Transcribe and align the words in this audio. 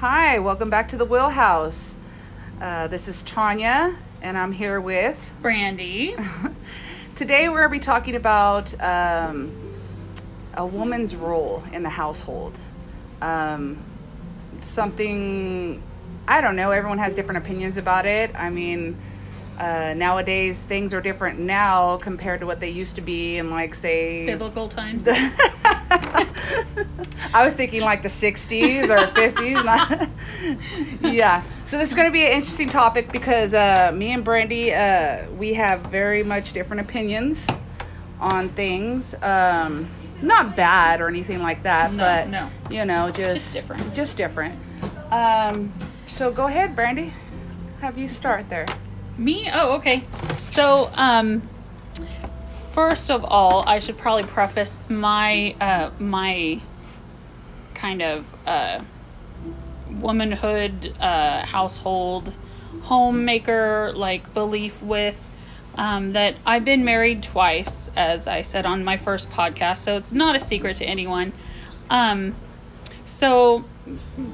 Hi, 0.00 0.38
welcome 0.38 0.70
back 0.70 0.88
to 0.88 0.96
the 0.96 1.04
Wheelhouse. 1.04 1.94
Uh, 2.58 2.86
this 2.86 3.06
is 3.06 3.22
Tanya, 3.22 3.98
and 4.22 4.38
I'm 4.38 4.50
here 4.50 4.80
with. 4.80 5.30
Brandy. 5.42 6.16
Today, 7.16 7.50
we're 7.50 7.68
going 7.68 7.68
to 7.68 7.80
be 7.80 7.84
talking 7.84 8.16
about 8.16 8.72
um, 8.82 9.54
a 10.54 10.64
woman's 10.64 11.14
role 11.14 11.62
in 11.70 11.82
the 11.82 11.90
household. 11.90 12.58
Um, 13.20 13.84
something, 14.62 15.82
I 16.26 16.40
don't 16.40 16.56
know, 16.56 16.70
everyone 16.70 16.96
has 16.96 17.14
different 17.14 17.44
opinions 17.44 17.76
about 17.76 18.06
it. 18.06 18.34
I 18.34 18.48
mean, 18.48 18.96
uh, 19.58 19.92
nowadays, 19.92 20.64
things 20.64 20.94
are 20.94 21.02
different 21.02 21.40
now 21.40 21.98
compared 21.98 22.40
to 22.40 22.46
what 22.46 22.58
they 22.58 22.70
used 22.70 22.94
to 22.96 23.02
be 23.02 23.36
in, 23.36 23.50
like, 23.50 23.74
say. 23.74 24.24
Biblical 24.24 24.66
times. 24.66 25.06
I 27.32 27.44
was 27.44 27.54
thinking 27.54 27.82
like 27.82 28.02
the 28.02 28.08
60s 28.08 28.84
or 28.90 29.06
50s. 29.12 29.64
Not 31.02 31.12
yeah. 31.12 31.42
So 31.64 31.78
this 31.78 31.88
is 31.88 31.94
going 31.94 32.08
to 32.08 32.12
be 32.12 32.24
an 32.26 32.32
interesting 32.32 32.68
topic 32.68 33.12
because 33.12 33.54
uh, 33.54 33.92
me 33.94 34.12
and 34.12 34.24
Brandy, 34.24 34.72
uh, 34.72 35.28
we 35.30 35.54
have 35.54 35.82
very 35.82 36.22
much 36.22 36.52
different 36.52 36.80
opinions 36.80 37.46
on 38.20 38.48
things. 38.50 39.14
Um, 39.22 39.88
not 40.22 40.54
bad 40.56 41.00
or 41.00 41.08
anything 41.08 41.40
like 41.40 41.62
that, 41.62 41.92
No, 41.92 41.98
but 42.04 42.28
no. 42.28 42.48
you 42.70 42.84
know, 42.84 43.10
just, 43.10 43.36
Just 43.36 43.52
different. 43.54 43.94
Just 43.94 44.16
different. 44.16 44.58
Um, 45.10 45.72
so 46.06 46.30
go 46.30 46.46
ahead, 46.46 46.76
Brandy. 46.76 47.12
Have 47.80 47.96
you 47.96 48.06
start 48.08 48.48
there. 48.50 48.66
Me? 49.16 49.50
Oh, 49.52 49.72
okay. 49.72 50.02
So, 50.38 50.90
um, 50.94 51.42
first 52.80 53.10
of 53.10 53.22
all, 53.26 53.62
I 53.66 53.78
should 53.78 53.98
probably 53.98 54.22
preface 54.22 54.88
my 54.88 55.54
uh, 55.60 55.90
my 55.98 56.62
kind 57.74 58.00
of 58.00 58.34
uh, 58.46 58.82
womanhood, 59.90 60.96
uh, 60.98 61.44
household, 61.44 62.32
homemaker 62.82 63.92
like 63.94 64.32
belief 64.32 64.82
with 64.82 65.26
um, 65.74 66.14
that 66.14 66.38
I've 66.46 66.64
been 66.64 66.82
married 66.86 67.22
twice, 67.22 67.90
as 67.96 68.26
I 68.26 68.40
said 68.40 68.64
on 68.64 68.82
my 68.82 68.96
first 68.96 69.28
podcast. 69.28 69.78
So 69.78 69.98
it's 69.98 70.12
not 70.12 70.34
a 70.34 70.40
secret 70.40 70.76
to 70.76 70.86
anyone. 70.86 71.34
Um, 71.90 72.34
so 73.04 73.66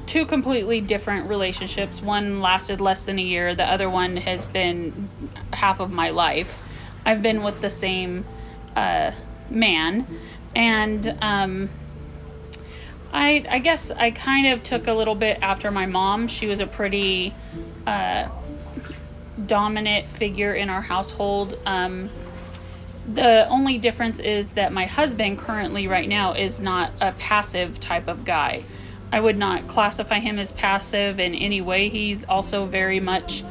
two 0.05 0.25
completely 0.25 0.79
different 0.79 1.27
relationships. 1.27 2.01
One 2.01 2.39
lasted 2.39 2.79
less 2.79 3.03
than 3.03 3.19
a 3.19 3.23
year. 3.23 3.55
The 3.55 3.69
other 3.69 3.89
one 3.89 4.15
has 4.15 4.47
been 4.47 5.09
half 5.51 5.81
of 5.81 5.91
my 5.91 6.11
life. 6.11 6.61
I've 7.05 7.21
been 7.21 7.43
with 7.43 7.59
the 7.59 7.69
same 7.69 8.25
uh, 8.77 9.11
man, 9.49 10.05
and 10.55 11.17
um, 11.21 11.69
I 13.11 13.43
I 13.49 13.59
guess 13.59 13.89
I 13.89 14.11
kind 14.11 14.47
of 14.47 14.61
took 14.61 14.87
a 14.87 14.93
little 14.93 15.15
bit 15.15 15.39
after 15.41 15.71
my 15.71 15.87
mom. 15.87 16.27
She 16.27 16.45
was 16.45 16.59
a 16.59 16.67
pretty 16.67 17.33
uh, 17.87 18.29
dominant 19.45 20.09
figure 20.09 20.53
in 20.53 20.69
our 20.69 20.81
household. 20.81 21.57
Um, 21.65 22.11
the 23.11 23.47
only 23.47 23.79
difference 23.79 24.19
is 24.19 24.51
that 24.53 24.71
my 24.71 24.85
husband 24.85 25.39
currently 25.39 25.87
right 25.87 26.07
now 26.07 26.33
is 26.33 26.59
not 26.59 26.91
a 27.01 27.13
passive 27.13 27.79
type 27.79 28.07
of 28.07 28.25
guy. 28.25 28.63
I 29.11 29.21
would 29.21 29.37
not 29.37 29.67
classify 29.67 30.19
him 30.19 30.37
as 30.37 30.51
passive 30.51 31.19
in 31.19 31.33
any 31.33 31.61
way. 31.61 31.89
He's 31.89 32.25
also 32.25 32.65
very 32.65 32.99
much 32.99 33.43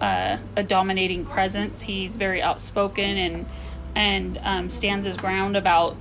uh, 0.00 0.38
a 0.56 0.62
dominating 0.62 1.26
presence. 1.26 1.82
He's 1.82 2.16
very 2.16 2.40
outspoken 2.40 3.16
and 3.16 3.46
and 3.94 4.38
um, 4.42 4.70
stands 4.70 5.06
his 5.06 5.16
ground 5.16 5.56
about 5.56 5.96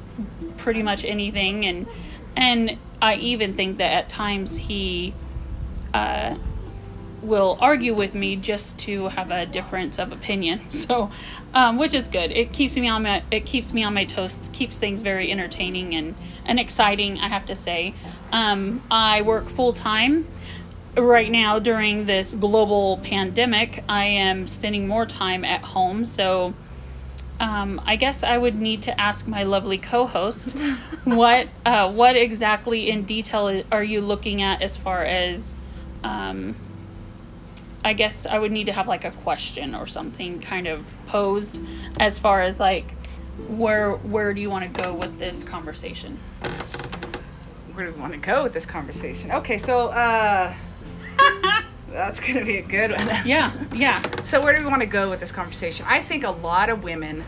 pretty 0.58 0.84
much 0.84 1.04
anything. 1.04 1.66
And 1.66 1.88
and 2.36 2.78
I 3.02 3.16
even 3.16 3.54
think 3.54 3.78
that 3.78 3.92
at 3.92 4.10
times 4.10 4.58
he 4.58 5.14
uh, 5.94 6.36
will 7.22 7.58
argue 7.60 7.94
with 7.94 8.16
me 8.16 8.36
just 8.36 8.78
to 8.80 9.10
have 9.10 9.32
a 9.32 9.46
difference 9.46 10.00
of 10.00 10.12
opinion. 10.12 10.62
So, 10.70 11.12
um, 11.54 11.78
which 11.78 11.94
is 11.94 12.08
good. 12.08 12.32
It 12.32 12.54
keeps 12.54 12.76
me 12.78 12.88
on 12.88 13.04
my 13.04 13.24
it 13.32 13.46
keeps 13.46 13.74
me 13.74 13.84
on 13.84 13.94
my 13.94 14.06
toes. 14.06 14.50
Keeps 14.54 14.78
things 14.78 15.02
very 15.02 15.32
entertaining 15.32 15.94
and 15.94 16.16
and 16.46 16.60
exciting. 16.60 17.20
I 17.20 17.28
have 17.28 17.46
to 17.48 17.56
say. 17.56 17.94
Um, 18.32 18.82
I 18.90 19.22
work 19.22 19.50
full 19.50 19.74
time 19.74 20.28
right 20.96 21.30
now 21.30 21.60
during 21.60 22.06
this 22.06 22.34
global 22.34 22.98
pandemic. 22.98 23.84
I 23.90 24.06
am 24.06 24.48
spending 24.48 24.88
more 24.88 25.06
time 25.06 25.44
at 25.44 25.62
home. 25.62 26.06
So. 26.06 26.54
Um, 27.40 27.82
I 27.86 27.96
guess 27.96 28.24
I 28.24 28.38
would 28.38 28.56
need 28.56 28.82
to 28.84 29.00
ask 29.00 29.26
my 29.28 29.44
lovely 29.44 29.78
co-host 29.78 30.52
what 31.06 31.48
uh, 31.66 31.92
what 31.92 32.16
exactly 32.16 32.90
in 32.90 33.04
detail 33.06 33.64
are 33.72 33.84
you 33.84 34.02
looking 34.02 34.42
at 34.42 34.62
as 34.62 34.76
far 34.76 35.04
as 35.04 35.56
um, 36.04 36.56
I 37.84 37.94
guess 37.94 38.26
I 38.26 38.38
would 38.38 38.52
need 38.52 38.66
to 38.66 38.74
have 38.74 38.88
like 38.88 39.06
a 39.06 39.12
question 39.12 39.74
or 39.74 39.88
something 39.88 40.40
kind 40.40 40.68
of 40.68 40.94
posed 41.08 41.62
as 42.00 42.20
far 42.20 42.42
as 42.42 42.60
like 42.60 42.92
where 43.48 43.94
where 43.94 44.34
do 44.34 44.42
you 44.42 44.50
want 44.50 44.74
to 44.74 44.82
go 44.82 44.94
with 44.94 45.18
this 45.18 45.44
conversation? 45.44 46.20
Where 47.74 47.88
do 47.88 47.94
we 47.94 48.02
want 48.02 48.14
to 48.14 48.20
go 48.20 48.44
with 48.44 48.54
this 48.54 48.66
conversation? 48.66 49.32
Okay, 49.32 49.58
so 49.58 49.88
uh, 49.88 50.54
that's 51.92 52.20
going 52.20 52.36
to 52.36 52.46
be 52.46 52.58
a 52.58 52.62
good 52.62 52.92
one. 52.92 53.08
Yeah, 53.26 53.52
yeah. 53.74 54.24
So 54.24 54.42
where 54.42 54.56
do 54.56 54.64
we 54.64 54.70
want 54.70 54.82
to 54.82 54.88
go 54.88 55.10
with 55.10 55.20
this 55.20 55.32
conversation? 55.32 55.86
I 55.88 56.04
think 56.04 56.24
a 56.24 56.32
lot 56.32 56.70
of 56.70 56.84
women, 56.84 57.24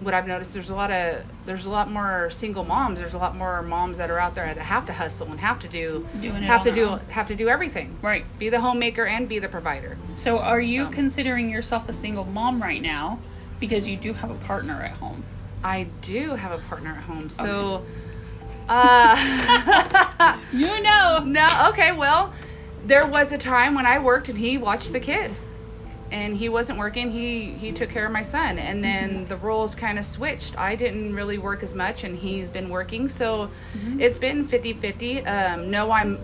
what 0.00 0.12
I've 0.12 0.26
noticed, 0.26 0.52
there's 0.52 0.68
a 0.70 0.74
lot 0.74 0.90
of 0.90 1.22
there's 1.46 1.64
a 1.64 1.70
lot 1.70 1.90
more 1.90 2.28
single 2.30 2.64
moms. 2.64 2.98
There's 2.98 3.14
a 3.14 3.18
lot 3.18 3.34
more 3.36 3.62
moms 3.62 3.96
that 3.98 4.10
are 4.10 4.18
out 4.18 4.34
there 4.34 4.46
that 4.46 4.58
have 4.58 4.84
to 4.86 4.92
hustle 4.92 5.30
and 5.30 5.40
have 5.40 5.58
to 5.60 5.68
do 5.68 6.06
Doing 6.20 6.42
have 6.42 6.62
to 6.64 6.70
do 6.72 6.84
own. 6.86 7.00
have 7.08 7.26
to 7.28 7.34
do 7.34 7.48
everything. 7.48 7.96
Right. 8.02 8.24
Be 8.38 8.48
the 8.50 8.60
homemaker 8.60 9.06
and 9.06 9.28
be 9.28 9.38
the 9.38 9.48
provider. 9.48 9.96
So 10.14 10.38
are 10.38 10.60
you 10.60 10.84
So- 10.84 10.90
considering 10.90 11.48
yourself 11.48 11.88
a 11.88 11.92
single 11.92 12.24
mom 12.24 12.62
right 12.62 12.82
now 12.82 13.18
because 13.58 13.88
you 13.88 13.96
do 13.96 14.12
have 14.12 14.30
a 14.30 14.34
partner 14.34 14.82
at 14.82 14.92
home? 14.92 15.24
I 15.64 15.84
do 16.02 16.34
have 16.34 16.52
a 16.52 16.58
partner 16.68 16.90
at 16.90 17.04
home. 17.04 17.30
So, 17.30 17.82
uh, 18.68 20.36
You 20.52 20.80
know. 20.82 21.22
no, 21.24 21.68
okay, 21.70 21.92
well, 21.92 22.32
there 22.84 23.06
was 23.06 23.32
a 23.32 23.38
time 23.38 23.74
when 23.74 23.86
I 23.86 23.98
worked 23.98 24.28
and 24.28 24.38
he 24.38 24.58
watched 24.58 24.92
the 24.92 25.00
kid. 25.00 25.32
And 26.12 26.36
he 26.36 26.48
wasn't 26.48 26.78
working. 26.78 27.10
He 27.10 27.46
he 27.52 27.72
took 27.72 27.90
care 27.90 28.06
of 28.06 28.12
my 28.12 28.22
son, 28.22 28.58
and 28.58 28.82
then 28.82 29.26
the 29.26 29.36
roles 29.36 29.74
kind 29.74 29.98
of 29.98 30.04
switched. 30.04 30.56
I 30.56 30.76
didn't 30.76 31.14
really 31.14 31.36
work 31.38 31.62
as 31.64 31.74
much, 31.74 32.04
and 32.04 32.16
he's 32.16 32.48
been 32.50 32.68
working, 32.68 33.08
so 33.08 33.50
it's 33.98 34.16
been 34.16 34.46
50-50. 34.46 35.26
Um, 35.26 35.70
no, 35.70 35.90
I'm 35.90 36.18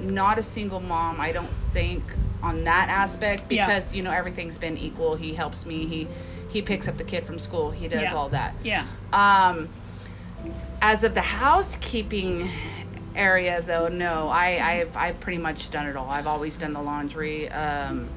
not 0.00 0.38
a 0.38 0.42
single 0.42 0.80
mom. 0.80 1.18
I 1.20 1.32
don't 1.32 1.50
think 1.72 2.02
on 2.42 2.64
that 2.64 2.88
aspect 2.90 3.50
Yeah. 3.50 3.66
because 3.66 3.94
you 3.94 4.02
know 4.02 4.10
everything's 4.10 4.58
been 4.58 4.76
equal. 4.76 5.14
He 5.16 5.32
helps 5.34 5.64
me. 5.64 5.86
He 5.86 6.08
he 6.50 6.60
picks 6.60 6.86
up 6.86 6.98
the 6.98 7.04
kid 7.04 7.24
from 7.24 7.38
school. 7.38 7.70
He 7.70 7.88
does 7.88 8.02
Yeah. 8.02 8.14
all 8.14 8.28
that. 8.30 8.54
Yeah. 8.62 8.84
Um, 9.14 9.70
as 10.82 11.04
of 11.04 11.14
the 11.14 11.22
housekeeping 11.22 12.50
area, 13.14 13.62
though, 13.66 13.88
no, 13.88 14.28
I, 14.28 14.72
I've 14.80 14.96
I've 14.96 15.20
pretty 15.20 15.38
much 15.38 15.70
done 15.70 15.86
it 15.86 15.96
all. 15.96 16.10
I've 16.10 16.26
always 16.26 16.56
done 16.56 16.74
the 16.74 16.82
laundry. 16.82 17.48
Um, 17.48 18.08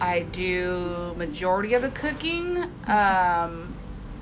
I 0.00 0.20
do 0.20 1.14
majority 1.16 1.74
of 1.74 1.82
the 1.82 1.90
cooking. 1.90 2.64
Um, 2.86 3.74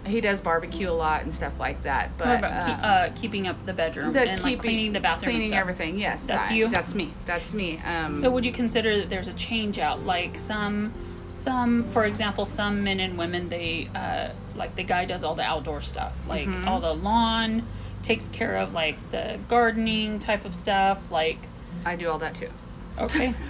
he 0.07 0.21
does 0.21 0.41
barbecue 0.41 0.89
a 0.89 0.93
lot 0.93 1.23
and 1.25 1.35
stuff 1.35 1.59
like 1.59 1.83
that. 1.83 2.17
But 2.17 2.39
about 2.39 2.67
keep, 2.67 2.79
uh, 2.83 3.09
keeping 3.21 3.49
up 3.49 3.67
the 3.67 3.73
bedroom 3.73 4.13
the 4.13 4.21
and 4.21 4.31
like 4.41 4.53
keeping- 4.53 4.61
cleaning 4.61 4.93
the 4.93 5.01
bathroom, 5.01 5.31
and 5.31 5.33
cleaning 5.43 5.49
stuff? 5.49 5.59
everything. 5.61 5.99
Yes, 5.99 6.23
That's 6.25 6.51
I- 6.51 6.55
you? 6.55 6.69
That's 6.69 6.95
me. 6.95 7.13
That's 7.25 7.53
me. 7.53 7.81
Um, 7.85 8.13
So 8.13 8.31
would 8.31 8.47
you 8.47 8.53
consider 8.53 8.99
that 9.01 9.11
there's 9.11 9.29
a 9.29 9.33
change 9.33 9.79
out? 9.81 10.05
Like 10.07 10.39
some, 10.39 10.93
some, 11.29 11.89
for 11.89 12.05
example, 12.05 12.45
some 12.45 12.85
men 12.85 13.01
and 13.01 13.19
women, 13.19 13.49
they 13.49 13.89
uh, 13.97 14.29
like 14.55 14.77
the 14.77 14.85
guy 14.85 15.05
does 15.07 15.25
all 15.25 15.35
the 15.35 15.43
outdoor 15.43 15.81
stuff, 15.81 16.17
like 16.29 16.47
Mm-hmm. 16.49 16.69
all 16.69 16.81
the 16.81 16.95
lawn, 16.95 17.67
takes 18.03 18.29
care 18.29 18.57
of 18.59 18.73
like 18.73 18.97
the 19.11 19.41
gardening 19.49 20.21
type 20.21 20.45
of 20.45 20.55
stuff. 20.55 21.11
Like, 21.11 21.39
I 21.85 21.97
do 21.97 22.09
all 22.09 22.21
that 22.21 22.37
too. 22.37 22.51
Okay, 22.99 23.35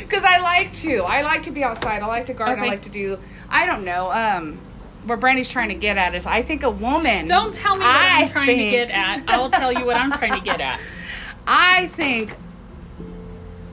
Because 0.00 0.24
I 0.24 0.38
like 0.38 0.72
to. 0.76 1.02
I 1.02 1.20
like 1.22 1.42
to 1.44 1.50
be 1.50 1.62
outside. 1.62 2.02
I 2.02 2.06
like 2.06 2.26
to 2.26 2.34
garden. 2.34 2.64
I 2.64 2.66
like 2.68 2.82
to 2.82 2.88
do. 2.88 3.18
I 3.50 3.66
don't 3.66 3.84
know. 3.84 4.10
Um, 4.10 4.58
what 5.04 5.20
Brandy's 5.20 5.48
trying 5.50 5.68
to 5.68 5.74
get 5.74 5.96
at 5.98 6.14
is, 6.14 6.24
I 6.26 6.42
think 6.42 6.62
a 6.62 6.70
woman. 6.70 7.26
Don't 7.26 7.52
tell 7.52 7.74
me 7.74 7.80
what 7.80 7.88
I 7.94 8.22
I'm 8.22 8.28
trying 8.30 8.46
to 8.46 8.70
get 8.70 8.90
at. 8.90 9.24
I 9.28 9.38
will 9.38 9.50
tell 9.50 9.72
you 9.72 9.84
what 9.84 9.96
I'm 9.96 10.10
trying 10.12 10.32
to 10.32 10.40
get 10.40 10.60
at. 10.60 10.80
I 11.46 11.88
think 11.88 12.34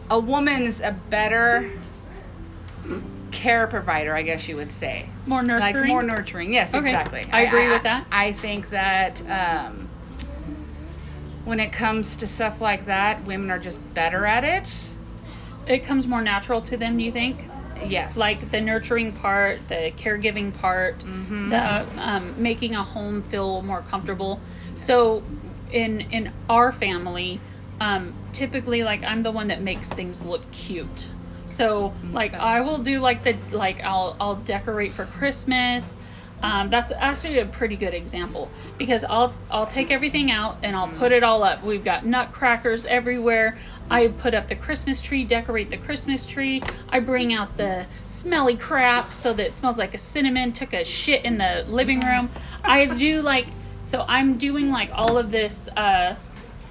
a 0.10 0.20
woman's 0.20 0.82
a 0.82 0.92
better 1.10 1.72
care 3.32 3.68
provider. 3.68 4.16
I 4.16 4.22
guess 4.22 4.48
you 4.48 4.56
would 4.58 4.72
say. 4.72 5.10
More 5.26 5.42
nurturing. 5.42 5.76
Like 5.76 5.88
more 5.88 6.04
nurturing. 6.04 6.54
Yes, 6.54 6.74
Okay. 6.74 6.90
exactly. 6.90 7.28
I 7.32 7.42
agree 7.42 7.70
with 7.70 7.84
that. 7.84 8.06
I 8.12 8.34
think 8.34 8.70
that 8.70 9.22
um, 9.30 9.90
when 11.46 11.60
it 11.60 11.72
comes 11.72 12.16
to 12.18 12.28
stuff 12.28 12.60
like 12.60 12.86
that, 12.88 13.24
women 13.26 13.50
are 13.52 13.60
just 13.60 13.80
better 13.94 14.26
at 14.26 14.44
it. 14.44 14.74
it 15.68 15.84
comes 15.84 16.06
more 16.08 16.22
natural 16.22 16.62
to 16.62 16.78
them. 16.78 16.98
Do 16.98 17.04
you 17.04 17.12
think? 17.12 17.50
Yes. 17.88 18.16
Like 18.18 18.52
the 18.52 18.62
nurturing 18.62 19.12
part, 19.14 19.68
the 19.68 19.92
caregiving 19.98 20.54
part, 20.54 21.00
Mm-hmm. 21.00 21.50
the 21.50 21.86
um, 22.02 22.34
making 22.42 22.76
a 22.76 22.84
home 22.84 23.22
feel 23.22 23.62
more 23.62 23.82
comfortable. 23.82 24.40
So, 24.76 25.24
in 25.72 26.02
in 26.12 26.32
our 26.50 26.72
family, 26.72 27.40
um, 27.82 28.14
typically, 28.32 28.84
like 28.84 29.04
I'm 29.04 29.24
the 29.24 29.32
one 29.32 29.48
that 29.48 29.62
makes 29.62 29.92
things 29.92 30.22
look 30.22 30.50
cute. 30.52 31.08
So, 31.48 31.94
like 32.14 32.34
Okay. 32.34 32.42
I 32.42 32.62
will 32.62 32.78
do 32.78 33.00
like 33.00 33.24
the 33.24 33.36
like 33.52 33.82
I'll 33.84 34.16
I'll 34.20 34.36
decorate 34.38 34.94
for 34.94 35.06
Christmas. 35.06 35.98
Um, 36.46 36.70
that's 36.70 36.92
actually 36.92 37.40
a 37.40 37.46
pretty 37.48 37.76
good 37.76 37.96
example 37.96 38.52
because 38.78 39.04
I'll 39.04 39.34
I'll 39.50 39.66
take 39.66 39.90
everything 39.90 40.30
out 40.30 40.60
and 40.62 40.76
I'll 40.76 40.90
put 40.90 41.12
it 41.12 41.24
all 41.24 41.44
up. 41.44 41.64
We've 41.64 41.84
got 41.84 42.06
nutcrackers 42.06 42.86
everywhere. 42.86 43.58
I 43.90 44.10
put 44.10 44.36
up 44.36 44.48
the 44.48 44.56
Christmas 44.56 45.02
tree, 45.02 45.24
decorate 45.24 45.72
the 45.72 45.78
Christmas 45.78 46.24
tree. 46.24 46.62
I 46.90 47.00
bring 47.00 47.34
out 47.34 47.58
the 47.58 47.88
smelly 48.06 48.56
crap 48.58 49.12
so 49.12 49.34
that 49.34 49.48
it 49.48 49.54
smells 49.54 49.80
like 49.80 49.96
a 49.96 49.98
cinnamon 49.98 50.54
took 50.54 50.74
a 50.74 50.84
shit 50.84 51.26
in 51.26 51.40
the 51.40 51.66
living 51.68 52.02
room. 52.02 52.30
I 52.64 52.86
do 52.86 53.24
like 53.24 53.48
so 53.82 54.06
I'm 54.08 54.38
doing 54.38 54.70
like 54.70 54.92
all 54.94 55.18
of 55.18 55.32
this 55.32 55.68
uh 55.70 56.16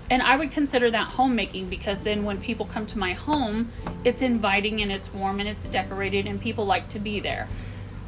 and 0.08 0.22
I 0.22 0.36
would 0.36 0.52
consider 0.52 0.88
that 0.92 1.08
homemaking 1.08 1.68
because 1.68 2.04
then 2.04 2.22
when 2.22 2.40
people 2.40 2.66
come 2.66 2.86
to 2.86 2.98
my 2.98 3.14
home, 3.14 3.72
it's 4.04 4.22
inviting 4.22 4.82
and 4.82 4.92
it's 4.92 5.12
warm 5.12 5.40
and 5.40 5.48
it's 5.48 5.64
decorated 5.64 6.28
and 6.28 6.40
people 6.40 6.64
like 6.64 6.88
to 6.90 7.00
be 7.00 7.18
there. 7.18 7.48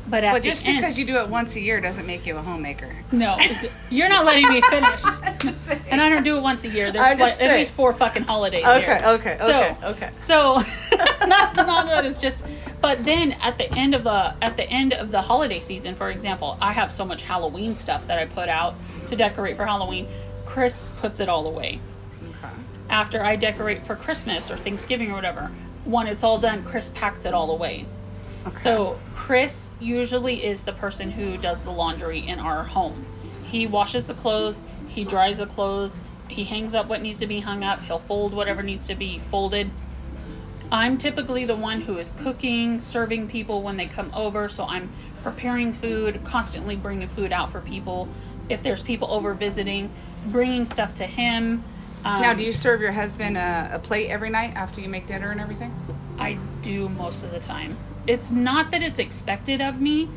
But 0.08 0.22
at 0.22 0.32
But 0.32 0.42
the 0.42 0.50
just 0.50 0.64
end, 0.64 0.78
because 0.78 0.96
you 0.96 1.04
do 1.04 1.16
it 1.16 1.28
once 1.28 1.56
a 1.56 1.60
year 1.60 1.80
doesn't 1.80 2.06
make 2.06 2.26
you 2.26 2.36
a 2.36 2.42
homemaker. 2.42 2.94
no, 3.10 3.36
you're 3.90 4.08
not 4.08 4.24
letting 4.24 4.48
me 4.48 4.60
finish. 4.62 5.02
And 5.88 6.00
I 6.00 6.08
don't 6.08 6.22
do 6.24 6.36
it 6.36 6.40
once 6.42 6.64
a 6.64 6.68
year. 6.68 6.90
There's 6.92 7.18
like, 7.18 7.40
at 7.40 7.56
least 7.56 7.72
four 7.72 7.92
fucking 7.92 8.24
holidays. 8.24 8.64
Okay, 8.64 8.84
here. 8.84 9.00
okay, 9.04 9.34
so, 9.34 9.48
okay, 9.48 9.76
okay. 9.84 10.08
So, 10.12 10.56
not, 11.26 11.56
not 11.56 11.86
that 11.86 12.04
it's 12.04 12.18
just, 12.18 12.44
but 12.80 13.04
then 13.04 13.32
at 13.32 13.56
the 13.58 13.72
end 13.72 13.94
of 13.94 14.04
the 14.04 14.34
at 14.42 14.56
the 14.56 14.68
end 14.68 14.92
of 14.92 15.10
the 15.10 15.20
holiday 15.22 15.60
season, 15.60 15.94
for 15.94 16.10
example, 16.10 16.58
I 16.60 16.72
have 16.72 16.90
so 16.92 17.04
much 17.04 17.22
Halloween 17.22 17.76
stuff 17.76 18.06
that 18.08 18.18
I 18.18 18.26
put 18.26 18.48
out 18.48 18.74
to 19.06 19.16
decorate 19.16 19.56
for 19.56 19.64
Halloween. 19.66 20.08
Chris 20.44 20.90
puts 20.98 21.18
it 21.20 21.28
all 21.28 21.46
away 21.46 21.80
Okay. 22.22 22.54
after 22.90 23.22
I 23.24 23.36
decorate 23.36 23.84
for 23.84 23.96
Christmas 23.96 24.50
or 24.50 24.56
Thanksgiving 24.56 25.10
or 25.10 25.14
whatever. 25.14 25.50
When 25.84 26.06
it's 26.08 26.22
all 26.24 26.38
done, 26.38 26.64
Chris 26.64 26.90
packs 26.90 27.24
it 27.24 27.32
all 27.34 27.50
away. 27.50 27.86
So 28.50 28.98
Chris 29.12 29.70
usually 29.80 30.44
is 30.44 30.64
the 30.64 30.72
person 30.72 31.10
who 31.10 31.36
does 31.36 31.64
the 31.64 31.70
laundry 31.70 32.26
in 32.26 32.38
our 32.38 32.64
home. 32.64 33.06
He 33.44 33.66
washes 33.66 34.06
the 34.06 34.14
clothes, 34.14 34.62
he 34.88 35.04
dries 35.04 35.38
the 35.38 35.46
clothes, 35.46 36.00
he 36.28 36.44
hangs 36.44 36.74
up 36.74 36.86
what 36.86 37.00
needs 37.02 37.18
to 37.20 37.26
be 37.26 37.40
hung 37.40 37.62
up, 37.62 37.80
he'll 37.82 37.98
fold 37.98 38.34
whatever 38.34 38.62
needs 38.62 38.86
to 38.88 38.94
be 38.94 39.18
folded. 39.18 39.70
I'm 40.70 40.98
typically 40.98 41.44
the 41.44 41.54
one 41.54 41.80
who 41.82 41.98
is 41.98 42.12
cooking, 42.12 42.80
serving 42.80 43.28
people 43.28 43.62
when 43.62 43.76
they 43.76 43.86
come 43.86 44.10
over, 44.14 44.48
so 44.48 44.64
I'm 44.64 44.90
preparing 45.22 45.72
food, 45.72 46.24
constantly 46.24 46.74
bringing 46.74 47.06
food 47.06 47.32
out 47.32 47.50
for 47.50 47.60
people. 47.60 48.08
If 48.48 48.62
there's 48.62 48.82
people 48.82 49.10
over 49.12 49.32
visiting, 49.34 49.92
bringing 50.26 50.64
stuff 50.64 50.94
to 50.94 51.06
him. 51.06 51.62
Um, 52.04 52.20
Now, 52.22 52.34
do 52.34 52.42
you 52.42 52.52
serve 52.52 52.80
your 52.80 52.92
husband 52.92 53.36
a, 53.36 53.70
a 53.74 53.78
plate 53.78 54.08
every 54.08 54.30
night 54.30 54.54
after 54.56 54.80
you 54.80 54.88
make 54.88 55.06
dinner 55.06 55.30
and 55.30 55.40
everything? 55.40 55.72
I 56.18 56.38
do 56.62 56.88
most 56.88 57.22
of 57.22 57.30
the 57.30 57.40
time. 57.40 57.76
It's 58.06 58.30
not 58.30 58.70
that 58.70 58.82
it's 58.82 58.98
expected 58.98 59.60
of 59.60 59.80
me, 59.80 60.08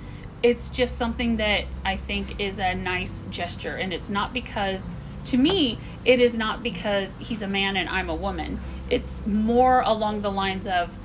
it's 0.42 0.70
just 0.70 0.98
something 0.98 1.38
that 1.38 1.66
I 1.84 1.98
think 1.98 2.40
is 2.40 2.60
a 2.60 2.74
nice 2.74 3.24
gesture. 3.30 3.76
And 3.76 3.92
it's 3.92 4.10
not 4.10 4.34
because, 4.34 4.94
to 5.26 5.38
me, 5.38 5.78
it 6.06 6.20
is 6.20 6.38
not 6.38 6.64
because 6.64 7.18
he's 7.18 7.42
a 7.42 7.48
man 7.48 7.76
and 7.76 7.90
I'm 7.90 8.10
a 8.10 8.16
woman. 8.16 8.60
It's 8.90 9.26
more 9.26 9.82
along 9.82 10.22
the 10.22 10.32
lines 10.32 10.66
of, 10.66 10.96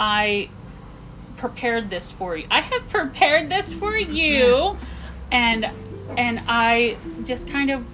I 0.00 0.48
prepared 1.36 1.90
this 1.90 2.10
for 2.10 2.36
you. 2.36 2.46
I 2.50 2.60
have 2.60 2.88
prepared 2.88 3.50
this 3.50 3.72
for 3.72 3.96
you. 3.96 4.78
And 5.30 5.70
and 6.16 6.42
I 6.46 6.98
just 7.24 7.48
kind 7.48 7.70
of 7.70 7.86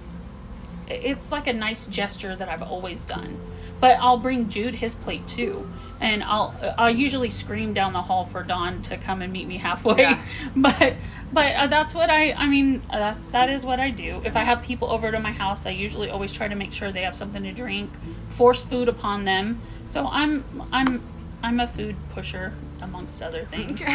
it's 0.87 1.31
like 1.31 1.47
a 1.47 1.53
nice 1.53 1.87
gesture 1.87 2.35
that 2.35 2.49
I've 2.49 2.63
always 2.63 3.03
done. 3.03 3.39
But 3.79 3.97
I'll 3.99 4.17
bring 4.17 4.49
Jude 4.49 4.75
his 4.75 4.95
plate 4.95 5.27
too, 5.27 5.71
and 6.01 6.23
I'll 6.23 6.55
I'll 6.77 6.89
usually 6.95 7.29
scream 7.29 7.73
down 7.73 7.93
the 7.93 8.01
hall 8.01 8.25
for 8.25 8.43
Dawn 8.43 8.81
to 8.83 8.97
come 8.97 9.21
and 9.21 9.31
meet 9.33 9.47
me 9.47 9.57
halfway. 9.57 10.01
Yeah. 10.01 10.23
But 10.55 10.95
but 11.31 11.55
uh, 11.55 11.67
that's 11.67 11.93
what 11.93 12.09
I 12.09 12.33
I 12.33 12.47
mean 12.47 12.81
uh, 12.89 13.15
that 13.31 13.49
is 13.49 13.65
what 13.65 13.79
I 13.79 13.89
do. 13.91 14.21
If 14.25 14.35
I 14.35 14.43
have 14.43 14.61
people 14.61 14.89
over 14.89 15.11
to 15.11 15.19
my 15.19 15.31
house, 15.31 15.65
I 15.65 15.71
usually 15.71 16.09
always 16.09 16.33
try 16.33 16.47
to 16.47 16.55
make 16.55 16.73
sure 16.73 16.91
they 16.91 17.03
have 17.03 17.15
something 17.15 17.43
to 17.43 17.51
drink, 17.51 17.91
force 18.27 18.63
food 18.65 18.87
upon 18.89 19.25
them. 19.25 19.61
So 19.85 20.07
I'm 20.07 20.43
I'm 20.71 21.01
I'm 21.43 21.59
a 21.59 21.67
food 21.67 21.95
pusher 22.13 22.53
amongst 22.81 23.21
other 23.21 23.43
things. 23.45 23.81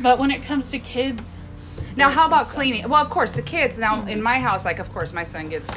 But 0.00 0.18
when 0.18 0.30
it 0.30 0.42
comes 0.42 0.70
to 0.70 0.78
kids, 0.78 1.36
Now, 1.96 2.10
how 2.10 2.26
about 2.26 2.46
cleaning? 2.46 2.88
Well, 2.88 3.02
of 3.02 3.10
course, 3.10 3.32
the 3.32 3.42
kids. 3.42 3.76
Now, 3.76 4.06
in 4.06 4.22
my 4.22 4.38
house, 4.38 4.64
like, 4.64 4.78
of 4.78 4.92
course, 4.92 5.12
my 5.12 5.24
son 5.24 5.48
gets 5.48 5.68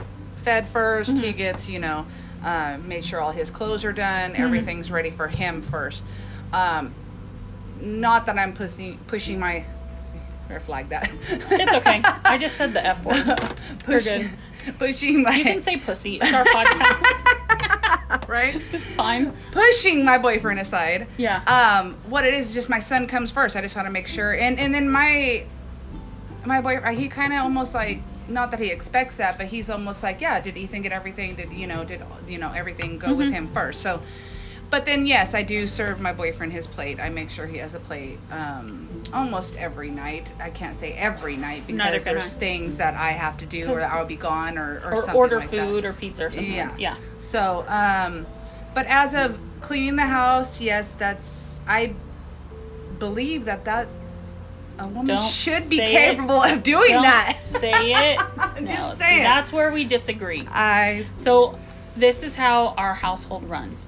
fed 0.44 0.72
1st 0.72 1.22
He 1.22 1.34
gets, 1.34 1.68
you 1.68 1.80
know, 1.80 2.06
uh, 2.44 2.78
made 2.84 3.06
sure 3.06 3.22
all 3.22 3.32
his 3.32 3.50
clothes 3.50 3.86
are 3.86 3.94
done. 3.94 4.36
Everything's 4.36 4.92
ready 4.92 5.10
for 5.10 5.28
him 5.28 5.62
first. 5.62 6.04
Um, 6.52 6.94
not 7.82 8.26
that 8.26 8.38
I'm 8.38 8.54
pushing 8.54 8.98
pushing 9.08 9.40
my. 9.40 9.66
Better 10.48 10.60
flag 10.60 10.90
that. 10.90 11.10
It's 11.30 11.74
okay. 11.74 12.02
I 12.26 12.38
just 12.38 12.58
said 12.58 12.74
the 12.74 12.86
F 12.86 13.06
word. 13.06 13.56
pushing, 13.86 14.30
pushing 14.78 15.24
my. 15.24 15.36
You 15.38 15.44
can 15.46 15.60
say 15.62 15.78
pussy. 15.78 16.20
It's 16.22 16.34
our 16.34 16.44
podcast. 16.46 18.28
right. 18.28 18.62
it's 18.72 18.92
fine. 18.92 19.34
Pushing 19.52 20.04
my 20.04 20.18
boyfriend 20.18 20.60
aside. 20.60 21.08
Yeah. 21.18 21.42
um 21.48 21.96
what 22.08 22.26
it 22.26 22.34
is 22.34 22.48
is 22.48 22.54
just 22.54 22.70
my 22.70 22.80
son 22.80 23.08
comes 23.08 23.32
first 23.32 23.56
i 23.56 23.62
just 23.62 23.76
want 23.76 23.86
to 23.86 23.92
make 23.92 24.08
sure 24.08 24.34
and 24.36 24.60
and 24.60 24.74
then 24.74 24.90
my 24.90 25.46
my 26.46 26.62
boyfriend 26.62 26.98
he 26.98 27.08
kind 27.08 27.34
of 27.34 27.40
almost 27.40 27.74
like 27.74 28.02
not 28.28 28.52
that 28.52 28.60
he 28.60 28.70
expects 28.72 29.18
that 29.18 29.38
but 29.38 29.48
he's 29.48 29.70
almost 29.70 30.04
like 30.04 30.22
yeah 30.22 30.40
did 30.40 30.58
ethan 30.58 30.82
get 30.82 30.92
everything 30.92 31.36
did 31.36 31.52
you 31.52 31.68
know 31.68 31.84
did 31.84 32.02
you 32.28 32.38
know 32.38 32.52
everything 32.52 32.98
go 32.98 33.14
with 33.14 33.32
him 33.32 33.52
first 33.54 33.82
so 33.82 34.02
but 34.70 34.86
then 34.86 35.06
yes 35.06 35.34
i 35.34 35.44
do 35.44 35.68
serve 35.68 36.00
my 36.00 36.12
boyfriend 36.14 36.52
his 36.52 36.66
plate 36.66 37.00
i 37.00 37.10
make 37.10 37.30
sure 37.30 37.46
he 37.46 37.58
has 37.58 37.74
a 37.74 37.80
plate 37.80 38.18
um 38.32 38.88
almost 39.14 39.56
every 39.56 39.90
night 39.90 40.32
i 40.40 40.50
can't 40.50 40.76
say 40.76 40.94
every 40.94 41.36
night 41.36 41.66
because 41.68 42.04
there's 42.04 42.36
I. 42.36 42.40
things 42.40 42.78
that 42.78 42.96
i 42.96 43.12
have 43.12 43.38
to 43.38 43.46
do, 43.46 43.70
or 43.70 43.82
i'll 43.84 44.06
be 44.06 44.16
gone 44.16 44.58
or 44.58 44.82
or, 44.84 44.94
Or 44.94 44.98
something 44.98 45.16
order 45.16 45.40
like 45.40 45.52
that. 45.52 45.68
food 45.68 45.86
or 45.86 45.94
pizza 45.94 46.26
or 46.26 46.32
something. 46.32 46.52
Yeah. 46.52 46.76
Yeah. 46.78 46.96
So, 47.20 47.66
um, 47.68 48.26
but 48.74 48.88
as 48.88 49.14
of 49.14 49.38
cleaning 49.62 49.96
the 49.96 50.08
house, 50.08 50.60
yes, 50.60 50.96
that's 50.96 51.62
I 51.68 51.94
believe 53.00 53.46
that 53.46 53.66
that 53.66 53.88
a 54.80 54.88
woman 54.88 55.06
Don't 55.06 55.30
should 55.30 55.70
be 55.70 55.78
capable 55.78 56.42
of 56.42 56.64
doing 56.64 56.92
Don't 56.92 57.04
that. 57.04 57.38
say 57.38 57.72
it. 58.16 58.20
No, 58.62 58.94
see, 58.94 59.20
that's 59.20 59.52
where 59.52 59.72
we 59.72 59.84
disagree. 59.86 60.48
I 60.48 61.06
So 61.16 61.58
this 61.96 62.24
is 62.24 62.36
how 62.36 62.70
our 62.70 62.94
household 62.94 63.50
runs. 63.50 63.88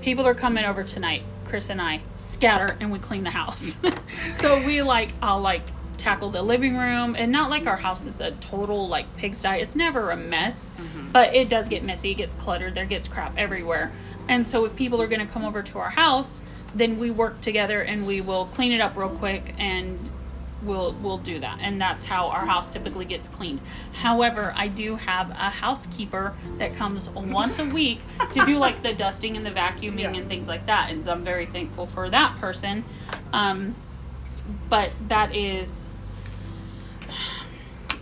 People 0.00 0.26
are 0.26 0.34
coming 0.34 0.64
over 0.64 0.82
tonight. 0.82 1.22
Chris 1.44 1.68
and 1.68 1.82
I 1.82 2.00
scatter 2.16 2.76
and 2.80 2.90
we 2.90 2.98
clean 2.98 3.24
the 3.24 3.30
house. 3.30 3.76
so 4.30 4.64
we 4.64 4.82
like 4.82 5.12
I'll 5.20 5.40
like 5.40 5.62
tackle 5.98 6.30
the 6.30 6.42
living 6.42 6.76
room 6.76 7.14
and 7.16 7.30
not 7.30 7.48
like 7.48 7.66
our 7.66 7.76
house 7.76 8.04
is 8.06 8.20
a 8.20 8.32
total 8.32 8.88
like 8.88 9.06
pigsty. 9.16 9.60
It's 9.60 9.76
never 9.76 10.10
a 10.10 10.16
mess, 10.16 10.72
mm-hmm. 10.76 11.12
but 11.12 11.34
it 11.34 11.48
does 11.48 11.68
get 11.68 11.84
messy. 11.84 12.10
It 12.10 12.14
gets 12.14 12.34
cluttered. 12.34 12.74
There 12.74 12.86
gets 12.86 13.06
crap 13.06 13.36
everywhere. 13.36 13.92
And 14.28 14.46
so 14.46 14.64
if 14.64 14.74
people 14.76 15.00
are 15.02 15.06
going 15.06 15.24
to 15.24 15.32
come 15.32 15.44
over 15.44 15.62
to 15.62 15.78
our 15.78 15.90
house, 15.90 16.42
then 16.74 16.98
we 16.98 17.10
work 17.10 17.40
together 17.40 17.82
and 17.82 18.06
we 18.06 18.20
will 18.20 18.46
clean 18.46 18.72
it 18.72 18.80
up 18.80 18.96
real 18.96 19.10
quick 19.10 19.54
and 19.58 20.10
we'll 20.62 20.92
we'll 21.02 21.18
do 21.18 21.38
that 21.40 21.58
and 21.60 21.80
that's 21.80 22.04
how 22.04 22.28
our 22.28 22.46
house 22.46 22.70
typically 22.70 23.04
gets 23.04 23.28
cleaned 23.28 23.60
however 23.92 24.52
i 24.56 24.68
do 24.68 24.96
have 24.96 25.30
a 25.30 25.50
housekeeper 25.50 26.34
that 26.58 26.74
comes 26.74 27.08
once 27.10 27.58
a 27.58 27.64
week 27.64 27.98
to 28.30 28.44
do 28.46 28.56
like 28.58 28.82
the 28.82 28.92
dusting 28.92 29.36
and 29.36 29.44
the 29.44 29.50
vacuuming 29.50 30.00
Yeah. 30.00 30.12
and 30.20 30.28
things 30.28 30.46
like 30.48 30.66
that 30.66 30.90
and 30.90 31.02
so 31.02 31.10
i'm 31.12 31.24
very 31.24 31.46
thankful 31.46 31.86
for 31.86 32.08
that 32.10 32.36
person 32.36 32.84
um, 33.32 33.74
but 34.68 34.92
that 35.08 35.34
is 35.34 35.86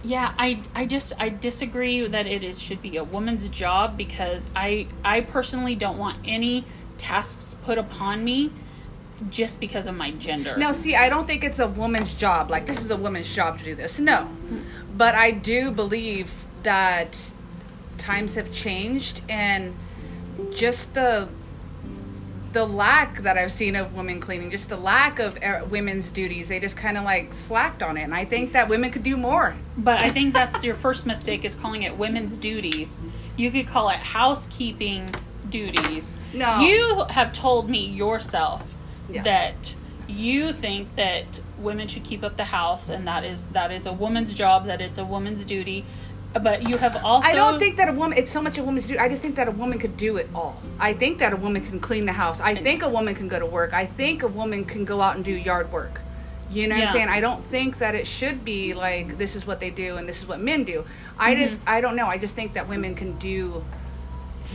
yeah 0.02 0.32
i 0.38 0.62
i 0.74 0.86
just 0.86 1.12
i 1.18 1.28
disagree 1.28 2.06
that 2.06 2.26
it 2.26 2.42
is 2.42 2.60
should 2.60 2.80
be 2.80 2.96
a 2.96 3.04
woman's 3.04 3.48
job 3.50 3.96
because 3.96 4.48
i 4.56 4.86
i 5.04 5.20
personally 5.20 5.74
don't 5.74 5.98
want 5.98 6.18
any 6.24 6.64
tasks 6.96 7.54
put 7.64 7.76
upon 7.78 8.24
me 8.24 8.50
just 9.28 9.60
because 9.60 9.86
of 9.86 9.94
my 9.94 10.10
gender. 10.12 10.56
No, 10.56 10.72
see, 10.72 10.96
I 10.96 11.08
don't 11.08 11.26
think 11.26 11.44
it's 11.44 11.58
a 11.58 11.68
woman's 11.68 12.14
job. 12.14 12.50
Like 12.50 12.66
this 12.66 12.80
is 12.80 12.90
a 12.90 12.96
woman's 12.96 13.32
job 13.32 13.58
to 13.58 13.64
do 13.64 13.74
this. 13.74 13.98
No, 13.98 14.28
but 14.96 15.14
I 15.14 15.30
do 15.30 15.70
believe 15.70 16.32
that 16.62 17.18
times 17.98 18.34
have 18.34 18.50
changed 18.50 19.20
and 19.28 19.76
just 20.52 20.94
the 20.94 21.28
the 22.52 22.66
lack 22.66 23.22
that 23.22 23.38
I've 23.38 23.52
seen 23.52 23.76
of 23.76 23.94
women 23.94 24.18
cleaning, 24.20 24.50
just 24.50 24.68
the 24.68 24.76
lack 24.76 25.20
of 25.20 25.40
uh, 25.42 25.64
women's 25.70 26.08
duties, 26.08 26.48
they 26.48 26.58
just 26.58 26.76
kind 26.76 26.98
of 26.98 27.04
like 27.04 27.32
slacked 27.32 27.82
on 27.82 27.96
it. 27.96 28.02
And 28.02 28.14
I 28.14 28.24
think 28.24 28.52
that 28.52 28.68
women 28.68 28.90
could 28.90 29.04
do 29.04 29.16
more. 29.16 29.56
But 29.76 30.00
I 30.00 30.10
think 30.10 30.34
that's 30.34 30.62
your 30.64 30.74
first 30.74 31.06
mistake 31.06 31.44
is 31.44 31.54
calling 31.54 31.84
it 31.84 31.96
women's 31.96 32.36
duties. 32.36 33.00
You 33.36 33.52
could 33.52 33.68
call 33.68 33.88
it 33.90 33.98
housekeeping 33.98 35.14
duties. 35.48 36.16
No. 36.32 36.60
You 36.60 37.04
have 37.10 37.32
told 37.32 37.70
me 37.70 37.86
yourself 37.86 38.74
Yes. 39.14 39.24
that 39.24 39.76
you 40.08 40.52
think 40.52 40.94
that 40.96 41.40
women 41.58 41.86
should 41.88 42.04
keep 42.04 42.24
up 42.24 42.36
the 42.36 42.44
house 42.44 42.88
and 42.88 43.06
that 43.06 43.24
is 43.24 43.48
that 43.48 43.70
is 43.70 43.86
a 43.86 43.92
woman's 43.92 44.34
job, 44.34 44.66
that 44.66 44.80
it's 44.80 44.98
a 44.98 45.04
woman's 45.04 45.44
duty. 45.44 45.84
But 46.32 46.68
you 46.68 46.76
have 46.78 46.96
also 47.04 47.28
I 47.28 47.34
don't 47.34 47.58
think 47.58 47.76
that 47.76 47.88
a 47.88 47.92
woman. 47.92 48.16
It's 48.16 48.30
so 48.30 48.40
much 48.40 48.56
a 48.56 48.62
woman's 48.62 48.86
duty. 48.86 49.00
I 49.00 49.08
just 49.08 49.20
think 49.20 49.34
that 49.34 49.48
a 49.48 49.50
woman 49.50 49.78
could 49.80 49.96
do 49.96 50.16
it 50.16 50.28
all. 50.34 50.60
I 50.78 50.92
think 50.94 51.18
that 51.18 51.32
a 51.32 51.36
woman 51.36 51.64
can 51.64 51.80
clean 51.80 52.06
the 52.06 52.12
house. 52.12 52.40
I 52.40 52.54
think 52.54 52.82
a 52.84 52.88
woman 52.88 53.14
can 53.16 53.26
go 53.26 53.38
to 53.40 53.46
work. 53.46 53.72
I 53.72 53.86
think 53.86 54.22
a 54.22 54.28
woman 54.28 54.64
can 54.64 54.84
go 54.84 55.00
out 55.00 55.16
and 55.16 55.24
do 55.24 55.32
yard 55.32 55.72
work. 55.72 56.00
You 56.48 56.68
know 56.68 56.74
what 56.76 56.80
Yeah. 56.82 56.86
I'm 56.88 56.92
saying? 56.92 57.08
I 57.08 57.20
don't 57.20 57.44
think 57.46 57.78
that 57.78 57.94
it 57.96 58.06
should 58.06 58.44
be 58.44 58.74
like 58.74 59.18
this 59.18 59.34
is 59.34 59.44
what 59.46 59.58
they 59.58 59.70
do 59.70 59.96
and 59.96 60.08
this 60.08 60.18
is 60.18 60.26
what 60.28 60.40
men 60.40 60.62
do. 60.64 60.84
I 61.18 61.32
Mm-hmm. 61.34 61.42
just 61.42 61.60
I 61.66 61.80
don't 61.80 61.96
know. 61.96 62.06
I 62.06 62.16
just 62.16 62.36
think 62.36 62.54
that 62.54 62.68
women 62.68 62.94
can 62.94 63.16
do 63.18 63.64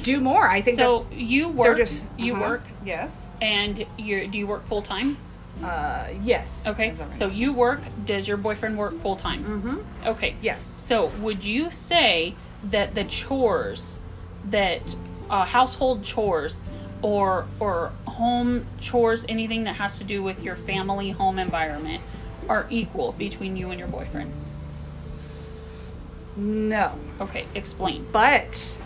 do 0.04 0.20
more. 0.20 0.48
I 0.48 0.62
think 0.62 0.78
so 0.78 1.06
you 1.12 1.50
work 1.50 1.78
just 1.78 2.04
you 2.18 2.34
uh-huh. 2.34 2.42
work 2.42 2.64
Yes. 2.86 3.28
and 3.42 3.86
you 3.98 4.28
do 4.28 4.40
you 4.40 4.48
work 4.48 4.66
full 4.66 4.82
time? 4.82 5.18
Uh 5.64 6.08
yes. 6.22 6.64
Okay. 6.68 6.96
So 7.12 7.28
you 7.28 7.54
work, 7.54 7.82
does 8.06 8.28
your 8.28 8.38
boyfriend 8.38 8.78
work 8.78 8.94
full 9.00 9.16
time? 9.16 9.44
Mm 9.44 9.62
Mhm. 9.62 10.08
Okay. 10.08 10.36
Yes. 10.42 10.64
So, 10.64 11.08
would 11.22 11.46
you 11.46 11.70
say 11.70 12.36
that 12.64 12.94
the 12.94 13.06
chores, 13.06 13.98
that 14.50 14.96
uh, 15.30 15.46
household 15.46 16.04
chores, 16.04 16.62
or 17.02 17.48
or 17.60 17.94
home 18.06 18.66
chores, 18.82 19.26
anything 19.30 19.64
that 19.64 19.76
has 19.78 19.98
to 19.98 20.04
do 20.04 20.22
with 20.22 20.44
your 20.44 20.56
family 20.56 21.12
home 21.12 21.40
environment, 21.40 22.04
are 22.50 22.66
equal 22.70 23.14
between 23.14 23.56
you 23.56 23.70
and 23.72 23.80
your 23.80 23.88
boyfriend? 23.88 24.34
No. 26.36 26.92
Okay, 27.22 27.46
explain. 27.56 28.08
But 28.12 28.78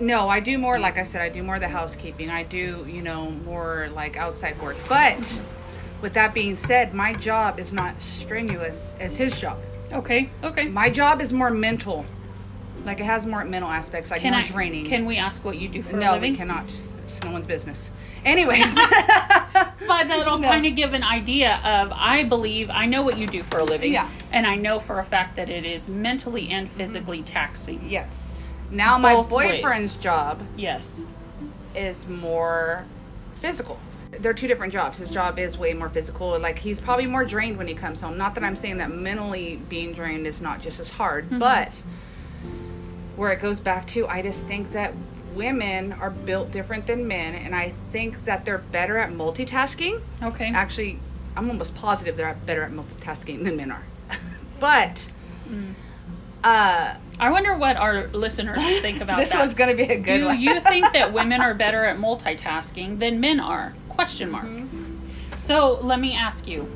no, 0.00 0.28
I 0.28 0.40
do 0.40 0.58
more. 0.58 0.78
Like 0.78 0.98
I 0.98 1.02
said, 1.02 1.22
I 1.22 1.28
do 1.28 1.42
more 1.42 1.56
of 1.56 1.60
the 1.60 1.68
housekeeping. 1.68 2.30
I 2.30 2.42
do, 2.42 2.86
you 2.88 3.02
know, 3.02 3.30
more 3.30 3.88
like 3.94 4.16
outside 4.16 4.60
work. 4.60 4.76
But 4.88 5.40
with 6.02 6.14
that 6.14 6.34
being 6.34 6.56
said, 6.56 6.92
my 6.94 7.12
job 7.12 7.58
is 7.58 7.72
not 7.72 8.00
strenuous 8.02 8.94
as 9.00 9.16
his 9.16 9.40
job. 9.40 9.58
Okay. 9.92 10.28
Okay. 10.42 10.66
My 10.68 10.90
job 10.90 11.20
is 11.20 11.32
more 11.32 11.50
mental. 11.50 12.04
Like 12.84 13.00
it 13.00 13.04
has 13.04 13.26
more 13.26 13.44
mental 13.44 13.70
aspects, 13.70 14.10
like 14.10 14.20
Can 14.20 14.32
more 14.32 14.42
I? 14.42 14.46
draining. 14.46 14.84
Can 14.84 15.06
we 15.06 15.16
ask 15.16 15.44
what 15.44 15.58
you 15.58 15.68
do 15.68 15.82
for 15.82 15.96
a 15.96 16.00
living? 16.00 16.20
no, 16.20 16.20
we 16.20 16.36
cannot. 16.36 16.72
It's 17.08 17.22
no 17.22 17.30
one's 17.30 17.46
business. 17.46 17.90
Anyways, 18.24 18.74
But 18.74 20.08
that'll 20.08 20.38
No. 20.38 20.48
kind 20.48 20.66
of 20.66 20.74
give 20.74 20.92
an 20.92 21.02
idea 21.04 21.56
of 21.64 21.92
I 21.92 22.24
believe 22.24 22.68
I 22.70 22.86
know 22.86 23.02
what 23.02 23.16
you 23.18 23.26
do 23.26 23.42
for 23.42 23.58
a 23.60 23.64
living. 23.64 23.92
Yeah. 23.92 24.08
And 24.32 24.46
I 24.46 24.56
know 24.56 24.78
for 24.80 24.98
a 24.98 25.04
fact 25.04 25.36
that 25.36 25.48
it 25.48 25.64
is 25.64 25.88
mentally 25.88 26.48
and 26.50 26.68
physically 26.68 27.22
taxing. 27.22 27.84
yes. 27.88 28.32
Now 28.70 28.98
my 28.98 29.14
Both 29.14 29.30
ways. 29.30 29.62
boyfriend's 29.62 29.96
job 29.96 30.42
Yes. 30.56 31.04
is 31.74 32.06
more 32.08 32.84
physical. 33.40 33.78
They're 34.18 34.32
two 34.34 34.48
different 34.48 34.72
jobs. 34.72 34.98
His 34.98 35.10
job 35.10 35.38
is 35.38 35.58
way 35.58 35.72
more 35.74 35.88
physical. 35.88 36.38
Like 36.38 36.58
he's 36.58 36.80
probably 36.80 37.06
more 37.06 37.24
drained 37.24 37.58
when 37.58 37.68
he 37.68 37.74
comes 37.74 38.00
home. 38.00 38.16
Not 38.16 38.34
that 38.36 38.44
I'm 38.44 38.56
saying 38.56 38.78
that 38.78 38.90
mentally 38.90 39.56
being 39.68 39.92
drained 39.92 40.26
is 40.26 40.40
not 40.40 40.60
just 40.62 40.80
as 40.80 40.88
hard, 40.90 41.26
Mm-hmm. 41.26 41.38
but 41.38 41.74
where 43.16 43.32
it 43.32 43.40
goes 43.40 43.60
back 43.60 43.86
to, 43.88 44.06
I 44.08 44.22
just 44.22 44.46
think 44.46 44.72
that 44.72 44.92
women 45.34 45.92
are 45.94 46.10
built 46.10 46.50
different 46.50 46.86
than 46.86 47.06
men, 47.08 47.34
and 47.34 47.54
I 47.54 47.72
think 47.92 48.24
that 48.26 48.44
they're 48.44 48.58
better 48.58 48.98
at 48.98 49.10
multitasking. 49.10 50.00
Okay. 50.22 50.50
Actually, 50.50 50.98
I'm 51.36 51.48
almost 51.50 51.74
positive 51.74 52.16
they're 52.16 52.36
better 52.46 52.62
at 52.62 52.72
multitasking 52.72 53.44
than 53.44 53.56
men 53.56 53.70
are. 53.70 53.84
but, 54.60 55.02
Mm. 55.48 55.74
Uh, 56.46 56.94
I 57.18 57.30
wonder 57.30 57.56
what 57.56 57.76
our 57.76 58.06
listeners 58.08 58.62
think 58.80 59.00
about 59.00 59.16
this 59.18 59.30
that. 59.30 59.40
one's 59.40 59.54
gonna 59.54 59.74
be 59.74 59.82
a 59.82 59.96
good 59.98 60.18
Do 60.18 60.26
one. 60.26 60.40
you 60.40 60.60
think 60.60 60.92
that 60.92 61.12
women 61.12 61.40
are 61.40 61.54
better 61.54 61.84
at 61.84 61.98
multitasking 61.98 63.00
than 63.00 63.18
men 63.20 63.40
are? 63.40 63.74
Question 63.88 64.30
mark. 64.30 64.44
Mm-hmm. 64.46 65.36
So 65.36 65.80
let 65.82 65.98
me 65.98 66.14
ask 66.14 66.46
you, 66.46 66.70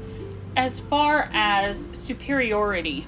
as 0.57 0.81
far 0.81 1.31
as 1.33 1.89
superiority, 1.93 3.07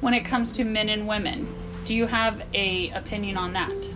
when 0.00 0.14
it 0.14 0.24
comes 0.24 0.52
to 0.52 0.64
men 0.64 0.88
and 0.88 1.08
women, 1.08 1.52
do 1.84 1.94
you 1.96 2.06
have 2.06 2.42
a 2.54 2.90
opinion 2.90 3.36
on 3.36 3.52
that? 3.54 3.88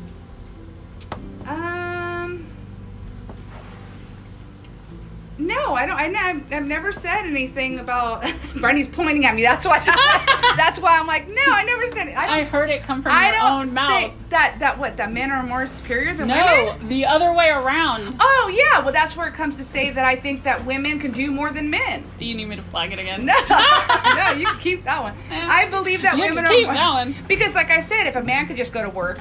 No, 5.39 5.75
I 5.75 5.87
don't. 5.87 5.97
I, 5.99 6.09
ne- 6.09 6.57
I've 6.57 6.67
never 6.67 6.93
said 6.93 7.25
anything 7.25 7.79
about. 7.79 8.25
Brandy's 8.57 8.89
pointing 8.89 9.25
at 9.25 9.35
me. 9.35 9.43
That's 9.43 9.65
why. 9.65 9.79
that's 10.57 10.81
why 10.81 10.99
I'm 10.99 11.07
like, 11.07 11.29
no, 11.29 11.43
I 11.47 11.63
never 11.65 11.87
said. 11.95 12.09
It. 12.09 12.19
I 12.19 12.41
I, 12.41 12.45
heard 12.45 12.71
it 12.71 12.83
come 12.83 13.03
from 13.03 13.13
I 13.13 13.31
your 13.33 13.41
own 13.41 13.73
mouth. 13.73 14.13
that 14.31 14.57
that 14.59 14.79
what 14.79 14.97
that 14.97 15.13
men 15.13 15.31
are 15.31 15.43
more 15.45 15.67
superior 15.67 16.15
than 16.15 16.29
No, 16.29 16.35
women. 16.35 16.83
No, 16.83 16.89
the 16.89 17.07
other 17.07 17.33
way 17.33 17.51
around. 17.51 18.17
Oh 18.21 18.53
yeah, 18.53 18.81
well 18.81 18.93
that's 18.93 19.15
where 19.17 19.29
it 19.29 19.35
comes 19.35 19.57
to 19.57 19.65
say 19.65 19.91
that 19.91 20.05
I 20.05 20.17
think 20.17 20.43
that 20.43 20.65
women 20.67 20.99
can 20.99 21.13
do 21.13 21.31
more 21.31 21.53
than 21.53 21.71
men. 21.71 22.05
Do 22.19 22.25
you 22.25 22.35
need 22.35 22.47
me 22.49 22.57
to 22.57 22.63
flag 22.63 22.93
it 22.93 22.99
again? 22.99 23.25
No, 23.25 23.35
no, 23.49 24.33
you 24.33 24.47
can 24.47 24.59
keep 24.59 24.85
that 24.85 25.01
one. 25.03 25.15
I 25.31 25.67
believe 25.67 26.03
that 26.03 26.17
You 26.17 26.23
women 26.25 26.45
can 26.45 26.47
are 26.47 26.57
keep 26.57 26.67
that 26.67 26.93
one. 26.95 27.15
because, 27.29 27.55
like 27.55 27.71
I 27.71 27.81
said, 27.81 28.07
if 28.07 28.17
a 28.17 28.23
man 28.23 28.47
could 28.47 28.57
just 28.57 28.73
go 28.73 28.83
to 28.83 28.91
work 28.91 29.19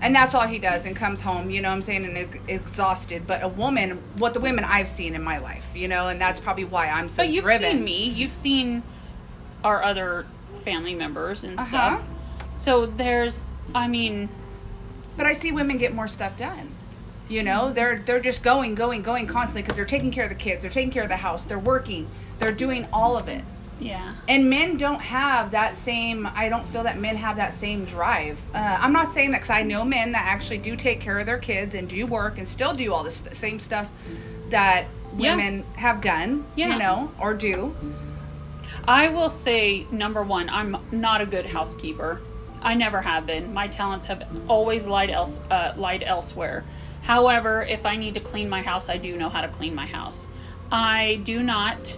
and 0.00 0.14
that's 0.14 0.34
all 0.34 0.46
he 0.46 0.58
does 0.58 0.86
and 0.86 0.94
comes 0.94 1.20
home, 1.20 1.50
you 1.50 1.60
know 1.60 1.68
what 1.70 1.74
I'm 1.76 1.82
saying, 1.82 2.04
and 2.04 2.16
ex- 2.16 2.38
exhausted. 2.46 3.26
But 3.26 3.42
a 3.42 3.48
woman, 3.48 3.98
what 4.16 4.34
the 4.34 4.40
women 4.40 4.64
I've 4.64 4.88
seen 4.88 5.14
in 5.14 5.22
my 5.22 5.38
life, 5.38 5.66
you 5.74 5.88
know, 5.88 6.08
and 6.08 6.20
that's 6.20 6.40
probably 6.40 6.64
why 6.64 6.88
I'm 6.88 7.08
so 7.08 7.22
But 7.22 7.30
you've 7.30 7.44
driven. 7.44 7.70
seen 7.72 7.84
me. 7.84 8.04
You've 8.08 8.32
seen 8.32 8.82
our 9.64 9.82
other 9.82 10.26
family 10.64 10.94
members 10.94 11.42
and 11.44 11.58
Uh-huh. 11.58 11.66
stuff. 11.66 12.06
So 12.50 12.86
there's, 12.86 13.52
I 13.74 13.88
mean, 13.88 14.28
But 15.16 15.26
I 15.26 15.32
see 15.32 15.50
women 15.50 15.78
get 15.78 15.92
more 15.94 16.06
stuff 16.06 16.36
done. 16.36 16.70
You 17.28 17.42
know, 17.42 17.72
they're 17.72 17.98
they're 18.06 18.20
just 18.20 18.42
going, 18.42 18.74
going, 18.76 19.02
going 19.02 19.26
constantly 19.26 19.62
because 19.62 19.74
they're 19.74 19.84
taking 19.84 20.12
care 20.12 20.22
of 20.24 20.30
the 20.30 20.36
kids, 20.36 20.62
they're 20.62 20.70
taking 20.70 20.92
care 20.92 21.02
of 21.02 21.08
the 21.08 21.16
house, 21.16 21.44
they're 21.44 21.58
working, 21.58 22.06
they're 22.38 22.52
doing 22.52 22.86
all 22.92 23.16
of 23.18 23.26
it. 23.28 23.42
Yeah. 23.80 24.14
And 24.28 24.50
men 24.50 24.76
don't 24.76 25.00
have 25.00 25.50
that 25.52 25.76
same. 25.76 26.26
I 26.26 26.48
don't 26.48 26.66
feel 26.66 26.82
that 26.82 26.98
men 26.98 27.16
have 27.16 27.36
that 27.36 27.52
same 27.52 27.84
drive. 27.84 28.40
Uh, 28.54 28.78
I'm 28.80 28.92
not 28.92 29.08
saying 29.08 29.30
that 29.32 29.38
because 29.38 29.50
I 29.50 29.62
know 29.62 29.84
men 29.84 30.12
that 30.12 30.24
actually 30.24 30.58
do 30.58 30.76
take 30.76 31.00
care 31.00 31.18
of 31.18 31.26
their 31.26 31.38
kids 31.38 31.74
and 31.74 31.88
do 31.88 32.06
work 32.06 32.38
and 32.38 32.46
still 32.48 32.74
do 32.74 32.92
all 32.92 33.04
this 33.04 33.22
same 33.32 33.60
stuff 33.60 33.86
that 34.50 34.86
Yeah. 35.16 35.34
women 35.36 35.64
have 35.76 36.00
done. 36.00 36.44
Yeah. 36.56 36.72
You 36.72 36.78
know, 36.78 37.12
or 37.20 37.34
do. 37.34 37.74
I 38.86 39.08
will 39.08 39.28
say, 39.30 39.86
number 39.90 40.22
one, 40.22 40.48
I'm 40.50 40.76
not 40.90 41.20
a 41.20 41.26
good 41.26 41.46
housekeeper. 41.46 42.20
I 42.62 42.74
never 42.74 43.00
have 43.00 43.26
been. 43.26 43.52
My 43.54 43.68
talents 43.68 44.06
have 44.06 44.26
always 44.48 44.86
lied 44.86 45.10
else 45.10 45.38
uh, 45.50 45.72
lied 45.76 46.02
elsewhere. 46.02 46.64
However, 47.02 47.62
if 47.62 47.86
I 47.86 47.96
need 47.96 48.14
to 48.14 48.20
clean 48.20 48.48
my 48.48 48.62
house, 48.62 48.88
I 48.88 48.96
do 48.96 49.16
know 49.16 49.28
how 49.28 49.40
to 49.42 49.48
clean 49.48 49.74
my 49.74 49.86
house. 49.86 50.28
I 50.72 51.20
do 51.22 51.42
not 51.42 51.96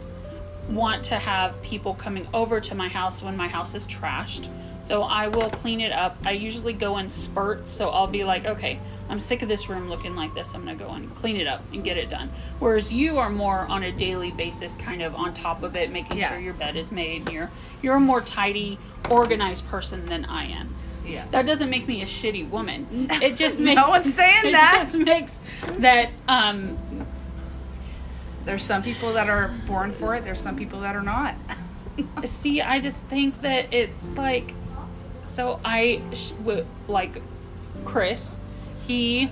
want 0.71 1.05
to 1.05 1.17
have 1.19 1.61
people 1.63 1.95
coming 1.95 2.27
over 2.33 2.61
to 2.61 2.75
my 2.75 2.89
house 2.89 3.23
when 3.23 3.37
my 3.37 3.49
house 3.49 3.75
is 3.75 3.87
trashed. 3.87 4.49
So 4.83 5.03
I 5.03 5.29
will 5.29 5.51
clean 5.51 5.81
it 5.81 5.93
up. 5.93 6.17
I 6.25 6.33
usually 6.33 6.73
go 6.73 6.99
in 6.99 7.11
spurts. 7.11 7.71
So 7.71 7.91
I'll 7.91 8.07
be 8.07 8.25
like, 8.25 8.47
okay, 8.47 8.79
I'm 9.11 9.21
sick 9.21 9.43
of 9.43 9.49
this 9.49 9.69
room 9.69 9.91
looking 9.91 10.15
like 10.15 10.33
this. 10.35 10.55
I'm 10.55 10.65
going 10.65 10.79
to 10.79 10.85
go 10.85 10.91
and 10.93 11.15
clean 11.15 11.37
it 11.37 11.47
up 11.47 11.63
and 11.73 11.85
get 11.85 11.99
it 11.99 12.09
done. 12.09 12.31
Whereas 12.61 12.93
you 12.93 13.19
are 13.19 13.29
more 13.29 13.61
on 13.67 13.83
a 13.83 13.93
daily 13.93 14.31
basis, 14.31 14.77
kind 14.77 15.03
of 15.03 15.15
on 15.15 15.35
top 15.35 15.63
of 15.63 15.77
it, 15.77 15.91
making 15.91 16.21
sure 16.21 16.39
your 16.39 16.55
bed 16.55 16.77
is 16.77 16.91
made. 16.91 17.29
You're, 17.31 17.51
you're 17.83 17.97
a 17.97 18.01
more 18.01 18.21
tidy, 18.23 18.79
organized 19.11 19.67
person 19.67 20.07
than 20.07 20.25
I 20.25 20.45
am. 20.47 20.75
Yeah. 21.05 21.27
That 21.31 21.45
doesn't 21.45 21.71
make 21.71 21.89
me 21.89 22.03
a 22.03 22.07
shitty 22.07 22.49
woman. 22.51 23.09
It 23.11 23.35
just 23.37 23.59
makes 23.59 23.81
No 23.83 23.89
one's 23.89 24.15
saying 24.15 24.43
it 24.47 24.53
that. 24.53 24.77
just 24.79 24.97
makes 24.97 25.41
that 25.79 26.11
um 26.29 26.79
There's 28.45 28.65
some 28.65 28.83
people 28.83 29.13
that 29.13 29.29
are 29.29 29.51
born 29.67 29.93
for 29.93 30.15
it. 30.15 30.25
There's 30.25 30.41
some 30.41 30.57
people 30.57 30.81
that 30.81 30.97
are 30.97 31.03
not. 31.03 31.35
see 32.25 32.63
i 32.63 32.81
just 32.81 33.05
think 33.07 33.43
that 33.43 33.75
it's 33.75 34.15
like 34.17 34.55
so 35.23 35.61
i 35.65 36.01
sh- 36.15 36.31
w- 36.31 36.65
like 36.89 37.21
chris 37.85 38.39
he 38.87 39.31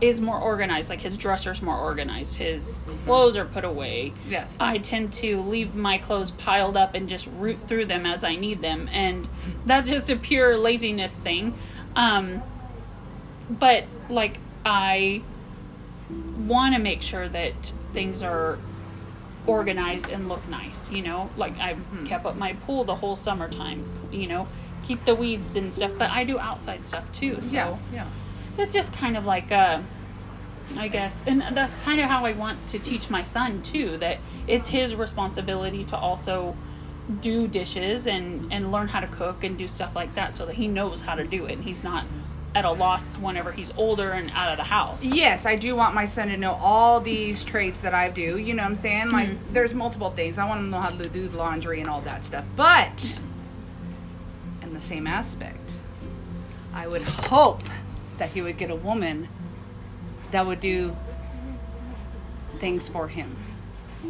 is 0.00 0.20
more 0.20 0.40
organized 0.40 0.90
like 0.90 1.00
his 1.00 1.16
dresser's 1.16 1.62
more 1.62 1.78
organized 1.78 2.36
his 2.36 2.80
clothes 3.04 3.36
are 3.36 3.44
put 3.44 3.64
away 3.64 4.12
Yes. 4.28 4.50
i 4.58 4.78
tend 4.78 5.12
to 5.14 5.40
leave 5.42 5.76
my 5.76 5.98
clothes 5.98 6.32
piled 6.32 6.76
up 6.76 6.94
and 6.94 7.08
just 7.08 7.28
root 7.36 7.60
through 7.62 7.86
them 7.86 8.06
as 8.06 8.24
i 8.24 8.34
need 8.34 8.60
them 8.60 8.88
and 8.90 9.28
that's 9.66 9.88
just 9.88 10.10
a 10.10 10.16
pure 10.16 10.56
laziness 10.58 11.20
thing 11.20 11.54
um 11.94 12.42
but 13.50 13.84
like 14.08 14.38
i 14.64 15.22
want 16.48 16.74
to 16.74 16.80
make 16.80 17.02
sure 17.02 17.28
that 17.28 17.72
things 17.92 18.22
are 18.22 18.58
organized 19.46 20.10
and 20.10 20.28
look 20.28 20.46
nice. 20.48 20.90
You 20.90 21.02
know, 21.02 21.30
like 21.36 21.56
I 21.58 21.74
Hmm. 21.74 22.04
kept 22.04 22.26
up 22.26 22.36
my 22.36 22.52
pool 22.54 22.84
the 22.84 22.96
whole 22.96 23.16
summertime. 23.16 23.84
You 24.10 24.26
know, 24.26 24.48
keep 24.86 25.04
the 25.04 25.14
weeds 25.14 25.56
and 25.56 25.72
stuff. 25.72 25.92
But 25.98 26.10
I 26.10 26.24
do 26.24 26.38
outside 26.38 26.86
stuff 26.86 27.10
too. 27.12 27.40
So 27.40 27.54
yeah, 27.56 27.76
yeah. 27.92 28.06
it's 28.56 28.74
just 28.74 28.92
kind 28.92 29.16
of 29.16 29.24
like 29.24 29.50
uh 29.52 29.80
I 30.76 30.88
guess, 30.88 31.24
and 31.26 31.40
that's 31.56 31.76
kind 31.76 31.98
of 31.98 32.10
how 32.10 32.26
I 32.26 32.32
want 32.32 32.66
to 32.68 32.78
teach 32.78 33.08
my 33.08 33.22
son 33.22 33.62
too. 33.62 33.96
That 33.96 34.18
it's 34.46 34.68
his 34.68 34.94
responsibility 34.94 35.82
to 35.84 35.96
also 35.96 36.56
do 37.22 37.48
dishes 37.48 38.06
and 38.06 38.52
and 38.52 38.70
learn 38.70 38.88
how 38.88 39.00
to 39.00 39.06
cook 39.06 39.44
and 39.44 39.56
do 39.56 39.66
stuff 39.66 39.96
like 39.96 40.14
that, 40.14 40.34
so 40.34 40.44
that 40.44 40.56
he 40.56 40.68
knows 40.68 41.00
how 41.02 41.14
to 41.14 41.24
do 41.24 41.46
it. 41.46 41.52
and 41.54 41.64
He's 41.64 41.82
not 41.82 42.04
at 42.54 42.64
a 42.64 42.70
loss 42.70 43.16
whenever 43.16 43.52
he's 43.52 43.70
older 43.76 44.12
and 44.12 44.30
out 44.32 44.50
of 44.50 44.56
the 44.56 44.64
house. 44.64 45.02
Yes, 45.04 45.44
I 45.46 45.54
do 45.56 45.76
want 45.76 45.94
my 45.94 46.06
son 46.06 46.28
to 46.28 46.36
know 46.36 46.52
all 46.52 47.00
these 47.00 47.44
traits 47.44 47.82
that 47.82 47.94
I 47.94 48.08
do. 48.10 48.38
You 48.38 48.54
know 48.54 48.62
what 48.62 48.70
I'm 48.70 48.76
saying? 48.76 49.10
Like, 49.10 49.28
Mm-hmm. 49.28 49.52
there's 49.52 49.74
multiple 49.74 50.10
things. 50.10 50.38
I 50.38 50.46
want 50.46 50.60
him 50.60 50.66
to 50.66 50.70
know 50.70 50.80
how 50.80 50.88
to 50.90 51.08
do 51.08 51.28
the 51.28 51.36
laundry 51.36 51.80
and 51.80 51.88
all 51.90 52.00
that 52.02 52.24
stuff. 52.24 52.44
But, 52.56 53.16
in 54.62 54.72
the 54.72 54.80
same 54.80 55.06
aspect, 55.06 55.60
I 56.72 56.86
would 56.88 57.02
hope 57.02 57.62
that 58.16 58.30
he 58.30 58.42
would 58.42 58.56
get 58.56 58.70
a 58.70 58.76
woman 58.76 59.28
that 60.30 60.46
would 60.46 60.60
do 60.60 60.96
things 62.58 62.88
for 62.88 63.08
him. 63.08 63.36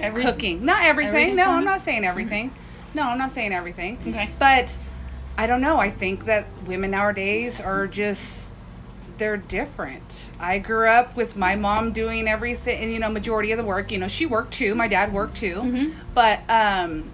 Every, 0.00 0.23
Cooking. 0.23 0.64
Not 0.64 0.85
everything. 0.85 1.11
Everything 1.14 1.37
no, 1.37 1.50
I'm 1.50 1.64
not 1.64 1.80
saying 1.80 2.04
everything. 2.04 2.54
No, 2.95 3.02
I'm 3.02 3.18
not 3.18 3.30
saying 3.30 3.52
everything. 3.52 3.99
Okay. 4.07 4.30
But 4.38 4.76
I 5.38 5.47
don't 5.47 5.61
know. 5.61 5.78
I 5.78 5.88
think 5.90 6.25
that 6.25 6.47
women 6.66 6.90
nowadays 6.90 7.61
are 7.61 7.87
just 7.87 8.50
they're 9.18 9.37
different. 9.37 10.30
I 10.38 10.59
grew 10.59 10.88
up 10.88 11.16
with 11.16 11.37
my 11.37 11.54
mom 11.54 11.92
doing 11.92 12.26
everything, 12.28 12.83
and 12.83 12.92
you 12.92 12.99
know, 12.99 13.09
majority 13.09 13.52
of 13.52 13.57
the 13.59 13.64
work. 13.64 13.92
You 13.92 13.99
know, 13.99 14.09
she 14.09 14.26
worked 14.26 14.52
too. 14.52 14.75
My 14.75 14.88
dad 14.88 15.12
worked 15.12 15.37
too, 15.37 15.57
Mhm. 15.61 15.92
but 16.12 16.40
um, 16.49 17.11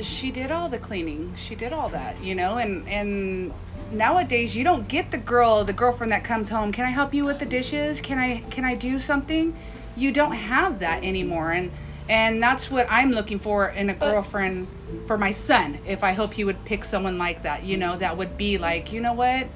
she 0.00 0.30
did 0.30 0.52
all 0.52 0.68
the 0.68 0.78
cleaning. 0.78 1.34
She 1.36 1.56
did 1.56 1.72
all 1.72 1.88
that. 1.90 2.22
You 2.22 2.36
know, 2.36 2.58
and 2.58 2.88
and 2.88 3.52
nowadays 3.90 4.56
you 4.56 4.62
don't 4.62 4.86
get 4.86 5.10
the 5.10 5.18
girl, 5.18 5.64
the 5.64 5.72
girlfriend 5.72 6.12
that 6.12 6.22
comes 6.22 6.48
home. 6.48 6.70
Can 6.70 6.84
I 6.84 6.90
help 6.90 7.12
you 7.12 7.24
with 7.24 7.40
the 7.40 7.46
dishes? 7.46 8.00
Can 8.00 8.18
I 8.18 8.38
can 8.50 8.64
I 8.64 8.76
do 8.76 9.00
something? 9.00 9.56
You 9.96 10.12
don't 10.12 10.32
have 10.34 10.78
that 10.78 11.02
anymore, 11.02 11.50
and 11.50 11.72
and 12.12 12.42
that's 12.42 12.70
what 12.70 12.86
I'm 12.90 13.10
looking 13.12 13.38
for 13.38 13.68
in 13.68 13.88
a 13.88 13.94
girlfriend 13.94 14.68
for 15.06 15.16
my 15.16 15.32
son. 15.32 15.78
If 15.86 16.04
I 16.04 16.12
hope 16.12 16.34
he 16.34 16.44
would 16.44 16.62
pick 16.66 16.84
someone 16.84 17.16
like 17.16 17.44
that, 17.44 17.64
you 17.64 17.78
know, 17.78 17.96
that 17.96 18.18
would 18.18 18.36
be 18.36 18.58
like, 18.58 18.92
you 18.92 19.00
know 19.00 19.14
what, 19.14 19.48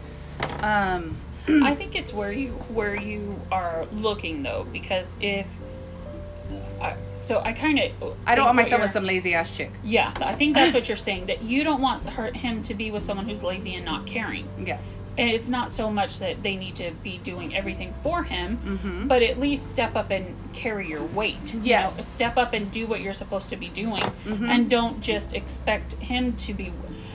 um, 0.62 1.14
I 1.46 1.74
think 1.74 1.94
it's 1.94 2.14
where 2.14 2.32
you 2.32 2.52
where 2.72 2.96
you 2.96 3.38
are 3.52 3.86
looking 3.92 4.42
though, 4.42 4.66
because 4.72 5.16
if 5.20 5.46
So, 7.14 7.40
I 7.40 7.52
kind 7.52 7.78
of 7.78 8.16
I 8.26 8.34
don't 8.34 8.44
want 8.44 8.56
my 8.56 8.62
son 8.64 8.80
with 8.80 8.90
some 8.90 9.04
lazy 9.04 9.34
ass 9.34 9.56
chick. 9.56 9.70
Yeah, 9.82 10.12
I 10.16 10.34
think 10.34 10.54
that's 10.54 10.74
what 10.74 10.88
you're 10.88 10.96
saying. 10.96 11.26
That 11.26 11.42
you 11.42 11.64
don't 11.64 11.80
want 11.80 12.08
her, 12.10 12.30
him 12.32 12.62
to 12.62 12.74
be 12.74 12.90
with 12.90 13.02
someone 13.02 13.26
who's 13.28 13.42
lazy 13.42 13.74
and 13.74 13.84
not 13.84 14.06
caring. 14.06 14.48
Yes. 14.64 14.96
And 15.18 15.30
it's 15.30 15.48
not 15.48 15.70
so 15.70 15.90
much 15.90 16.18
that 16.18 16.42
they 16.42 16.56
need 16.56 16.76
to 16.76 16.90
be 17.02 17.16
doing 17.18 17.56
everything 17.56 17.94
for 18.02 18.22
him, 18.22 18.58
Mm-hmm. 18.58 19.08
but 19.08 19.22
at 19.22 19.38
least 19.40 19.70
step 19.70 19.96
up 19.96 20.10
and 20.10 20.36
carry 20.52 20.88
your 20.88 21.02
weight. 21.04 21.54
you 21.54 21.60
know? 21.60 21.64
Yes. 21.64 22.06
step 22.06 22.36
up 22.36 22.52
and 22.52 22.70
do 22.70 22.86
what 22.86 23.00
you're 23.00 23.14
supposed 23.14 23.48
to 23.50 23.56
be 23.56 23.68
doing, 23.70 24.02
Mhm. 24.26 24.48
and 24.50 24.68
don't 24.68 25.00
just 25.00 25.32
expect 25.34 25.94
him 25.94 26.34
to 26.36 26.52
be. 26.52 26.70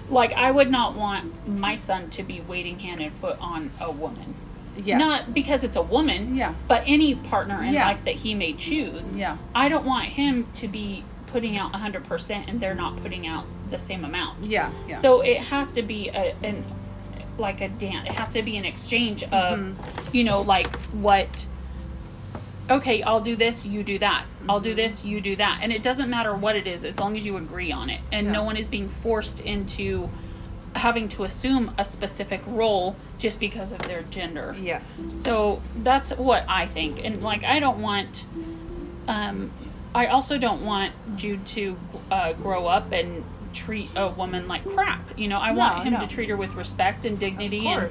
Like 0.10 0.34
I 0.34 0.52
would 0.52 0.70
not 0.72 0.96
want 0.96 1.48
my 1.48 1.76
son 1.78 2.10
to 2.12 2.24
be 2.24 2.42
waiting 2.42 2.80
hand 2.80 3.02
and 3.02 3.14
foot 3.14 3.38
on 3.40 3.72
a 3.80 3.92
woman. 3.92 4.34
Yes. 4.78 5.00
Not 5.00 5.34
because 5.34 5.64
it's 5.64 5.76
a 5.76 5.82
woman, 5.82 6.36
Yeah. 6.36 6.54
but 6.68 6.84
any 6.86 7.16
partner 7.16 7.62
in 7.64 7.74
Yeah. 7.74 7.88
life 7.88 8.04
that 8.06 8.16
he 8.16 8.34
may 8.34 8.54
choose. 8.54 9.12
Yeah. 9.14 9.38
I 9.54 9.68
don't 9.70 9.86
want 9.86 10.06
him 10.06 10.48
to 10.56 10.68
be 10.68 11.04
putting 11.28 11.58
out 11.58 11.74
100% 11.74 12.46
and 12.48 12.60
they're 12.62 12.76
not 12.76 12.98
putting 12.98 13.28
out 13.28 13.46
the 13.70 13.80
same 13.80 14.04
amount. 14.06 14.48
Yeah. 14.48 14.70
Yeah. 14.88 14.96
So 14.96 15.22
it 15.22 15.38
has 15.38 15.72
to 15.74 15.82
be 15.82 16.10
a, 16.10 16.36
an 16.44 16.64
like 17.38 17.62
a 17.62 17.70
dance. 17.70 18.08
It 18.08 18.14
has 18.14 18.34
to 18.34 18.44
be 18.44 18.58
an 18.58 18.66
exchange 18.66 19.24
of, 19.24 19.60
Mm-hmm. 19.60 20.16
you 20.16 20.24
know, 20.24 20.42
like 20.42 20.74
what. 20.92 21.48
Okay, 22.70 23.02
I'll 23.04 23.22
do 23.22 23.36
this. 23.36 23.66
You 23.66 23.84
do 23.84 24.00
that. 24.00 24.26
I'll 24.48 24.60
do 24.62 24.74
this. 24.74 25.04
You 25.04 25.20
do 25.20 25.36
that. 25.38 25.60
And 25.62 25.72
it 25.74 25.82
doesn't 25.82 26.10
matter 26.10 26.34
what 26.36 26.56
it 26.56 26.68
is, 26.68 26.86
as 26.86 27.00
long 27.00 27.18
as 27.18 27.26
you 27.26 27.36
agree 27.38 27.72
on 27.72 27.90
it, 27.90 28.00
and 28.12 28.32
no 28.32 28.44
one 28.44 28.56
is 28.56 28.68
being 28.68 28.88
forced 28.88 29.42
into 29.42 30.10
having 30.76 31.08
to 31.10 31.24
assume 31.24 31.74
a 31.78 31.86
specific 31.86 32.42
role 32.48 32.96
just 33.18 33.40
because 33.40 33.72
of 33.72 33.80
their 33.84 34.04
gender. 34.04 34.56
yes. 34.60 34.82
So 35.10 35.62
that's 35.78 36.12
what 36.12 36.46
I 36.48 36.66
think. 36.68 37.04
And 37.04 37.22
like, 37.22 37.44
I 37.44 37.60
don't 37.60 37.82
want, 37.82 38.26
um, 39.08 39.52
I 39.94 40.08
also 40.08 40.38
don't 40.38 40.66
want 40.66 40.94
Jude 41.18 41.46
to 41.48 41.78
uh, 42.10 42.34
grow 42.34 42.68
up 42.68 42.92
and 42.92 43.24
treat 43.54 43.90
a 43.96 44.10
woman 44.10 44.48
like 44.48 44.66
crap. 44.66 45.20
You 45.20 45.28
know, 45.28 45.40
I 45.40 45.52
want 45.52 45.84
him 45.84 45.94
no. 45.94 46.00
to 46.00 46.08
treat 46.08 46.30
her 46.30 46.38
with 46.38 46.54
respect 46.54 47.04
and 47.04 47.20
dignity 47.20 47.68
and, 47.68 47.90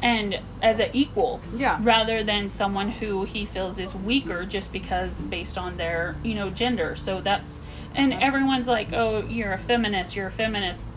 and 0.00 0.40
as 0.62 0.80
an 0.80 0.88
equal. 0.94 1.40
Yeah. 1.54 1.78
Rather 1.82 2.24
than 2.24 2.48
someone 2.48 2.88
who 2.88 3.24
he 3.24 3.44
feels 3.44 3.78
is 3.78 3.94
weaker 3.94 4.46
just 4.46 4.72
because 4.72 5.20
based 5.20 5.58
on 5.58 5.76
their, 5.76 6.16
you 6.22 6.34
know, 6.34 6.48
gender. 6.48 6.96
So 6.96 7.20
that's, 7.20 7.60
and 7.94 8.14
everyone's 8.14 8.68
like, 8.68 8.94
oh, 8.94 9.26
you're 9.28 9.52
a 9.52 9.58
feminist, 9.58 10.16
you're 10.16 10.28
a 10.28 10.32
feminist 10.32 10.88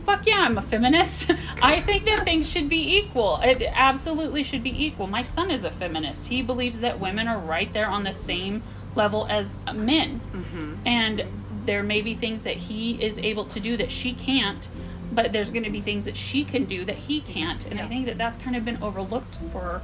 fuck 0.00 0.26
yeah, 0.26 0.40
I'm 0.40 0.58
a 0.58 0.62
feminist. 0.62 1.30
I 1.62 1.80
think 1.80 2.04
that 2.06 2.20
things 2.20 2.48
should 2.48 2.68
be 2.68 2.96
equal. 2.96 3.40
It 3.42 3.62
absolutely 3.72 4.42
should 4.42 4.62
be 4.62 4.84
equal. 4.84 5.06
My 5.06 5.22
son 5.22 5.50
is 5.50 5.64
a 5.64 5.70
feminist. 5.70 6.26
He 6.26 6.42
believes 6.42 6.80
that 6.80 7.00
women 7.00 7.28
are 7.28 7.38
right 7.38 7.72
there 7.72 7.88
on 7.88 8.04
the 8.04 8.12
same 8.12 8.62
level 8.94 9.26
as 9.28 9.58
men. 9.74 10.20
Mm-hmm. 10.32 10.74
And 10.86 11.24
there 11.66 11.82
may 11.82 12.00
be 12.00 12.14
things 12.14 12.44
that 12.44 12.56
he 12.56 13.02
is 13.02 13.18
able 13.18 13.44
to 13.46 13.60
do 13.60 13.76
that 13.76 13.90
she 13.90 14.12
can't, 14.12 14.68
but 15.12 15.32
there's 15.32 15.50
going 15.50 15.64
to 15.64 15.70
be 15.70 15.80
things 15.80 16.04
that 16.04 16.16
she 16.16 16.44
can 16.44 16.64
do 16.64 16.84
that 16.84 16.96
he 16.96 17.20
can't. 17.20 17.64
And 17.66 17.80
I 17.80 17.88
think 17.88 18.06
that 18.06 18.18
that's 18.18 18.36
kind 18.36 18.56
of 18.56 18.64
been 18.64 18.82
overlooked 18.82 19.38
for 19.50 19.82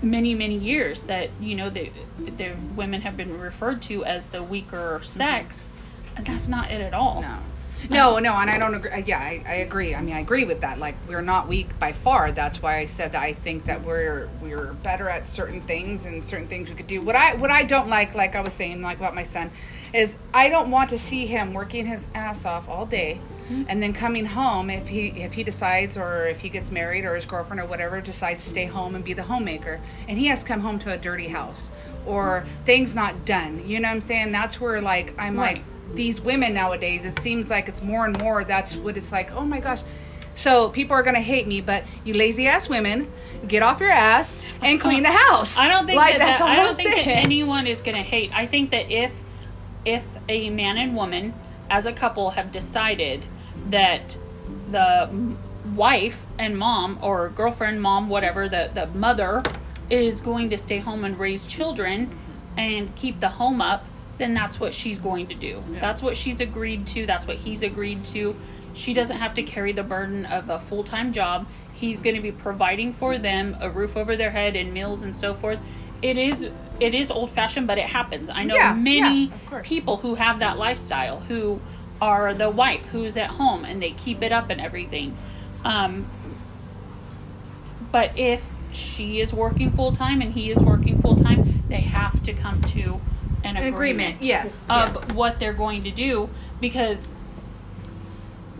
many 0.00 0.32
many 0.32 0.56
years 0.56 1.02
that 1.04 1.28
you 1.40 1.56
know 1.56 1.68
the 1.68 1.90
the 2.18 2.54
women 2.76 3.00
have 3.00 3.16
been 3.16 3.38
referred 3.40 3.82
to 3.82 4.04
as 4.04 4.28
the 4.28 4.40
weaker 4.40 5.00
sex 5.02 5.66
and 6.14 6.24
that's 6.24 6.46
not 6.46 6.70
it 6.70 6.80
at 6.80 6.94
all 6.94 7.20
No. 7.20 7.38
No, 7.90 8.18
no, 8.18 8.34
and 8.34 8.50
I 8.50 8.58
don't 8.58 8.74
agree. 8.74 8.90
Uh, 8.90 9.02
yeah, 9.06 9.18
I, 9.18 9.42
I 9.46 9.54
agree. 9.54 9.94
I 9.94 10.02
mean, 10.02 10.14
I 10.14 10.20
agree 10.20 10.44
with 10.44 10.60
that. 10.60 10.78
Like, 10.78 10.94
we're 11.08 11.22
not 11.22 11.48
weak 11.48 11.78
by 11.78 11.92
far. 11.92 12.32
That's 12.32 12.60
why 12.60 12.78
I 12.78 12.86
said 12.86 13.12
that 13.12 13.22
I 13.22 13.32
think 13.32 13.64
that 13.66 13.84
we're 13.84 14.28
we're 14.42 14.72
better 14.74 15.08
at 15.08 15.28
certain 15.28 15.60
things 15.62 16.04
and 16.04 16.24
certain 16.24 16.48
things 16.48 16.68
we 16.68 16.74
could 16.74 16.86
do. 16.86 17.00
What 17.00 17.16
I 17.16 17.34
what 17.34 17.50
I 17.50 17.62
don't 17.62 17.88
like, 17.88 18.14
like 18.14 18.34
I 18.34 18.40
was 18.40 18.52
saying, 18.52 18.82
like 18.82 18.98
about 18.98 19.14
my 19.14 19.22
son, 19.22 19.50
is 19.92 20.16
I 20.34 20.48
don't 20.48 20.70
want 20.70 20.90
to 20.90 20.98
see 20.98 21.26
him 21.26 21.54
working 21.54 21.86
his 21.86 22.06
ass 22.14 22.44
off 22.44 22.68
all 22.68 22.84
day, 22.84 23.20
mm-hmm. 23.44 23.64
and 23.68 23.82
then 23.82 23.92
coming 23.92 24.26
home 24.26 24.70
if 24.70 24.88
he 24.88 25.06
if 25.08 25.32
he 25.34 25.42
decides 25.44 25.96
or 25.96 26.26
if 26.26 26.40
he 26.40 26.48
gets 26.48 26.70
married 26.70 27.04
or 27.04 27.14
his 27.14 27.26
girlfriend 27.26 27.60
or 27.60 27.66
whatever 27.66 28.00
decides 28.00 28.44
to 28.44 28.50
stay 28.50 28.66
home 28.66 28.94
and 28.94 29.04
be 29.04 29.12
the 29.12 29.22
homemaker, 29.24 29.80
and 30.08 30.18
he 30.18 30.26
has 30.26 30.42
come 30.42 30.60
home 30.60 30.78
to 30.80 30.92
a 30.92 30.98
dirty 30.98 31.28
house 31.28 31.70
or 32.06 32.46
things 32.64 32.94
not 32.94 33.24
done. 33.24 33.62
You 33.66 33.80
know 33.80 33.88
what 33.88 33.94
I'm 33.94 34.00
saying? 34.00 34.32
That's 34.32 34.60
where 34.60 34.80
like 34.80 35.14
I'm 35.18 35.36
Right. 35.38 35.56
like 35.56 35.64
these 35.94 36.20
women 36.20 36.54
nowadays 36.54 37.04
it 37.04 37.18
seems 37.20 37.50
like 37.50 37.68
it's 37.68 37.82
more 37.82 38.04
and 38.04 38.18
more 38.18 38.44
that's 38.44 38.76
what 38.76 38.96
it's 38.96 39.12
like 39.12 39.32
oh 39.32 39.44
my 39.44 39.60
gosh. 39.60 39.82
So 40.34 40.68
people 40.68 40.94
are 40.94 41.02
gonna 41.02 41.20
hate 41.20 41.46
me 41.46 41.60
but 41.60 41.84
you 42.04 42.14
lazy 42.14 42.46
ass 42.46 42.68
women 42.68 43.10
get 43.46 43.62
off 43.62 43.80
your 43.80 43.90
ass 43.90 44.42
and 44.60 44.78
oh, 44.78 44.82
clean 44.82 45.02
the 45.02 45.12
house. 45.12 45.56
I 45.56 45.68
don't 45.68 45.86
think 45.86 45.98
like, 45.98 46.18
that, 46.18 46.38
that 46.38 46.40
I 46.40 46.56
don't 46.56 46.70
I'm 46.70 46.74
think 46.74 46.94
that 46.94 47.06
anyone 47.06 47.66
is 47.66 47.82
going 47.82 47.96
to 47.96 48.02
hate. 48.02 48.32
I 48.34 48.46
think 48.46 48.70
that 48.70 48.90
if 48.90 49.22
if 49.84 50.06
a 50.28 50.50
man 50.50 50.76
and 50.76 50.96
woman 50.96 51.34
as 51.70 51.86
a 51.86 51.92
couple 51.92 52.30
have 52.30 52.50
decided 52.50 53.24
that 53.70 54.16
the 54.70 55.10
wife 55.74 56.26
and 56.38 56.58
mom 56.58 56.98
or 57.02 57.28
girlfriend, 57.30 57.80
mom, 57.80 58.08
whatever, 58.08 58.48
the 58.48 58.70
the 58.72 58.86
mother 58.88 59.42
is 59.90 60.20
going 60.20 60.50
to 60.50 60.58
stay 60.58 60.78
home 60.78 61.04
and 61.04 61.18
raise 61.18 61.46
children 61.46 62.18
and 62.56 62.94
keep 62.96 63.20
the 63.20 63.28
home 63.28 63.60
up, 63.60 63.84
then 64.18 64.34
that's 64.34 64.58
what 64.60 64.74
she's 64.74 64.98
going 64.98 65.28
to 65.28 65.34
do. 65.34 65.62
That's 65.78 66.02
what 66.02 66.16
she's 66.16 66.40
agreed 66.40 66.86
to. 66.88 67.06
That's 67.06 67.26
what 67.26 67.36
he's 67.36 67.62
agreed 67.62 68.04
to. 68.06 68.36
She 68.74 68.92
doesn't 68.92 69.16
have 69.16 69.34
to 69.34 69.42
carry 69.42 69.72
the 69.72 69.82
burden 69.82 70.26
of 70.26 70.50
a 70.50 70.60
full 70.60 70.84
time 70.84 71.12
job. 71.12 71.46
He's 71.72 72.02
going 72.02 72.16
to 72.16 72.22
be 72.22 72.32
providing 72.32 72.92
for 72.92 73.18
them 73.18 73.56
a 73.60 73.70
roof 73.70 73.96
over 73.96 74.16
their 74.16 74.30
head 74.30 74.56
and 74.56 74.72
meals 74.72 75.02
and 75.02 75.14
so 75.14 75.34
forth. 75.34 75.58
It 76.02 76.16
is 76.16 76.48
it 76.78 76.94
is 76.94 77.10
old 77.10 77.30
fashioned, 77.30 77.66
but 77.66 77.78
it 77.78 77.86
happens. 77.86 78.28
I 78.32 78.44
know 78.44 78.54
Yeah, 78.54 78.72
many 78.72 79.32
yeah, 79.50 79.60
people 79.64 79.96
who 79.96 80.14
have 80.14 80.38
that 80.40 80.58
lifestyle 80.58 81.20
who 81.20 81.60
are 82.00 82.34
the 82.34 82.48
wife 82.50 82.86
who's 82.88 83.16
at 83.16 83.30
home 83.30 83.64
and 83.64 83.82
they 83.82 83.90
keep 83.90 84.22
it 84.22 84.30
up 84.30 84.50
and 84.50 84.60
everything. 84.60 85.16
Um, 85.64 86.08
but 87.90 88.16
if 88.16 88.48
she 88.70 89.20
is 89.20 89.32
working 89.32 89.72
full 89.72 89.92
time 89.92 90.20
and 90.20 90.32
he 90.32 90.50
is 90.50 90.62
working 90.62 91.00
full 91.00 91.16
time, 91.16 91.64
they 91.68 91.80
have 91.80 92.22
to 92.22 92.32
come 92.32 92.62
to 92.62 93.00
an, 93.44 93.56
An 93.56 93.64
agreement, 93.68 94.16
agreement, 94.16 94.22
yes, 94.22 94.64
of 94.68 94.94
yes. 94.94 95.12
what 95.12 95.38
they're 95.38 95.52
going 95.52 95.84
to 95.84 95.90
do 95.90 96.28
because, 96.60 97.12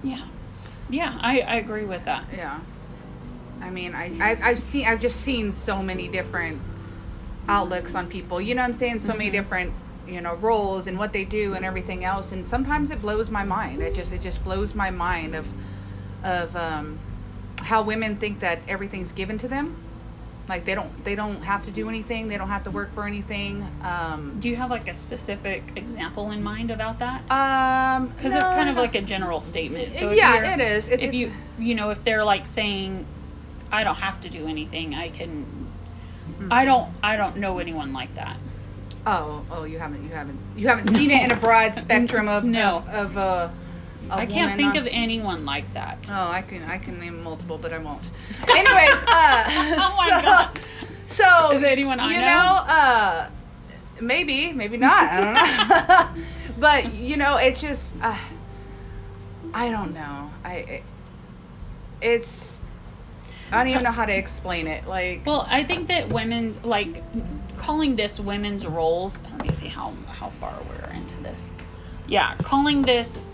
yeah, 0.02 0.22
yeah, 0.88 1.18
I, 1.20 1.40
I 1.40 1.56
agree 1.56 1.84
with 1.84 2.04
that. 2.04 2.24
yeah 2.32 2.60
i 3.60 3.70
mean 3.70 3.92
I, 3.92 4.04
I 4.20 4.38
i've 4.50 4.60
seen 4.60 4.86
i've 4.86 5.00
just 5.00 5.20
seen 5.20 5.50
so 5.50 5.82
many 5.82 6.06
different 6.06 6.60
outlooks 7.48 7.94
on 7.96 8.06
people. 8.08 8.40
You 8.40 8.54
know 8.54 8.62
I'm 8.62 8.72
saying? 8.72 9.00
So 9.00 9.08
Mm-hmm. 9.08 9.18
many 9.18 9.30
different 9.30 9.72
you 10.06 10.20
know 10.20 10.34
roles 10.36 10.86
and 10.86 10.96
what 10.98 11.12
they 11.12 11.24
do 11.24 11.54
and 11.54 11.64
everything 11.64 12.04
else 12.04 12.30
and 12.30 12.46
sometimes 12.46 12.90
it 12.90 13.02
blows 13.02 13.30
my 13.30 13.42
mind 13.44 13.82
it 13.82 13.94
just 13.94 14.12
it 14.12 14.20
just 14.22 14.42
blows 14.44 14.74
my 14.74 14.90
mind 14.90 15.34
of 15.34 15.46
of 16.22 16.54
um 16.56 16.98
how 17.62 17.82
women 17.82 18.16
think 18.16 18.38
that 18.40 18.60
everything's 18.68 19.12
given 19.12 19.38
to 19.38 19.48
them 19.48 19.74
like 20.48 20.64
they 20.64 20.74
don't 20.74 21.04
they 21.04 21.14
don't 21.14 21.42
have 21.42 21.62
to 21.64 21.70
do 21.70 21.88
anything 21.88 22.28
they 22.28 22.38
don't 22.38 22.48
have 22.48 22.64
to 22.64 22.70
work 22.70 22.92
for 22.94 23.06
anything 23.06 23.66
um 23.82 24.36
Do 24.40 24.48
you 24.48 24.56
have 24.56 24.70
like 24.70 24.88
a 24.88 24.94
specific 24.94 25.62
example 25.76 26.30
in 26.30 26.42
mind 26.42 26.70
about 26.70 26.98
that? 27.00 27.20
um 27.30 28.08
Because 28.08 28.34
it's 28.34 28.48
kind 28.48 28.68
of 28.68 28.76
like 28.76 28.94
a 28.94 29.02
general 29.02 29.40
statement. 29.40 29.92
So 29.92 30.10
yeah 30.12 30.54
it 30.54 30.60
is 30.60 30.88
it, 30.88 31.00
if 31.00 31.12
you 31.14 31.32
you 31.58 31.74
know 31.74 31.90
if 31.90 32.02
they're 32.04 32.24
like 32.24 32.46
saying, 32.46 33.06
I 33.70 33.84
don't 33.84 33.96
have 33.96 34.20
to 34.22 34.28
do 34.30 34.46
anything, 34.46 34.94
I 34.94 35.08
can. 35.10 35.44
Mm-hmm. 36.30 36.52
I 36.52 36.64
don't. 36.64 36.88
I 37.02 37.16
don't 37.16 37.36
know 37.36 37.58
anyone 37.58 37.92
like 37.92 38.14
that. 38.14 38.36
oh 39.06 39.44
oh 39.50 39.64
you 39.64 39.78
haven't 39.78 40.02
you 40.04 40.10
haven't 40.10 40.38
you 40.56 40.68
haven't 40.68 40.94
seen 40.96 41.10
it 41.10 41.22
in 41.24 41.30
a 41.30 41.36
broad 41.36 41.74
spectrum 41.84 42.28
of 42.28 42.44
No. 42.44 42.84
of, 42.90 43.16
of 43.16 43.18
uh 43.18 43.48
I 44.10 44.26
can't 44.26 44.56
think 44.56 44.74
on, 44.74 44.78
of 44.78 44.88
anyone 44.90 45.44
like 45.44 45.72
that. 45.74 46.08
Oh, 46.10 46.30
I 46.30 46.42
can 46.42 46.62
I 46.62 46.78
can 46.78 46.98
name 46.98 47.22
multiple, 47.22 47.58
but 47.58 47.72
I 47.72 47.78
won't. 47.78 48.04
Anyways, 48.48 48.94
uh, 49.06 49.44
Oh 49.78 49.94
my 49.96 50.08
so, 50.08 50.22
God. 50.22 50.60
So 51.06 51.52
Is 51.52 51.64
anyone 51.64 52.00
I 52.00 52.12
you 52.12 52.20
know? 52.20 52.26
uh, 52.26 53.30
maybe, 54.00 54.52
maybe 54.52 54.76
not. 54.76 55.08
I 55.10 55.20
don't 55.20 55.34
know. 55.34 56.24
but 56.58 56.94
you 56.94 57.16
know, 57.16 57.36
it's 57.36 57.60
just 57.60 57.94
uh, 58.02 58.18
I 59.54 59.70
don't 59.70 59.94
know. 59.94 60.30
I 60.44 60.54
it, 60.54 60.82
it's 62.00 62.58
I 63.50 63.58
don't 63.64 63.68
even 63.68 63.82
know 63.84 63.90
how 63.90 64.04
to 64.04 64.14
explain 64.14 64.66
it. 64.66 64.86
Like 64.86 65.24
Well, 65.24 65.46
I 65.48 65.64
think 65.64 65.88
that 65.88 66.10
women 66.10 66.58
like 66.62 67.02
calling 67.56 67.96
this 67.96 68.20
women's 68.20 68.66
roles. 68.66 69.18
Let 69.32 69.42
me 69.42 69.50
see 69.50 69.68
how 69.68 69.94
how 70.06 70.30
far 70.30 70.54
we're 70.68 70.92
into 70.92 71.16
this. 71.22 71.52
Yeah, 72.06 72.34
calling 72.36 72.82
this 72.82 73.28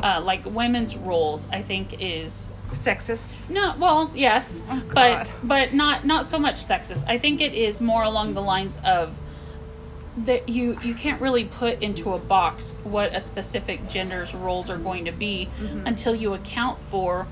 uh, 0.00 0.20
like 0.24 0.44
women's 0.46 0.96
roles. 0.96 1.48
I 1.52 1.62
think 1.62 2.00
is 2.00 2.50
sexist. 2.72 3.36
no. 3.48 3.74
Well, 3.78 4.10
yes, 4.14 4.62
Oh, 4.68 4.82
but 4.92 5.28
but 5.42 5.72
not 5.72 6.04
not 6.04 6.26
so 6.26 6.38
much 6.38 6.56
sexist. 6.56 7.04
I 7.08 7.18
think 7.18 7.40
it 7.40 7.54
is 7.54 7.80
more 7.80 8.02
along 8.02 8.34
the 8.34 8.42
lines 8.42 8.78
of 8.84 9.18
that 10.24 10.48
you 10.48 10.78
you 10.82 10.94
can't 10.94 11.20
really 11.20 11.44
put 11.44 11.82
into 11.82 12.14
a 12.14 12.18
box 12.18 12.74
what 12.84 13.14
a 13.14 13.20
specific 13.20 13.86
gender's 13.86 14.34
roles 14.34 14.70
are 14.70 14.78
going 14.78 15.04
to 15.04 15.12
be 15.12 15.48
Mm-hmm. 15.60 15.86
until 15.86 16.14
you 16.14 16.32
account 16.34 16.80
for 16.82 17.26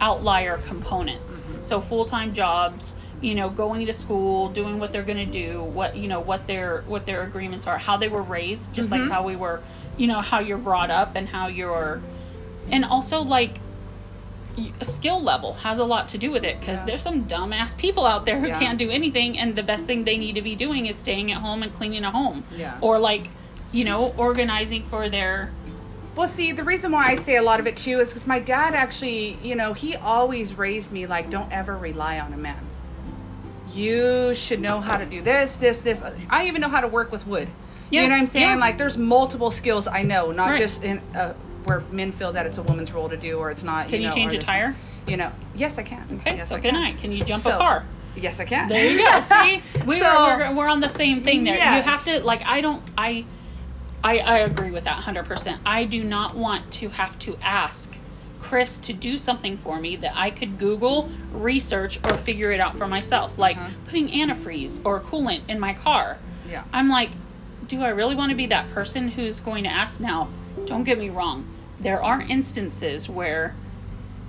outlier 0.00 0.58
components. 0.58 1.42
Mm-hmm. 1.42 1.62
So 1.62 1.80
full-time 1.80 2.32
jobs, 2.32 2.94
you 3.20 3.34
know, 3.36 3.48
going 3.50 3.86
to 3.86 3.92
school, 3.92 4.48
doing 4.48 4.78
what 4.80 4.90
they're 4.92 5.04
going 5.04 5.24
to 5.24 5.30
do, 5.30 5.62
what 5.62 5.94
you 5.94 6.08
know, 6.08 6.20
what 6.20 6.46
their 6.46 6.82
what 6.86 7.04
their 7.06 7.22
agreements 7.22 7.66
are, 7.66 7.78
how 7.78 7.96
they 7.98 8.08
were 8.08 8.22
raised, 8.22 8.72
just 8.72 8.90
Mm-hmm. 8.90 9.02
like 9.02 9.10
how 9.12 9.22
we 9.24 9.36
were, 9.36 9.60
you 9.96 10.06
know, 10.06 10.20
how 10.20 10.40
you're 10.40 10.58
brought 10.58 10.90
up 10.90 11.12
and 11.14 11.28
how 11.28 11.48
you're 11.48 12.00
and 12.70 12.84
also 12.84 13.20
like 13.20 13.58
a 14.80 14.84
skill 14.84 15.20
level 15.22 15.54
has 15.54 15.78
a 15.78 15.84
lot 15.84 16.08
to 16.08 16.18
do 16.18 16.30
with 16.30 16.44
it 16.44 16.60
because 16.60 16.80
Yeah. 16.80 16.84
there's 16.86 17.02
some 17.02 17.24
dumbass 17.24 17.76
people 17.76 18.04
out 18.06 18.26
there 18.26 18.38
who 18.38 18.48
Yeah. 18.48 18.58
can't 18.58 18.78
do 18.78 18.90
anything 18.90 19.38
and 19.38 19.56
the 19.56 19.62
best 19.62 19.86
thing 19.86 20.04
they 20.04 20.18
need 20.18 20.34
to 20.34 20.42
be 20.42 20.54
doing 20.54 20.86
is 20.86 20.96
staying 20.96 21.32
at 21.32 21.38
home 21.38 21.62
and 21.62 21.72
cleaning 21.72 22.04
a 22.04 22.10
home 22.10 22.44
Yeah. 22.56 22.74
or 22.82 22.98
like 22.98 23.28
you 23.72 23.84
know 23.84 24.12
organizing 24.16 24.82
for 24.84 25.08
their 25.08 25.50
Well, 26.14 26.28
see, 26.28 26.52
the 26.52 26.62
reason 26.62 26.92
why 26.92 27.06
I 27.06 27.14
say 27.14 27.36
a 27.36 27.42
lot 27.42 27.58
of 27.58 27.66
it 27.66 27.78
too 27.78 28.00
is 28.00 28.10
because 28.10 28.26
my 28.26 28.38
dad 28.38 28.74
actually, 28.74 29.38
you 29.42 29.54
know, 29.54 29.72
he 29.72 29.96
always 29.96 30.52
raised 30.58 30.92
me 30.92 31.06
like, 31.06 31.30
don't 31.30 31.50
ever 31.50 31.74
rely 31.74 32.20
on 32.20 32.34
a 32.34 32.36
man. 32.36 32.58
You 33.72 34.34
should 34.34 34.60
know 34.60 34.80
how 34.82 34.98
to 34.98 35.06
do 35.06 35.22
this, 35.22 35.56
this, 35.56 35.80
this. 35.80 36.02
I 36.28 36.46
even 36.48 36.60
know 36.60 36.68
how 36.68 36.82
to 36.82 36.86
work 36.88 37.10
with 37.10 37.26
wood. 37.26 37.48
Yeah, 37.92 38.02
You 38.02 38.08
know 38.08 38.14
what 38.14 38.20
I'm 38.20 38.26
saying? 38.26 38.46
yeah. 38.48 38.54
Like, 38.56 38.78
there's 38.78 38.96
multiple 38.96 39.50
skills 39.50 39.86
I 39.86 40.02
know, 40.02 40.32
not 40.32 40.50
Right. 40.50 40.60
just 40.60 40.82
in 40.82 40.98
uh, 41.14 41.34
where 41.64 41.80
men 41.92 42.10
feel 42.10 42.32
that 42.32 42.46
it's 42.46 42.58
a 42.58 42.62
woman's 42.62 42.90
role 42.90 43.08
to 43.08 43.16
do 43.16 43.38
or 43.38 43.50
it's 43.50 43.62
not. 43.62 43.88
can 43.88 44.00
you, 44.00 44.08
know, 44.08 44.14
change 44.14 44.34
a 44.34 44.38
tire 44.38 44.74
You 45.06 45.16
know, 45.18 45.30
yes, 45.54 45.78
I 45.78 45.82
can. 45.82 46.04
okay 46.20 46.36
yes, 46.36 46.48
so 46.48 46.56
I 46.56 46.60
can 46.60 46.74
can. 46.74 46.82
i 46.82 46.92
can 46.94 47.12
you 47.12 47.22
jump 47.22 47.42
So- 47.42 47.50
a 47.54 47.58
car 47.58 47.84
Yes, 48.16 48.40
I 48.40 48.44
can. 48.44 48.68
there 48.68 48.90
you 48.90 48.98
go 48.98 49.20
see 49.20 49.62
we 49.86 49.98
So- 49.98 50.04
were, 50.26 50.36
we're, 50.38 50.54
we're 50.54 50.68
on 50.68 50.80
the 50.80 50.88
same 50.88 51.20
thing 51.22 51.44
there 51.44 51.54
you 51.54 51.82
have 51.82 52.04
to 52.04 52.24
like 52.24 52.42
i 52.46 52.60
don't 52.62 52.82
i 52.96 53.24
i 54.04 54.18
i 54.18 54.38
agree 54.38 54.70
with 54.70 54.84
that 54.84 55.00
100% 55.02 55.58
i 55.66 55.84
do 55.84 56.02
not 56.04 56.36
want 56.36 56.70
to 56.72 56.88
have 56.88 57.18
to 57.20 57.36
ask 57.42 57.94
chris 58.40 58.78
to 58.80 58.92
do 58.92 59.16
something 59.16 59.56
for 59.56 59.78
me 59.80 59.96
that 59.96 60.12
i 60.14 60.30
could 60.30 60.58
google 60.58 61.08
research 61.32 61.98
or 62.04 62.16
figure 62.16 62.50
it 62.52 62.60
out 62.60 62.76
for 62.76 62.86
myself 62.86 63.38
like 63.38 63.56
Uh-huh. 63.58 63.68
putting 63.86 64.08
antifreeze 64.08 64.80
or 64.84 65.00
coolant 65.00 65.42
in 65.48 65.58
my 65.60 65.72
car 65.72 66.18
Yeah. 66.50 66.64
i'm 66.72 66.88
like 66.88 67.10
do 67.72 67.82
i 67.82 67.88
really 67.88 68.14
want 68.14 68.28
to 68.30 68.36
be 68.36 68.46
that 68.46 68.68
person 68.70 69.08
who's 69.08 69.40
going 69.40 69.64
to 69.64 69.70
ask 69.70 69.98
now 69.98 70.28
don't 70.66 70.84
get 70.84 70.98
me 70.98 71.08
wrong 71.08 71.44
there 71.80 72.02
are 72.02 72.20
instances 72.20 73.08
where 73.08 73.54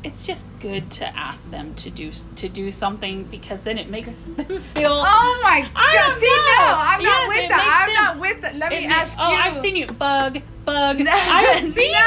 it's 0.03 0.25
just 0.25 0.45
good 0.59 0.89
to 0.91 1.05
ask 1.17 1.49
them 1.51 1.73
to 1.75 1.89
do 1.89 2.11
to 2.35 2.47
do 2.49 2.71
something 2.71 3.23
because 3.25 3.63
then 3.63 3.77
it 3.77 3.89
makes 3.89 4.11
them 4.37 4.59
feel 4.59 4.91
Oh 5.05 5.39
my 5.43 5.61
god! 5.61 5.71
I 5.75 5.93
don't 5.95 6.19
See, 6.19 6.27
no, 6.27 6.73
I'm 6.77 7.01
Yes, 7.01 7.19
not 7.19 7.27
with 7.29 7.49
that. 7.49 7.79
I'm 7.79 7.93
them- 7.93 8.03
not 8.03 8.19
with 8.19 8.41
that. 8.41 8.55
Let 8.57 8.69
me 8.71 8.85
It- 8.85 8.91
ask 8.91 9.15
oh, 9.19 9.29
you. 9.31 9.35
I've 9.37 9.55
seen 9.55 9.75
you 9.77 9.87
bug, 9.87 10.41
bug. 10.65 11.01
I've 11.09 11.71
seen 11.73 11.91
No. 11.93 11.99
you 11.99 12.03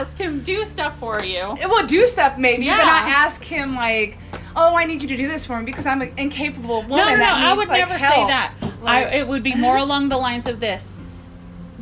ask 0.00 0.16
him 0.16 0.42
do 0.42 0.64
stuff 0.64 0.98
for 0.98 1.22
you. 1.22 1.54
It 1.60 1.68
will 1.68 1.86
do 1.86 2.06
stuff 2.06 2.38
maybe, 2.38 2.66
but 2.68 2.76
Yeah. 2.78 2.84
not 2.84 3.08
ask 3.10 3.42
him 3.44 3.74
like, 3.74 4.16
"Oh, 4.58 4.74
I 4.76 4.84
need 4.84 5.00
you 5.02 5.08
to 5.08 5.16
do 5.16 5.28
this 5.28 5.46
for 5.46 5.58
me 5.58 5.64
because 5.64 5.86
I'm 5.86 6.02
an 6.02 6.12
incapable 6.16 6.82
woman." 6.82 6.96
No, 6.96 7.08
no, 7.10 7.16
no. 7.16 7.24
I 7.24 7.54
would 7.54 7.68
like, 7.68 7.78
never 7.78 7.98
say 7.98 8.06
help." 8.06 8.28
that. 8.28 8.54
I, 8.84 9.04
it 9.04 9.28
would 9.28 9.42
be 9.42 9.54
more 9.54 9.76
along 9.86 10.08
the 10.08 10.18
lines 10.18 10.46
of 10.46 10.60
this, 10.60 10.98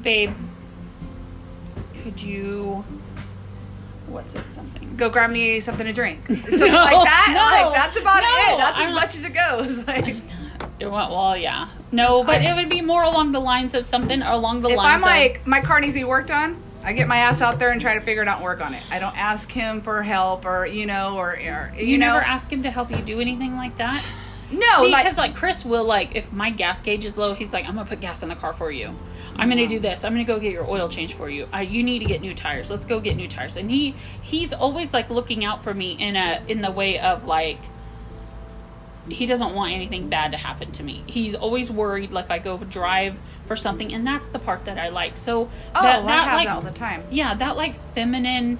babe. 0.00 0.32
Could 2.02 2.22
you? 2.22 2.84
What's 4.06 4.34
it? 4.34 4.50
Something. 4.52 4.96
Go 4.96 5.08
grab 5.08 5.30
me 5.30 5.60
something 5.60 5.86
to 5.86 5.92
drink. 5.92 6.26
Something 6.28 6.58
No, 6.58 6.84
like 6.84 7.04
that. 7.04 7.32
no, 7.34 7.68
like 7.68 7.74
that's 7.74 7.96
about 7.96 8.22
no, 8.22 8.54
it. 8.54 8.58
That's 8.58 8.78
I'm 8.78 8.88
as 8.90 8.94
much 8.94 9.16
as 9.16 9.24
it 9.24 9.34
goes. 9.34 9.84
Like, 9.86 10.16
It 10.78 10.86
went, 10.86 11.10
well, 11.10 11.36
yeah. 11.36 11.68
No, 11.90 12.22
but 12.22 12.40
it 12.42 12.54
would 12.54 12.68
be 12.68 12.80
more 12.82 13.02
along 13.02 13.32
the 13.32 13.40
lines 13.40 13.74
of 13.74 13.84
something 13.84 14.22
along 14.22 14.62
the 14.62 14.70
if 14.70 14.76
lines 14.76 15.02
If 15.02 15.06
I'm 15.08 15.18
like 15.18 15.46
my 15.46 15.60
car 15.60 15.80
needs 15.80 15.94
to 15.94 16.00
be 16.00 16.04
worked 16.04 16.30
on, 16.30 16.62
I 16.86 16.92
get 16.92 17.08
my 17.08 17.16
ass 17.16 17.40
out 17.40 17.58
there 17.58 17.72
and 17.72 17.80
try 17.80 17.94
to 17.94 18.00
figure 18.00 18.22
it 18.22 18.28
out 18.28 18.36
and 18.36 18.44
work 18.44 18.60
on 18.60 18.72
it. 18.72 18.82
I 18.92 19.00
don't 19.00 19.18
ask 19.18 19.50
him 19.50 19.80
for 19.80 20.04
help 20.04 20.46
or 20.46 20.66
you 20.66 20.86
know 20.86 21.16
or, 21.16 21.32
or 21.32 21.72
you, 21.76 21.84
You, 21.84 21.98
know 21.98 22.12
never 22.12 22.20
ask 22.20 22.50
him 22.50 22.62
to 22.62 22.70
help 22.70 22.92
you 22.92 22.98
do 22.98 23.20
anything 23.20 23.56
like 23.56 23.76
that. 23.78 24.04
no 24.52 24.82
See, 24.82 24.90
like 24.92 25.02
because 25.02 25.18
like 25.18 25.34
Chris 25.34 25.64
will 25.64 25.84
like 25.84 26.14
if 26.14 26.32
my 26.32 26.50
gas 26.50 26.80
gauge 26.80 27.04
is 27.04 27.16
low, 27.18 27.34
he's 27.34 27.52
like, 27.52 27.66
I'm 27.66 27.74
gonna 27.74 27.88
put 27.88 27.98
gas 27.98 28.22
in 28.22 28.28
the 28.28 28.36
car 28.36 28.52
for 28.52 28.70
you. 28.70 28.94
I'm 29.34 29.48
gonna 29.48 29.66
do 29.66 29.80
this. 29.80 30.04
I'm 30.04 30.12
gonna 30.12 30.22
go 30.22 30.38
get 30.38 30.52
your 30.52 30.70
oil 30.70 30.88
change 30.88 31.14
for 31.14 31.28
you. 31.28 31.48
Uh, 31.52 31.58
you 31.58 31.82
need 31.82 31.98
to 31.98 32.04
get 32.04 32.20
new 32.20 32.34
tires. 32.34 32.70
Let's 32.70 32.84
go 32.84 33.00
get 33.00 33.16
new 33.16 33.26
tires. 33.26 33.56
And 33.56 33.68
he 33.68 33.96
he's 34.22 34.52
always 34.52 34.94
like 34.94 35.10
looking 35.10 35.44
out 35.44 35.64
for 35.64 35.74
me 35.74 35.96
in 35.98 36.14
a 36.14 36.40
in 36.46 36.60
the 36.60 36.70
way 36.70 37.00
of 37.00 37.24
like 37.24 37.58
he 39.08 39.26
doesn't 39.26 39.54
want 39.54 39.72
anything 39.72 40.08
bad 40.08 40.32
to 40.32 40.38
happen 40.38 40.72
to 40.72 40.82
me. 40.82 41.04
He's 41.06 41.34
always 41.34 41.70
worried 41.70 42.12
like 42.12 42.26
if 42.26 42.30
I 42.30 42.38
go 42.38 42.58
drive 42.58 43.18
for 43.46 43.54
something, 43.56 43.92
and 43.92 44.06
that's 44.06 44.28
the 44.30 44.38
part 44.38 44.64
that 44.64 44.78
I 44.78 44.88
like. 44.88 45.16
So 45.16 45.48
oh 45.74 45.82
that, 45.82 46.00
I 46.02 46.06
that 46.06 46.24
have 46.28 46.36
like 46.38 46.48
all 46.48 46.60
the 46.60 46.70
time. 46.76 47.04
yeah, 47.10 47.34
that 47.34 47.56
like 47.56 47.74
feminine, 47.94 48.58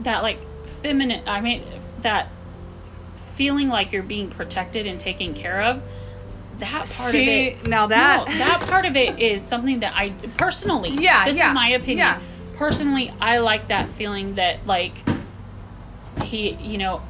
that 0.00 0.22
like 0.22 0.38
feminine. 0.82 1.22
I 1.28 1.40
mean, 1.40 1.64
that 2.00 2.28
feeling 3.34 3.68
like 3.68 3.92
you're 3.92 4.02
being 4.02 4.28
protected 4.30 4.86
and 4.86 4.98
taken 4.98 5.34
care 5.34 5.62
of. 5.62 5.82
That 6.58 6.70
part 6.90 7.10
See, 7.10 7.48
of 7.48 7.58
it. 7.64 7.66
now 7.66 7.86
that- 7.88 8.28
no, 8.28 8.38
that 8.38 8.60
part 8.68 8.84
of 8.86 8.94
it 8.96 9.18
is 9.18 9.42
something 9.42 9.80
that 9.80 9.94
I 9.96 10.10
personally. 10.38 10.90
Yeah, 10.90 11.24
this 11.24 11.36
yeah, 11.36 11.48
is 11.50 11.54
my 11.54 11.70
opinion. 11.70 11.98
yeah. 11.98 12.20
Personally, 12.56 13.12
I 13.20 13.38
like 13.38 13.68
that 13.68 13.90
feeling 13.90 14.36
that 14.36 14.64
like 14.66 14.92
he, 16.22 16.52
you 16.54 16.78
know, 16.78 17.02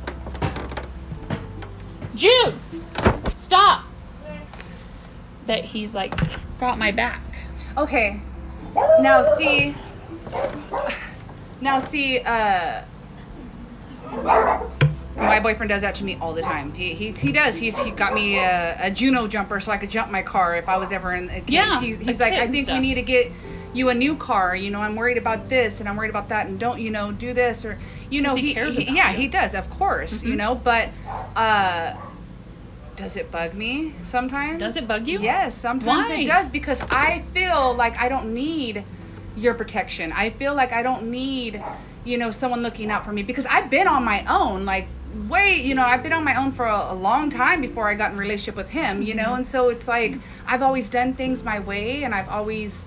Jude, 2.14 2.55
stop. 3.35 3.85
That 5.46 5.64
he's 5.64 5.94
like 5.94 6.14
got 6.61 6.79
my 6.79 6.92
back. 6.92 7.22
Okay. 7.77 8.20
Now 8.75 9.37
see. 9.37 9.75
Now 11.61 11.79
see. 11.79 12.20
Uh, 12.20 12.85
my 15.16 15.40
boyfriend 15.40 15.68
does 15.68 15.83
that 15.83 15.94
to 15.96 16.05
me 16.05 16.16
all 16.20 16.33
the 16.33 16.42
time. 16.42 16.72
He 16.72 16.94
he, 16.94 17.12
he 17.12 17.33
does. 17.33 17.57
He's 17.59 17.79
he 17.79 17.90
got 17.90 18.14
me 18.14 18.38
a, 18.38 18.77
a 18.81 18.90
Juno 18.90 19.27
jumper 19.27 19.61
so 19.61 19.72
I 19.72 19.77
could 19.77 19.90
jump 19.90 20.11
my 20.11 20.22
car 20.22 20.57
if 20.57 20.68
I 20.68 20.77
was 20.77 20.92
ever 20.92 21.14
in. 21.14 21.29
A. 21.31 21.42
Yeah, 21.46 21.81
He's, 21.81 21.96
he's 21.96 22.20
like, 22.20 22.35
I 22.35 22.48
think 22.48 22.68
we 22.68 22.79
need 22.79 22.94
to 22.94 23.03
get 23.03 23.33
you 23.74 23.88
a 23.88 23.94
new 23.94 24.16
car. 24.16 24.54
You 24.54 24.70
know, 24.70 24.80
I'm 24.80 24.96
worried 24.96 25.18
about 25.18 25.48
this 25.48 25.80
and 25.80 25.88
I'm 25.88 25.96
worried 25.96 26.11
about 26.11 26.28
that 26.28 26.46
and 26.46 26.58
don't 26.58 26.80
you 26.80 26.90
know 26.90 27.12
do 27.12 27.32
this 27.32 27.64
or 27.64 27.78
you 28.11 28.20
know 28.20 28.35
he 28.35 28.52
cares 28.54 28.76
about 28.76 28.90
yeah 28.90 29.11
you. 29.11 29.16
he 29.18 29.26
does 29.28 29.54
of 29.54 29.68
course 29.70 30.22
you 30.22 30.35
Mhm. 30.35 30.38
know 30.38 30.54
but 30.54 30.88
uh 31.37 31.94
does 32.96 33.16
it 33.16 33.30
bug 33.30 33.54
me 33.54 33.94
sometimes 34.04 34.61
Does 34.61 34.76
it 34.76 34.87
bug 34.87 35.06
you? 35.08 35.20
Yes, 35.22 35.54
sometimes 35.54 36.08
Why? 36.08 36.14
it 36.20 36.26
does 36.26 36.50
because 36.50 36.80
I 36.90 37.20
feel 37.32 37.74
like 37.74 37.96
I 37.98 38.08
don't 38.08 38.35
need 38.35 38.85
your 39.37 39.54
protection. 39.54 40.12
I 40.12 40.28
feel 40.28 40.54
like 40.54 40.72
I 40.72 40.82
don't 40.82 41.11
need, 41.11 41.62
you 42.04 42.18
know, 42.18 42.30
someone 42.30 42.62
looking 42.62 42.90
out 42.90 43.02
for 43.04 43.12
me 43.12 43.22
because 43.22 43.46
I've 43.46 43.70
been 43.70 43.88
on 43.88 44.04
my 44.04 44.24
own. 44.26 44.66
Like 44.66 44.88
way, 45.28 45.61
you 45.62 45.74
know, 45.74 45.85
I've 45.85 46.02
been 46.02 46.12
on 46.12 46.22
my 46.22 46.35
own 46.35 46.52
for 46.52 46.66
a, 46.66 46.92
a 46.92 46.94
long 46.94 47.30
time 47.30 47.62
before 47.62 47.88
I 47.88 47.94
got 47.94 48.12
in 48.12 48.18
relationship 48.18 48.56
with 48.56 48.68
him, 48.68 49.00
you 49.00 49.14
know, 49.14 49.35
and 49.35 49.46
so 49.46 49.70
it's 49.70 49.88
like 49.88 50.14
I've 50.46 50.62
always 50.62 50.90
done 50.90 51.14
things 51.14 51.42
my 51.42 51.61
way 51.61 52.04
and 52.04 52.14
I've 52.14 52.28
always 52.28 52.85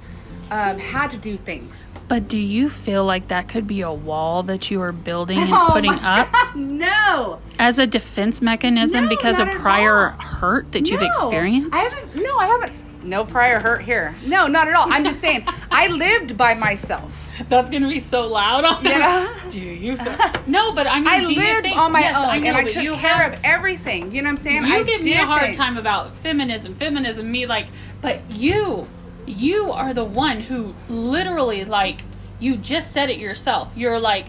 um, 0.51 0.77
had 0.79 1.09
to 1.11 1.17
do 1.17 1.37
things. 1.37 1.91
But 2.07 2.27
do 2.27 2.37
you 2.37 2.69
feel 2.69 3.03
like 3.03 3.29
that 3.29 3.47
could 3.47 3.65
be 3.65 3.81
a 3.81 3.91
wall 3.91 4.43
that 4.43 4.69
you 4.69 4.79
are 4.81 4.91
building 4.91 5.39
and 5.39 5.49
Oh 5.53 5.69
putting 5.73 5.91
up 5.93 6.31
God, 6.31 6.55
no. 6.55 7.41
as 7.57 7.79
a 7.79 7.87
defense 7.87 8.41
mechanism 8.43 9.05
No, 9.05 9.09
because 9.09 9.39
of 9.39 9.49
prior 9.49 10.09
hurt 10.09 10.71
that 10.73 10.89
you've 10.91 11.01
experienced? 11.01 11.73
I 11.73 11.79
haven't. 11.79 12.15
No, 12.15 12.37
I 12.37 12.45
haven't. 12.45 12.73
No 13.03 13.23
prior 13.23 13.59
hurt 13.59 13.83
here. 13.83 14.15
No, 14.25 14.47
not 14.47 14.67
at 14.67 14.73
all. 14.75 14.91
I'm 14.91 15.03
just 15.03 15.19
saying. 15.19 15.45
I 15.71 15.87
lived 15.87 16.37
by 16.37 16.53
myself. 16.55 17.31
That's 17.49 17.69
gonna 17.69 17.87
be 17.89 17.99
so 17.99 18.27
loud. 18.27 18.65
On 18.65 18.83
Yeah. 18.83 19.31
Do 19.49 19.59
you? 19.59 19.97
Feel, 19.97 20.15
no, 20.47 20.73
but 20.73 20.87
I 20.87 20.97
mean, 20.99 21.07
I 21.07 21.19
lived 21.21 21.63
think, 21.65 21.77
on 21.77 21.91
my 21.91 21.99
yes, 22.01 22.15
own, 22.17 22.25
I 22.25 22.39
know, 22.39 22.47
and 22.49 22.57
I 22.57 22.63
took 22.63 22.73
care 22.73 22.93
have- 22.95 23.33
of 23.33 23.39
everything. 23.43 24.11
You 24.11 24.21
know 24.21 24.27
what 24.27 24.31
I'm 24.31 24.37
saying? 24.37 24.65
You 24.65 24.75
I 24.75 24.83
give 24.83 25.01
me 25.03 25.13
a 25.13 25.25
hard 25.25 25.41
things. 25.43 25.57
time 25.57 25.77
about 25.77 26.13
feminism, 26.17 26.73
feminism, 26.75 27.31
me 27.31 27.45
like, 27.45 27.67
but 28.01 28.21
you, 28.29 28.87
you 29.25 29.71
are 29.71 29.93
the 29.93 30.03
one 30.03 30.41
who 30.41 30.75
literally 30.87 31.65
like, 31.65 32.01
you 32.39 32.57
just 32.57 32.91
said 32.91 33.09
it 33.09 33.17
yourself. 33.17 33.71
You're 33.75 33.99
like, 33.99 34.27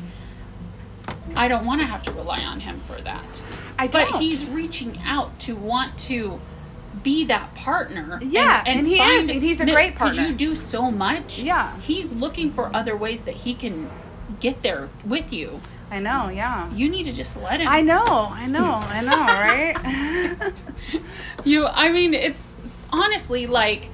I 1.34 1.48
don't 1.48 1.66
want 1.66 1.80
to 1.80 1.86
have 1.86 2.02
to 2.04 2.12
rely 2.12 2.40
on 2.40 2.60
him 2.60 2.80
for 2.80 3.00
that. 3.02 3.42
I 3.78 3.86
don't. 3.86 4.10
But 4.10 4.20
he's 4.20 4.46
reaching 4.46 5.00
out 5.04 5.38
to 5.40 5.54
want 5.54 5.98
to 6.00 6.40
be 7.02 7.24
that 7.24 7.54
partner. 7.54 8.18
Yeah, 8.22 8.62
and 8.66 8.86
he 8.86 9.00
is, 9.00 9.28
and 9.28 9.42
he's 9.42 9.60
a 9.60 9.66
great 9.66 9.94
partner. 9.94 10.14
Because 10.14 10.30
you 10.30 10.36
do 10.36 10.54
so 10.54 10.90
much. 10.90 11.42
Yeah. 11.42 11.78
He's 11.80 12.12
looking 12.12 12.50
for 12.50 12.74
other 12.74 12.96
ways 12.96 13.24
that 13.24 13.34
he 13.34 13.54
can 13.54 13.90
get 14.40 14.62
there 14.62 14.88
with 15.04 15.32
you. 15.32 15.60
I 15.90 16.00
know. 16.00 16.28
Yeah. 16.28 16.72
You 16.72 16.88
need 16.88 17.04
to 17.04 17.12
just 17.12 17.36
let 17.36 17.60
him. 17.60 17.68
I 17.68 17.80
know. 17.80 18.04
I 18.04 18.46
know. 18.46 18.80
I 18.82 19.00
know. 19.02 19.16
Right. 19.26 20.62
You, 21.44 21.66
I 21.66 21.92
mean, 21.92 22.12
it's, 22.12 22.56
it's 22.64 22.84
honestly 22.92 23.46
like 23.46 23.88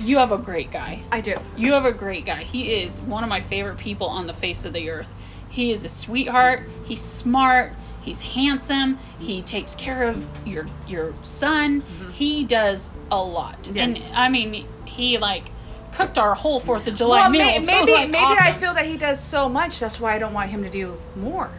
you 0.00 0.18
have 0.18 0.32
a 0.32 0.38
great 0.38 0.70
guy. 0.70 1.02
I 1.10 1.20
do. 1.20 1.36
You 1.56 1.72
have 1.72 1.84
a 1.84 1.92
great 1.92 2.24
guy. 2.24 2.42
He 2.42 2.72
is 2.74 3.00
one 3.02 3.22
of 3.22 3.28
my 3.28 3.40
favorite 3.40 3.78
people 3.78 4.06
on 4.08 4.26
the 4.26 4.32
face 4.34 4.64
of 4.64 4.72
the 4.72 4.90
earth. 4.90 5.12
He 5.48 5.70
is 5.70 5.84
a 5.84 5.88
sweetheart. 5.88 6.68
He's 6.84 7.00
smart. 7.00 7.72
He's 8.02 8.20
handsome. 8.20 8.98
He 9.18 9.40
takes 9.42 9.74
care 9.74 10.02
of 10.02 10.28
your 10.46 10.66
your 10.88 11.14
son. 11.22 11.82
He 12.12 12.44
does 12.44 12.90
a 13.10 13.22
lot. 13.22 13.62
Mm-hmm. 13.62 13.76
Yes. 13.76 14.02
And 14.02 14.14
I 14.16 14.28
mean, 14.28 14.66
he 14.84 15.16
like 15.18 15.44
cooked 15.92 16.18
our 16.18 16.34
whole 16.34 16.58
Fourth 16.60 16.86
of 16.88 16.94
July 16.96 17.20
Well, 17.20 17.30
meal. 17.30 17.44
may, 17.44 17.60
so, 17.60 17.66
maybe 17.72 17.92
like, 17.92 18.10
maybe 18.10 18.24
I 18.24 18.52
feel 18.58 18.74
that 18.74 18.84
he 18.86 18.96
does 18.96 19.22
so 19.22 19.48
much. 19.48 19.78
That's 19.80 20.00
why 20.00 20.14
I 20.14 20.18
don't 20.18 20.32
want 20.34 20.50
him 20.50 20.64
to 20.64 20.70
do 20.70 20.98
more. 21.16 21.50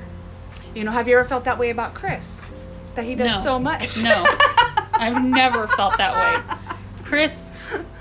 You 0.76 0.84
know, 0.84 0.92
have 0.92 1.08
you 1.08 1.18
ever 1.18 1.28
felt 1.28 1.46
that 1.46 1.58
way 1.58 1.70
about 1.70 1.94
Chris? 1.94 2.42
That 2.96 3.06
he 3.06 3.16
does 3.16 3.32
No. 3.32 3.42
so 3.42 3.60
much. 3.60 4.04
No, 4.04 4.26
I've 4.94 5.24
never 5.24 5.68
felt 5.70 5.98
that 5.98 6.14
way. 6.14 6.78
Chris, 7.04 7.50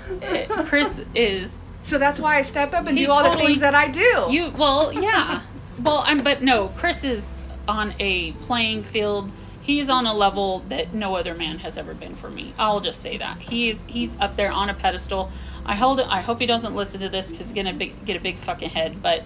Chris 0.65 1.01
is 1.13 1.63
So 1.83 1.97
that's 1.97 2.19
why 2.19 2.37
I 2.37 2.41
step 2.41 2.73
up 2.73 2.87
and 2.87 2.97
do 2.97 3.11
all 3.11 3.29
the 3.29 3.37
things 3.37 3.59
that 3.59 3.75
I 3.75 3.87
do. 3.87 4.27
You 4.29 4.51
well, 4.57 4.91
yeah. 4.91 5.41
Well, 5.81 6.03
I'm 6.05 6.23
but 6.23 6.41
no, 6.41 6.69
Chris 6.69 7.03
is 7.03 7.31
on 7.67 7.93
a 7.99 8.31
playing 8.33 8.83
field. 8.83 9.31
He's 9.61 9.89
on 9.89 10.05
a 10.05 10.13
level 10.13 10.59
that 10.69 10.93
no 10.93 11.15
other 11.15 11.33
man 11.33 11.59
has 11.59 11.77
ever 11.77 11.93
been 11.93 12.15
for 12.15 12.29
me. 12.29 12.53
I'll 12.57 12.81
just 12.81 13.01
say 13.01 13.17
that. 13.17 13.39
He's 13.39 13.83
he's 13.85 14.17
up 14.19 14.35
there 14.35 14.51
on 14.51 14.69
a 14.69 14.73
pedestal. 14.73 15.31
I 15.65 15.75
hold 15.75 15.99
it 15.99 16.07
I 16.07 16.21
hope 16.21 16.39
he 16.39 16.45
doesn't 16.45 16.75
listen 16.75 17.01
to 17.01 17.09
this 17.09 17.29
cuz 17.29 17.39
he's 17.39 17.53
going 17.53 17.65
to 17.65 17.73
big, 17.73 18.05
get 18.05 18.15
a 18.15 18.19
big 18.19 18.37
fucking 18.37 18.69
head, 18.69 19.01
but 19.01 19.23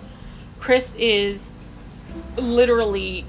Chris 0.59 0.95
is 0.95 1.51
literally 2.37 3.25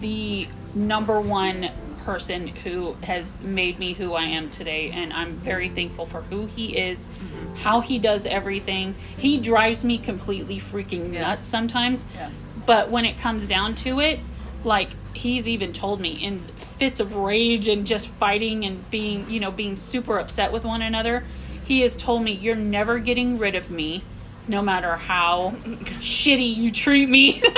the 0.00 0.48
number 0.74 1.20
one 1.20 1.70
person 2.06 2.46
who 2.46 2.92
has 3.02 3.38
made 3.40 3.80
me 3.80 3.92
who 3.92 4.14
I 4.14 4.22
am 4.22 4.48
today 4.48 4.92
and 4.92 5.12
I'm 5.12 5.34
very 5.38 5.68
thankful 5.68 6.06
for 6.06 6.22
who 6.22 6.46
he 6.46 6.78
is, 6.78 7.08
mm-hmm. 7.08 7.56
how 7.56 7.80
he 7.80 7.98
does 7.98 8.26
everything. 8.26 8.94
He 9.18 9.38
drives 9.38 9.82
me 9.82 9.98
completely 9.98 10.60
freaking 10.60 11.10
nuts 11.10 11.48
sometimes. 11.48 12.06
Yes. 12.14 12.32
But 12.64 12.90
when 12.92 13.04
it 13.04 13.18
comes 13.18 13.48
down 13.48 13.74
to 13.76 13.98
it, 13.98 14.20
like 14.62 14.90
he's 15.14 15.48
even 15.48 15.72
told 15.72 16.00
me 16.00 16.12
in 16.12 16.44
fits 16.78 17.00
of 17.00 17.16
rage 17.16 17.66
and 17.66 17.84
just 17.84 18.06
fighting 18.06 18.64
and 18.64 18.88
being, 18.88 19.28
you 19.28 19.40
know, 19.40 19.50
being 19.50 19.74
super 19.74 20.20
upset 20.20 20.52
with 20.52 20.64
one 20.64 20.82
another, 20.82 21.24
he 21.64 21.80
has 21.80 21.96
told 21.96 22.22
me 22.22 22.30
you're 22.30 22.54
never 22.54 23.00
getting 23.00 23.36
rid 23.36 23.56
of 23.56 23.68
me 23.68 24.04
no 24.46 24.62
matter 24.62 24.94
how 24.94 25.54
shitty 25.98 26.54
you 26.56 26.70
treat 26.70 27.08
me. 27.08 27.42
and 27.42 27.52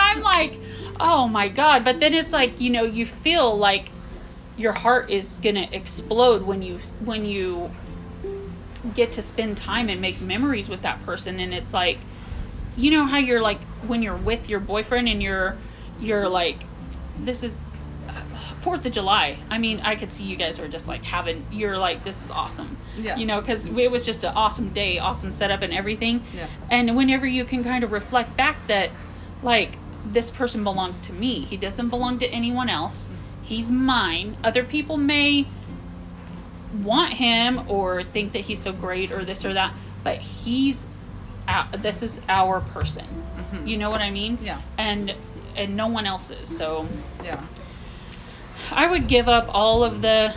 I'm 0.00 0.22
like, 0.22 0.58
oh 1.00 1.28
my 1.28 1.48
god! 1.48 1.84
But 1.84 2.00
then 2.00 2.14
it's 2.14 2.32
like 2.32 2.60
you 2.60 2.70
know 2.70 2.82
you 2.82 3.06
feel 3.06 3.56
like 3.56 3.90
your 4.56 4.72
heart 4.72 5.10
is 5.10 5.38
gonna 5.42 5.68
explode 5.72 6.42
when 6.42 6.62
you 6.62 6.78
when 7.04 7.24
you 7.24 7.70
get 8.94 9.12
to 9.12 9.22
spend 9.22 9.56
time 9.56 9.88
and 9.88 10.00
make 10.00 10.20
memories 10.20 10.68
with 10.68 10.82
that 10.82 11.02
person, 11.04 11.40
and 11.40 11.54
it's 11.54 11.72
like 11.72 11.98
you 12.76 12.90
know 12.90 13.04
how 13.04 13.18
you're 13.18 13.40
like 13.40 13.60
when 13.86 14.02
you're 14.02 14.16
with 14.16 14.48
your 14.48 14.60
boyfriend 14.60 15.08
and 15.08 15.22
you're 15.22 15.56
you're 16.00 16.28
like 16.28 16.58
this 17.18 17.42
is 17.42 17.58
uh, 18.08 18.22
Fourth 18.60 18.86
of 18.86 18.92
July. 18.92 19.38
I 19.50 19.58
mean, 19.58 19.80
I 19.80 19.96
could 19.96 20.12
see 20.12 20.24
you 20.24 20.36
guys 20.36 20.58
were 20.58 20.68
just 20.68 20.88
like 20.88 21.04
having. 21.04 21.46
You're 21.52 21.78
like, 21.78 22.04
this 22.04 22.22
is 22.22 22.30
awesome. 22.30 22.76
Yeah. 22.98 23.16
You 23.16 23.26
know, 23.26 23.40
because 23.40 23.66
it 23.66 23.90
was 23.90 24.06
just 24.06 24.24
an 24.24 24.34
awesome 24.34 24.70
day, 24.70 24.98
awesome 24.98 25.32
setup, 25.32 25.62
and 25.62 25.72
everything. 25.72 26.24
Yeah. 26.34 26.48
And 26.70 26.96
whenever 26.96 27.26
you 27.26 27.44
can 27.44 27.62
kind 27.62 27.84
of 27.84 27.92
reflect 27.92 28.36
back 28.36 28.66
that, 28.68 28.90
like, 29.42 29.76
this 30.04 30.30
person 30.30 30.64
belongs 30.64 31.00
to 31.02 31.12
me. 31.12 31.44
He 31.44 31.56
doesn't 31.56 31.88
belong 31.88 32.18
to 32.20 32.26
anyone 32.26 32.68
else. 32.68 33.08
He's 33.42 33.70
mine. 33.70 34.36
Other 34.44 34.64
people 34.64 34.96
may 34.96 35.46
want 36.82 37.14
him 37.14 37.68
or 37.68 38.02
think 38.02 38.32
that 38.32 38.42
he's 38.42 38.60
so 38.60 38.72
great 38.72 39.10
or 39.10 39.24
this 39.24 39.44
or 39.44 39.54
that, 39.54 39.74
but 40.04 40.18
he's. 40.18 40.86
Our, 41.46 41.66
this 41.78 42.02
is 42.02 42.20
our 42.28 42.60
person. 42.60 43.06
You 43.64 43.78
know 43.78 43.88
what 43.88 44.02
I 44.02 44.10
mean? 44.10 44.36
Mm-hmm. 44.36 44.46
Yeah. 44.46 44.60
And 44.76 45.14
and 45.56 45.76
no 45.76 45.86
one 45.86 46.06
else's. 46.06 46.54
So. 46.54 46.86
yeah. 47.22 47.42
I 48.70 48.86
would 48.86 49.08
give 49.08 49.28
up 49.28 49.46
all 49.48 49.82
of 49.82 50.02
the 50.02 50.34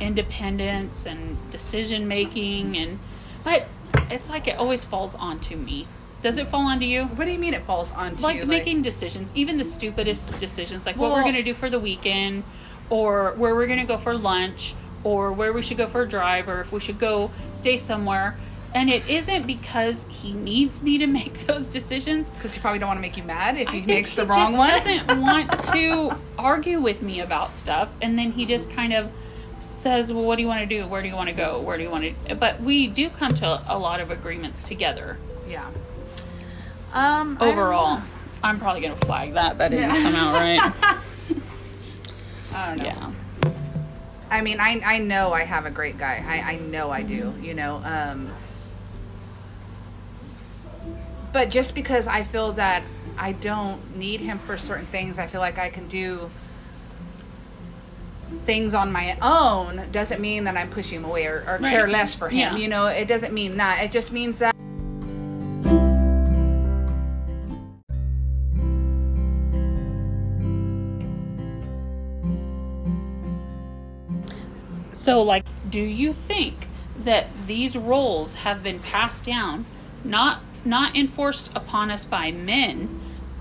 independence 0.00 1.06
and 1.06 1.38
decision 1.50 2.08
making 2.08 2.76
and 2.76 2.98
but 3.44 3.66
it's 4.10 4.28
like 4.28 4.48
it 4.48 4.56
always 4.56 4.84
falls 4.84 5.14
onto 5.14 5.56
me. 5.56 5.86
Does 6.22 6.36
it 6.38 6.48
fall 6.48 6.62
onto 6.66 6.84
you? 6.84 7.04
What 7.04 7.24
do 7.24 7.30
you 7.30 7.38
mean 7.38 7.54
it 7.54 7.64
falls 7.64 7.90
onto 7.92 8.22
Like 8.22 8.36
you? 8.38 8.46
making 8.46 8.82
decisions, 8.82 9.32
even 9.34 9.56
the 9.56 9.64
stupidest 9.64 10.38
decisions, 10.38 10.84
like 10.86 10.96
what 10.96 11.12
we're 11.12 11.22
going 11.22 11.34
to 11.34 11.42
do 11.42 11.54
for 11.54 11.70
the 11.70 11.80
weekend 11.80 12.44
or 12.90 13.32
where 13.36 13.54
we're 13.54 13.66
going 13.66 13.78
to 13.78 13.86
go 13.86 13.96
for 13.96 14.14
lunch 14.14 14.74
or 15.02 15.32
where 15.32 15.52
we 15.52 15.62
should 15.62 15.78
go 15.78 15.86
for 15.86 16.02
a 16.02 16.08
drive 16.08 16.48
or 16.48 16.60
if 16.60 16.72
we 16.72 16.80
should 16.80 16.98
go 16.98 17.30
stay 17.54 17.76
somewhere. 17.78 18.36
And 18.74 18.88
it 18.90 19.08
isn't 19.08 19.46
because 19.46 20.04
he 20.10 20.32
needs 20.32 20.82
me 20.82 20.98
to 20.98 21.06
make 21.20 21.46
those 21.46 21.68
decisions. 21.68 22.28
because 22.30 22.52
he 22.54 22.60
probably 22.60 22.78
don't 22.80 22.88
want 22.88 22.98
to 22.98 23.02
make 23.02 23.16
you 23.16 23.22
mad 23.24 23.56
if 23.56 23.68
he 23.70 23.80
makes 23.80 24.12
the 24.12 24.24
he 24.24 24.28
wrong 24.28 24.38
just 24.52 24.58
one. 24.58 24.68
doesn't 24.68 25.20
want 25.22 25.50
to 25.72 26.12
argue 26.38 26.80
with 26.80 27.00
me 27.02 27.20
about 27.20 27.56
stuff, 27.56 27.94
and 28.02 28.18
then 28.18 28.32
he 28.32 28.44
just 28.44 28.70
kind 28.70 28.92
of 28.92 29.10
says, 29.58 30.12
"Well, 30.12 30.24
what 30.24 30.36
do 30.36 30.42
you 30.42 30.48
want 30.48 30.60
to 30.60 30.66
do? 30.66 30.86
Where 30.86 31.02
do 31.02 31.08
you 31.08 31.16
want 31.16 31.28
to 31.28 31.34
go? 31.34 31.60
Where 31.60 31.76
do 31.76 31.82
you 31.82 31.90
want 31.90 32.14
to?" 32.28 32.34
But 32.36 32.60
we 32.62 32.86
do 32.86 33.10
come 33.10 33.30
to 33.32 33.62
a 33.66 33.76
lot 33.78 34.00
of 34.00 34.10
agreements 34.10 34.62
together. 34.64 35.18
yeah. 35.48 35.68
Um. 36.92 37.38
Overall. 37.40 38.02
I'm 38.42 38.58
probably 38.58 38.80
gonna 38.82 38.96
flag 38.96 39.34
that. 39.34 39.58
That 39.58 39.70
didn't 39.70 39.90
Yeah. 39.90 40.02
come 40.02 40.14
out 40.14 40.34
right. 40.34 40.72
I 42.54 42.66
don't 42.68 42.78
know. 42.78 42.84
yeah. 42.84 43.12
I 44.30 44.40
mean, 44.40 44.60
I 44.60 44.80
I 44.84 44.98
know 44.98 45.32
I 45.32 45.44
have 45.44 45.66
a 45.66 45.70
great 45.70 45.98
guy. 45.98 46.24
I 46.26 46.52
I 46.52 46.56
know 46.58 46.90
I 46.90 47.02
do. 47.02 47.24
Mm-hmm. 47.24 47.44
You 47.44 47.54
know. 47.54 47.82
Um. 47.84 48.30
But 51.32 51.50
just 51.50 51.74
because 51.74 52.06
I 52.06 52.22
feel 52.22 52.52
that 52.54 52.82
I 53.16 53.32
don't 53.32 53.96
need 53.96 54.20
him 54.20 54.38
for 54.40 54.58
certain 54.58 54.86
things, 54.86 55.18
I 55.18 55.26
feel 55.26 55.40
like 55.40 55.58
I 55.58 55.70
can 55.70 55.86
do 55.86 56.30
things 58.44 58.74
on 58.74 58.90
my 58.92 59.16
own 59.20 59.88
doesn't 59.90 60.20
mean 60.20 60.44
that 60.44 60.56
I'm 60.56 60.70
pushing 60.70 61.00
him 61.00 61.04
away 61.04 61.26
or, 61.26 61.44
or 61.48 61.58
care 61.58 61.88
less 61.88 62.14
for 62.14 62.28
him. 62.28 62.38
Yeah. 62.38 62.56
You 62.56 62.68
know, 62.68 62.86
it 62.86 63.06
doesn't 63.06 63.34
mean 63.34 63.56
that. 63.58 63.82
It 63.84 63.90
just 63.92 64.12
means 64.12 64.38
that 64.38 64.54
So, 75.00 75.22
like, 75.22 75.46
do 75.70 75.80
you 75.80 76.12
think 76.12 76.68
that 77.04 77.28
these 77.46 77.74
roles 77.74 78.34
have 78.34 78.62
been 78.62 78.80
passed 78.80 79.24
down, 79.24 79.64
not 80.04 80.42
not 80.62 80.94
enforced 80.94 81.50
upon 81.54 81.90
us 81.90 82.04
by 82.04 82.30
men, 82.30 83.00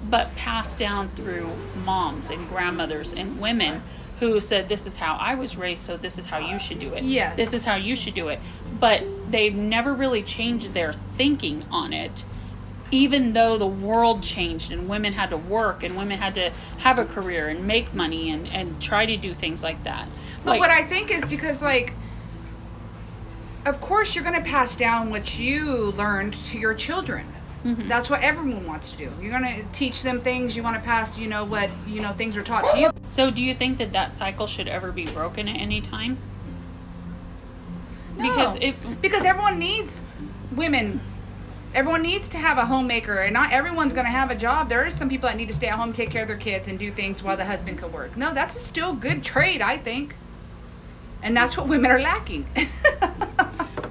but 0.09 0.33
passed 0.37 0.79
down 0.79 1.09
through 1.09 1.49
moms 1.83 2.29
and 2.29 2.47
grandmothers 2.47 3.11
and 3.11 3.41
women 3.41 3.83
who 4.21 4.39
said, 4.39 4.69
"This 4.69 4.87
is 4.87 4.95
how 4.95 5.15
I 5.15 5.35
was 5.35 5.57
raised, 5.57 5.83
so 5.83 5.97
this 5.97 6.17
is 6.17 6.27
how 6.27 6.37
you 6.37 6.57
should 6.59 6.79
do 6.79 6.93
it. 6.93 7.03
Yes. 7.03 7.35
this 7.35 7.53
is 7.53 7.65
how 7.65 7.75
you 7.75 7.93
should 7.93 8.13
do 8.13 8.29
it." 8.29 8.39
But 8.79 9.03
they've 9.29 9.53
never 9.53 9.93
really 9.93 10.23
changed 10.23 10.73
their 10.73 10.93
thinking 10.93 11.65
on 11.69 11.91
it. 11.91 12.23
Even 12.91 13.33
though 13.33 13.57
the 13.57 13.67
world 13.67 14.23
changed 14.23 14.71
and 14.71 14.87
women 14.89 15.13
had 15.13 15.29
to 15.29 15.37
work 15.37 15.83
and 15.83 15.95
women 15.95 16.17
had 16.17 16.35
to 16.35 16.51
have 16.79 16.97
a 16.97 17.05
career 17.05 17.47
and 17.47 17.65
make 17.65 17.93
money 17.93 18.29
and, 18.29 18.47
and 18.47 18.81
try 18.81 19.05
to 19.05 19.17
do 19.17 19.33
things 19.33 19.61
like 19.63 19.83
that. 19.83 20.07
But 20.43 20.51
Like, 20.51 20.59
what 20.59 20.69
I 20.69 20.83
think 20.83 21.11
is 21.11 21.23
because 21.25 21.61
like 21.61 21.93
of 23.65 23.81
course 23.81 24.15
you're 24.15 24.23
going 24.23 24.41
to 24.41 24.49
pass 24.49 24.75
down 24.75 25.09
what 25.09 25.37
you 25.37 25.91
learned 25.91 26.33
to 26.45 26.59
your 26.59 26.73
children. 26.73 27.33
Mm-hmm. 27.63 27.89
That's 27.89 28.09
what 28.09 28.21
everyone 28.21 28.65
wants 28.65 28.91
to 28.91 28.97
do. 28.97 29.11
You're 29.21 29.37
going 29.37 29.43
to 29.43 29.63
teach 29.73 30.01
them 30.01 30.21
things, 30.21 30.55
you 30.55 30.63
want 30.63 30.77
to 30.77 30.81
pass, 30.81 31.17
you 31.17 31.27
know, 31.27 31.43
what, 31.43 31.69
you 31.85 31.99
know, 31.99 32.13
things 32.13 32.37
are 32.37 32.43
taught 32.43 32.71
to 32.71 32.79
you. 32.79 32.91
so 33.05 33.29
do 33.29 33.43
you 33.43 33.53
think 33.53 33.77
that 33.79 33.91
that 33.91 34.13
cycle 34.13 34.47
should 34.47 34.69
ever 34.69 34.91
be 34.93 35.05
broken 35.05 35.49
at 35.49 35.57
any 35.59 35.81
time? 35.81 36.17
No, 38.17 38.29
Because 38.29 38.55
if 38.55 38.75
because 39.01 39.25
everyone 39.25 39.59
needs 39.59 40.01
women 40.51 41.01
everyone 41.73 42.01
needs 42.01 42.27
to 42.27 42.37
have 42.37 42.57
a 42.57 42.65
homemaker 42.65 43.19
and 43.19 43.33
not 43.33 43.51
everyone's 43.51 43.93
going 43.93 44.05
to 44.05 44.11
have 44.11 44.31
a 44.31 44.35
job 44.35 44.69
there 44.69 44.83
are 44.85 44.89
some 44.89 45.07
people 45.09 45.27
that 45.29 45.37
need 45.37 45.47
to 45.47 45.53
stay 45.53 45.67
at 45.67 45.75
home 45.75 45.93
take 45.93 46.09
care 46.09 46.23
of 46.23 46.27
their 46.27 46.37
kids 46.37 46.67
and 46.67 46.79
do 46.79 46.91
things 46.91 47.21
while 47.21 47.37
the 47.37 47.45
husband 47.45 47.77
could 47.77 47.93
work 47.93 48.15
no 48.17 48.33
that's 48.33 48.55
a 48.55 48.59
still 48.59 48.93
good 48.93 49.23
trade 49.23 49.61
i 49.61 49.77
think 49.77 50.15
and 51.21 51.35
that's 51.37 51.55
what 51.57 51.67
women 51.67 51.91
are 51.91 51.99
lacking 51.99 52.47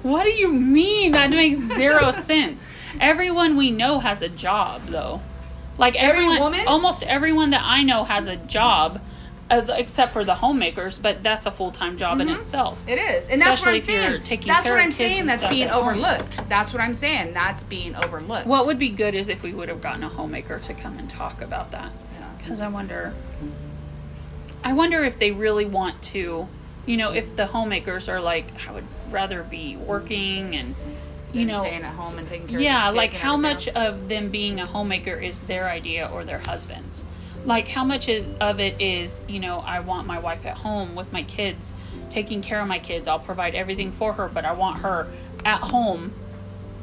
What 0.01 0.23
do 0.23 0.29
you 0.29 0.47
mean? 0.51 1.11
That 1.11 1.29
makes 1.29 1.57
zero 1.57 2.11
sense. 2.31 2.69
Everyone 3.01 3.57
we 3.57 3.69
know 3.69 3.99
has 3.99 4.21
a 4.21 4.29
job, 4.29 4.87
though. 4.87 5.21
Like 5.77 5.95
Every 5.97 6.23
everyone, 6.23 6.39
woman? 6.39 6.67
almost 6.67 7.03
everyone 7.03 7.49
that 7.49 7.61
I 7.65 7.83
know 7.83 8.05
has 8.05 8.25
a 8.27 8.37
job, 8.37 9.01
uh, 9.49 9.65
except 9.69 10.13
for 10.13 10.23
the 10.23 10.35
homemakers. 10.35 10.99
But 10.99 11.23
that's 11.23 11.45
a 11.45 11.51
full 11.51 11.71
time 11.71 11.97
job 11.97 12.21
in 12.21 12.29
itself. 12.29 12.81
it 12.87 12.99
is 12.99 13.29
and 13.29 13.41
that's 13.41 13.65
what 13.65 13.75
Especially 13.75 13.97
i'm 13.97 14.23
saying 14.23 14.41
that's 14.45 14.69
what 14.69 14.79
i'm 14.79 14.91
saying 14.91 15.25
that's 15.25 15.45
being 15.47 15.63
at 15.63 15.71
home. 15.71 15.87
overlooked 15.87 16.47
that's 16.49 16.73
what 16.73 16.81
i'm 16.81 16.93
saying 16.93 17.33
that's 17.33 17.63
being 17.63 17.95
overlooked 17.95 18.45
What 18.47 18.65
would 18.67 18.77
be 18.77 18.89
good 18.89 19.15
is 19.15 19.29
if 19.29 19.41
we 19.43 19.53
would 19.53 19.69
have 19.69 19.81
gotten 19.81 20.03
a 20.03 20.09
homemaker 20.09 20.59
to 20.59 20.73
come 20.73 20.97
and 20.99 21.09
talk 21.09 21.41
about 21.41 21.71
that. 21.71 21.91
Yeah. 22.19 22.27
Because 22.37 22.61
I 22.61 22.67
wonder, 22.67 23.13
I 24.63 24.73
wonder 24.73 25.03
if 25.03 25.17
they 25.19 25.31
really 25.31 25.65
want 25.65 26.01
to, 26.03 26.47
you 26.85 26.97
know, 26.97 27.11
if 27.11 27.35
the 27.35 27.45
homemakers 27.47 28.09
are 28.09 28.19
like, 28.21 28.67
I 28.67 28.71
would 28.71 28.85
rather 29.09 29.43
be 29.43 29.77
working 29.77 30.55
and, 30.55 30.75
you 31.33 31.45
know, 31.45 31.63
staying 31.63 31.83
at 31.83 31.93
home 31.93 32.17
and 32.17 32.27
taking 32.27 32.47
care 32.47 32.59
yeah 32.59 32.89
like 32.89 33.13
how 33.13 33.37
much 33.37 33.67
of 33.69 34.09
them 34.09 34.29
being 34.29 34.59
a 34.59 34.65
homemaker 34.65 35.13
is 35.13 35.41
their 35.41 35.69
idea 35.69 36.09
or 36.11 36.23
their 36.25 36.39
husband's 36.39 37.05
like 37.45 37.67
how 37.67 37.83
much 37.83 38.09
is, 38.09 38.27
of 38.41 38.59
it 38.59 38.81
is 38.81 39.23
you 39.27 39.39
know 39.39 39.59
i 39.59 39.79
want 39.79 40.05
my 40.05 40.19
wife 40.19 40.45
at 40.45 40.57
home 40.57 40.95
with 40.95 41.13
my 41.13 41.23
kids 41.23 41.73
taking 42.09 42.41
care 42.41 42.59
of 42.59 42.67
my 42.67 42.79
kids. 42.79 43.07
I'll 43.07 43.19
provide 43.19 43.55
everything 43.55 43.91
for 43.91 44.13
her 44.13 44.27
but 44.27 44.45
i 44.45 44.51
want 44.51 44.79
her 44.79 45.07
at 45.45 45.61
home 45.61 46.13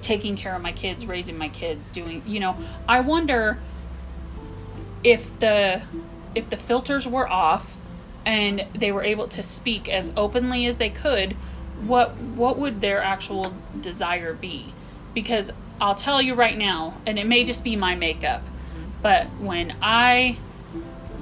taking 0.07 0.37
care 0.37 0.55
of 0.55 0.63
my 0.63 0.73
kids 0.73 1.05
raising 1.05 1.37
my 1.37 1.49
kids 1.49 1.91
doing 1.91 2.23
you 2.27 2.39
know. 2.39 2.57
I 2.89 3.01
wonder 3.01 3.59
if 5.03 5.37
the 5.41 5.83
if 6.35 6.49
the 6.49 6.57
filters 6.57 7.09
were 7.09 7.29
off 7.29 7.77
and 8.25 8.67
they 8.75 8.93
were 8.93 9.03
able 9.03 9.27
to 9.29 9.43
speak 9.43 9.89
as 9.89 10.13
openly 10.17 10.67
as 10.67 10.79
they 10.79 10.91
could 10.91 11.33
what 11.85 12.17
what 12.17 12.57
would 12.57 12.81
their 12.81 13.03
actual 13.03 13.53
desire 13.81 14.33
be? 14.33 14.73
Because 15.13 15.53
i'll 15.81 15.95
tell 15.95 16.23
you 16.23 16.35
right 16.35 16.57
now 16.57 16.95
and 17.05 17.19
it 17.19 17.27
may 17.27 17.43
just 17.45 17.63
be 17.65 17.77
my 17.77 17.95
makeup 17.95 18.43
but 19.03 19.27
when 19.39 19.77
i 19.83 20.39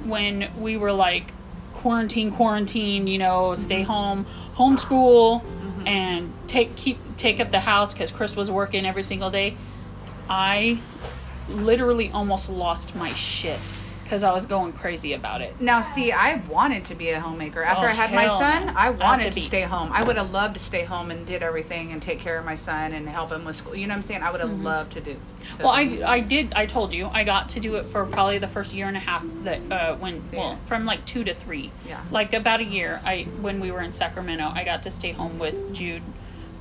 when 0.05 0.51
we 0.59 0.77
were 0.77 0.93
like 0.93 1.31
quarantine 1.73 2.31
quarantine 2.31 3.05
you 3.05 3.17
know 3.17 3.53
stay 3.53 3.81
mm-hmm. 3.81 3.91
home 3.91 4.25
homeschool 4.55 5.41
mm-hmm. 5.41 5.87
and 5.87 6.33
take 6.47 6.75
keep 6.75 6.97
take 7.17 7.39
up 7.39 7.51
the 7.51 7.59
house 7.59 7.93
because 7.93 8.11
chris 8.11 8.35
was 8.35 8.49
working 8.49 8.85
every 8.85 9.03
single 9.03 9.29
day. 9.29 9.55
I 10.27 10.79
literally 11.47 12.09
almost 12.09 12.49
lost 12.49 12.95
my 12.95 13.13
shit 13.13 13.59
because 14.05 14.23
i 14.23 14.31
was 14.31 14.45
going 14.45 14.71
crazy 14.71 15.13
about 15.13 15.41
it 15.41 15.59
Now, 15.59 15.81
see, 15.81 16.11
I 16.11 16.35
wanted 16.47 16.85
to 16.85 16.95
be 16.95 17.09
a 17.09 17.19
homemaker. 17.19 17.63
After 17.63 17.87
Oh, 17.87 17.89
I 17.89 17.93
had 17.93 18.13
my 18.13 18.27
son. 18.27 18.69
I 18.77 18.91
wanted 18.91 19.31
to 19.33 19.39
to, 19.39 19.41
stay 19.41 19.61
home. 19.63 19.89
I 19.91 20.03
would 20.03 20.15
have 20.17 20.31
loved 20.31 20.53
to 20.53 20.59
stay 20.59 20.83
home 20.83 21.09
and 21.11 21.25
did 21.25 21.41
everything 21.41 21.91
and 21.91 22.01
take 22.01 22.19
care 22.19 22.37
of 22.37 22.45
my 22.45 22.55
son 22.55 22.93
and 22.93 23.09
help 23.09 23.31
him 23.31 23.43
with 23.45 23.55
school. 23.55 23.75
You 23.75 23.87
know 23.87 23.93
what 23.93 23.97
I'm 23.97 24.01
saying? 24.03 24.21
I 24.21 24.31
would 24.31 24.41
have 24.41 24.59
loved 24.61 24.91
to 24.93 25.01
do. 25.01 25.13
to- 25.13 25.19
Mm-hmm. 25.45 25.63
Well, 25.63 25.71
I, 25.73 26.15
I 26.17 26.19
did. 26.21 26.53
I 26.53 26.65
told 26.65 26.93
you 26.93 27.05
I 27.07 27.23
got 27.23 27.49
to 27.49 27.59
do 27.59 27.75
it 27.75 27.85
for 27.85 28.05
probably 28.05 28.37
the 28.39 28.47
first 28.47 28.73
year 28.73 28.87
and 28.87 28.97
a 28.97 28.99
half. 28.99 29.23
That 29.43 29.59
uh, 29.71 29.95
when 29.97 30.15
See. 30.17 30.37
well, 30.37 30.57
from 30.65 30.85
like 30.85 31.05
two 31.05 31.23
to 31.23 31.33
three. 31.35 31.71
Yeah. 31.87 32.03
Like 32.11 32.33
about 32.33 32.59
a 32.61 32.63
year. 32.63 33.01
I 33.05 33.23
when 33.41 33.59
we 33.59 33.71
were 33.71 33.81
in 33.81 33.91
Sacramento, 33.91 34.51
I 34.53 34.63
got 34.63 34.83
to 34.83 34.89
stay 34.91 35.11
home 35.13 35.37
with 35.39 35.73
Jude 35.73 36.01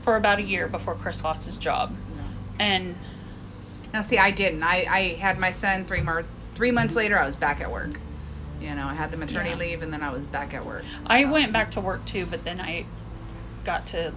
for 0.03 0.17
about 0.17 0.39
a 0.39 0.43
year 0.43 0.69
before 0.69 0.95
Chris 0.95 1.25
lost 1.25 1.47
his 1.47 1.57
job, 1.57 1.95
and 2.59 2.95
Now, 3.95 4.01
see, 4.03 4.19
I 4.19 4.31
didn't. 4.31 4.63
I, 4.63 4.85
I 4.89 5.01
had 5.15 5.39
my 5.39 5.51
son 5.51 5.85
three 5.87 6.01
more 6.03 6.25
three 6.55 6.71
months 6.71 6.95
later. 6.97 7.19
I 7.19 7.27
was 7.27 7.37
back 7.37 7.61
at 7.61 7.71
work. 7.71 7.91
You 8.61 8.75
know, 8.75 8.87
I 8.87 8.95
had 8.95 9.11
the 9.11 9.17
maternity 9.17 9.51
Yeah. 9.51 9.57
leave, 9.57 9.83
and 9.83 9.93
then 9.93 10.03
I 10.03 10.11
was 10.11 10.25
back 10.27 10.55
at 10.55 10.65
work. 10.65 10.85
I 11.07 11.25
went 11.25 11.53
back 11.53 11.71
to 11.73 11.81
work 11.81 12.05
too. 12.07 12.27
But 12.27 12.45
then 12.45 12.61
I 12.61 12.87
got 13.65 13.87
to. 13.89 14.13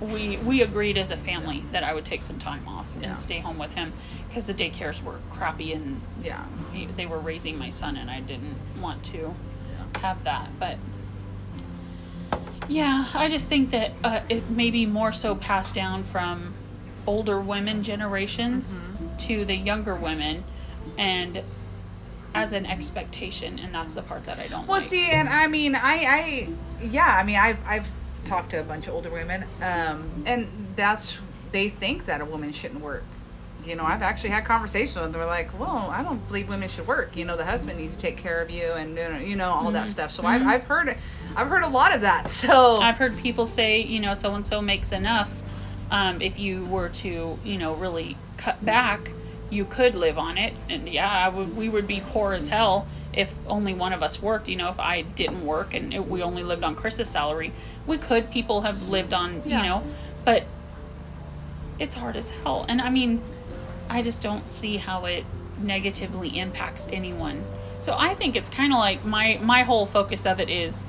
We 0.00 0.36
we 0.38 0.62
agreed 0.62 0.98
as 0.98 1.10
a 1.12 1.16
family 1.16 1.62
that 1.72 1.84
I 1.84 1.94
would 1.94 2.04
take 2.04 2.22
some 2.24 2.38
time 2.38 2.66
off 2.68 2.86
Yeah. 3.00 3.08
and 3.10 3.18
stay 3.18 3.38
home 3.38 3.56
with 3.58 3.72
him 3.72 3.92
because 4.28 4.46
the 4.48 4.54
daycares 4.54 5.00
were 5.02 5.18
crappy 5.30 5.72
and 5.72 6.00
Yeah. 6.22 6.44
he- 6.72 6.86
they 6.86 7.06
were 7.06 7.18
raising 7.20 7.56
my 7.58 7.70
son 7.70 7.96
and 7.96 8.10
I 8.10 8.18
didn't 8.20 8.56
want 8.80 9.02
to 9.04 9.32
have 10.00 10.24
that. 10.24 10.48
But 10.58 10.78
yeah, 12.68 13.04
I 13.14 13.28
just 13.28 13.48
think 13.48 13.70
that 13.70 13.92
uh, 14.02 14.20
it 14.28 14.48
may 14.50 14.70
be 14.70 14.86
more 14.86 15.12
so 15.12 15.34
passed 15.34 15.74
down 15.74 16.02
from 16.04 16.54
older 17.06 17.40
women 17.40 17.82
generations 17.82 18.74
Mm-hmm. 18.74 19.16
to 19.18 19.44
the 19.44 19.54
younger 19.56 19.94
women 19.94 20.44
and 20.98 21.42
as 22.34 22.52
an 22.52 22.64
expectation 22.66 23.58
and 23.58 23.74
that's 23.74 23.94
the 23.94 24.02
part 24.02 24.24
that 24.24 24.38
I 24.38 24.46
don't 24.46 24.66
Well, 24.66 24.80
like. 24.80 24.88
see, 24.88 25.10
and 25.10 25.28
I 25.28 25.46
mean, 25.46 25.74
I, 25.74 25.78
I, 26.04 26.48
yeah, 26.82 27.16
I 27.20 27.22
mean, 27.24 27.36
I've, 27.36 27.58
I've 27.66 27.88
talked 28.24 28.50
to 28.50 28.60
a 28.60 28.62
bunch 28.64 28.86
of 28.86 28.94
older 28.94 29.10
women, 29.10 29.44
um, 29.60 30.22
and 30.26 30.48
that's 30.76 31.18
they 31.50 31.68
think 31.68 32.06
that 32.06 32.20
a 32.20 32.24
woman 32.24 32.52
shouldn't 32.52 32.80
work. 32.80 33.04
You 33.64 33.76
know, 33.76 33.84
I've 33.84 34.02
actually 34.02 34.30
had 34.30 34.44
conversations 34.44 34.94
with 34.96 35.04
them. 35.04 35.12
They're 35.12 35.26
like, 35.26 35.56
"Well, 35.60 35.88
I 35.92 36.02
don't 36.02 36.26
believe 36.26 36.48
women 36.48 36.68
should 36.68 36.86
work. 36.86 37.16
You 37.16 37.24
know, 37.24 37.36
the 37.36 37.44
husband 37.44 37.78
needs 37.78 37.92
to 37.94 37.98
take 38.00 38.16
care 38.16 38.40
of 38.40 38.50
you, 38.50 38.72
and 38.72 38.96
you 39.24 39.36
know, 39.36 39.50
all 39.50 39.70
that 39.72 39.86
stuff." 39.88 40.10
So 40.10 40.24
I've, 40.24 40.42
I've 40.42 40.64
heard, 40.64 40.96
I've 41.36 41.46
heard 41.48 41.62
a 41.62 41.68
lot 41.68 41.94
of 41.94 42.00
that. 42.00 42.30
So 42.30 42.76
I've 42.78 42.96
heard 42.96 43.16
people 43.18 43.46
say, 43.46 43.82
you 43.82 44.00
know, 44.00 44.14
so 44.14 44.34
and 44.34 44.44
so 44.44 44.60
makes 44.62 44.90
enough. 44.92 45.40
Um, 45.92 46.20
if 46.22 46.38
you 46.38 46.64
were 46.64 46.88
to, 46.88 47.38
you 47.44 47.58
know, 47.58 47.74
really 47.74 48.16
cut 48.38 48.64
back, 48.64 49.10
you 49.52 49.64
could 49.66 49.94
live 49.94 50.18
on 50.18 50.38
it. 50.38 50.54
And 50.70 50.88
yeah, 50.88 51.10
I 51.10 51.28
would, 51.28 51.54
we 51.56 51.68
would 51.68 51.86
be 51.86 52.00
poor 52.00 52.32
as 52.32 52.48
hell 52.48 52.86
if 53.12 53.34
only 53.46 53.74
one 53.74 53.92
of 53.92 54.02
us 54.02 54.20
worked. 54.22 54.48
You 54.48 54.56
know, 54.56 54.70
if 54.70 54.80
I 54.80 55.02
didn't 55.02 55.44
work 55.44 55.74
and 55.74 55.92
it, 55.92 56.08
we 56.08 56.22
only 56.22 56.42
lived 56.42 56.64
on 56.64 56.74
Chris's 56.74 57.08
salary, 57.08 57.52
we 57.86 57.98
could. 57.98 58.30
People 58.30 58.62
have 58.62 58.88
lived 58.88 59.12
on, 59.12 59.42
Yeah. 59.44 59.58
you 59.62 59.68
know, 59.68 59.82
but 60.24 60.44
it's 61.78 61.94
hard 61.94 62.16
as 62.16 62.30
hell. 62.30 62.64
And 62.68 62.80
I 62.80 62.88
mean, 62.88 63.20
I 63.90 64.02
just 64.02 64.22
don't 64.22 64.48
see 64.48 64.78
how 64.78 65.04
it 65.04 65.24
negatively 65.60 66.38
impacts 66.38 66.88
anyone. 66.90 67.44
So 67.78 67.94
I 67.98 68.14
think 68.14 68.36
it's 68.36 68.48
kind 68.48 68.72
of 68.72 68.78
like 68.78 69.04
my 69.04 69.38
my 69.42 69.64
whole 69.64 69.86
focus 69.86 70.24
of 70.24 70.40
it 70.40 70.48
is 70.48 70.82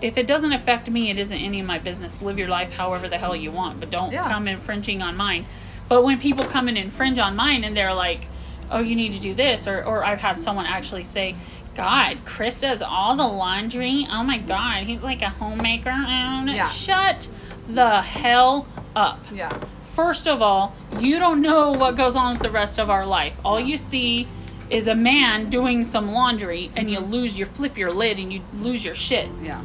if 0.00 0.18
it 0.18 0.26
doesn't 0.26 0.52
affect 0.52 0.90
me, 0.90 1.10
it 1.10 1.18
isn't 1.18 1.38
any 1.38 1.60
of 1.60 1.66
my 1.66 1.78
business. 1.78 2.20
Live 2.22 2.38
your 2.38 2.48
life 2.48 2.72
however 2.72 3.08
the 3.08 3.16
hell 3.18 3.34
you 3.34 3.50
want, 3.50 3.80
but 3.80 3.90
don't 3.90 4.12
Yeah. 4.12 4.28
come 4.28 4.46
infringing 4.46 5.02
on 5.02 5.16
mine. 5.16 5.46
But 5.88 6.02
when 6.02 6.18
people 6.18 6.44
come 6.44 6.68
and 6.68 6.78
infringe 6.78 7.18
on 7.18 7.36
mine 7.36 7.64
and 7.64 7.76
they're 7.76 7.94
like, 7.94 8.26
"Oh, 8.70 8.80
you 8.80 8.96
need 8.96 9.12
to 9.12 9.18
do 9.18 9.34
this," 9.34 9.66
or 9.66 9.82
or 9.84 10.04
I've 10.04 10.20
had 10.20 10.40
someone 10.40 10.66
actually 10.66 11.04
say, 11.04 11.34
"God, 11.74 12.18
Chris 12.24 12.60
does 12.60 12.82
all 12.82 13.16
the 13.16 13.26
laundry. 13.26 14.06
Oh 14.10 14.22
my 14.22 14.38
God, 14.38 14.84
he's 14.84 15.02
like 15.02 15.22
a 15.22 15.30
homemaker." 15.30 15.90
And 15.90 16.48
Yeah. 16.48 16.68
Shut 16.68 17.28
the 17.68 18.02
hell 18.02 18.66
up. 18.94 19.24
yeah, 19.32 19.56
First 19.84 20.26
of 20.26 20.42
all, 20.42 20.74
you 20.98 21.18
don't 21.18 21.40
know 21.40 21.72
what 21.72 21.96
goes 21.96 22.16
on 22.16 22.32
with 22.32 22.42
the 22.42 22.50
rest 22.50 22.78
of 22.78 22.90
our 22.90 23.06
life. 23.06 23.34
All 23.44 23.60
you 23.60 23.76
see 23.76 24.28
is 24.70 24.88
a 24.88 24.94
man 24.94 25.50
doing 25.50 25.84
some 25.84 26.12
laundry 26.12 26.70
and 26.74 26.90
you 26.90 26.98
mm-hmm. 26.98 27.12
lose 27.12 27.38
your 27.38 27.46
flip 27.46 27.76
your 27.76 27.92
lid 27.92 28.18
and 28.18 28.32
you 28.32 28.42
lose 28.54 28.84
your 28.84 28.94
shit. 28.94 29.28
yeah. 29.42 29.62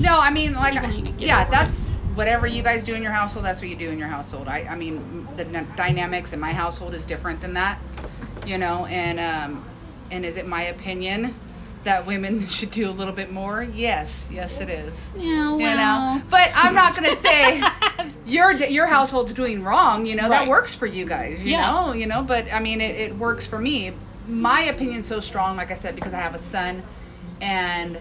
No, 0.00 0.20
I 0.20 0.30
mean, 0.30 0.52
like, 0.52 0.74
People 0.74 0.90
need 0.90 1.06
to 1.06 1.10
get 1.12 1.26
yeah, 1.26 1.50
that's 1.50 1.92
whatever 2.18 2.48
you 2.48 2.64
guys 2.64 2.82
do 2.84 2.94
in 2.94 3.02
your 3.02 3.12
household. 3.12 3.44
That's 3.46 3.60
what 3.60 3.70
you 3.70 3.76
do 3.76 3.90
in 3.90 3.98
your 3.98 4.08
household. 4.08 4.48
I, 4.48 4.62
I 4.62 4.74
mean, 4.74 5.28
the 5.36 5.44
dynamics 5.76 6.32
in 6.32 6.40
my 6.40 6.52
household 6.52 6.92
is 6.92 7.04
different 7.04 7.40
than 7.40 7.54
that, 7.54 7.78
you 8.44 8.58
know. 8.58 8.86
And 8.86 9.20
um, 9.20 9.64
and 10.10 10.24
is 10.26 10.36
it 10.36 10.46
my 10.46 10.64
opinion 10.64 11.32
that 11.84 12.04
women 12.06 12.44
should 12.56 12.72
do 12.72 12.90
a 12.90 12.94
little 13.00 13.14
bit 13.14 13.30
more? 13.30 13.62
Yes, 13.62 14.26
yes, 14.32 14.60
it 14.60 14.68
is. 14.68 15.10
Yeah, 15.16 15.54
well. 15.54 15.60
You 15.60 15.76
know, 15.76 16.22
but 16.28 16.50
I'm 16.56 16.74
not 16.74 16.94
gonna 16.96 17.14
say 17.28 17.62
your 18.26 18.52
your 18.52 18.86
household's 18.86 19.32
doing 19.32 19.62
wrong. 19.62 20.04
You 20.04 20.16
know 20.16 20.28
that 20.28 20.48
works 20.48 20.74
for 20.74 20.86
you 20.86 21.06
guys. 21.06 21.44
You 21.46 21.52
Yeah. 21.52 21.70
know, 21.70 21.92
you 21.92 22.06
know. 22.06 22.22
But 22.24 22.52
I 22.52 22.58
mean, 22.58 22.80
it, 22.80 22.96
it 22.96 23.16
works 23.16 23.46
for 23.46 23.60
me. 23.60 23.92
My 24.26 24.62
opinion's 24.62 25.06
so 25.06 25.20
strong, 25.20 25.56
like 25.56 25.70
I 25.70 25.74
said, 25.74 25.94
because 25.94 26.12
I 26.12 26.18
have 26.18 26.34
a 26.34 26.38
son, 26.38 26.82
and 27.40 27.98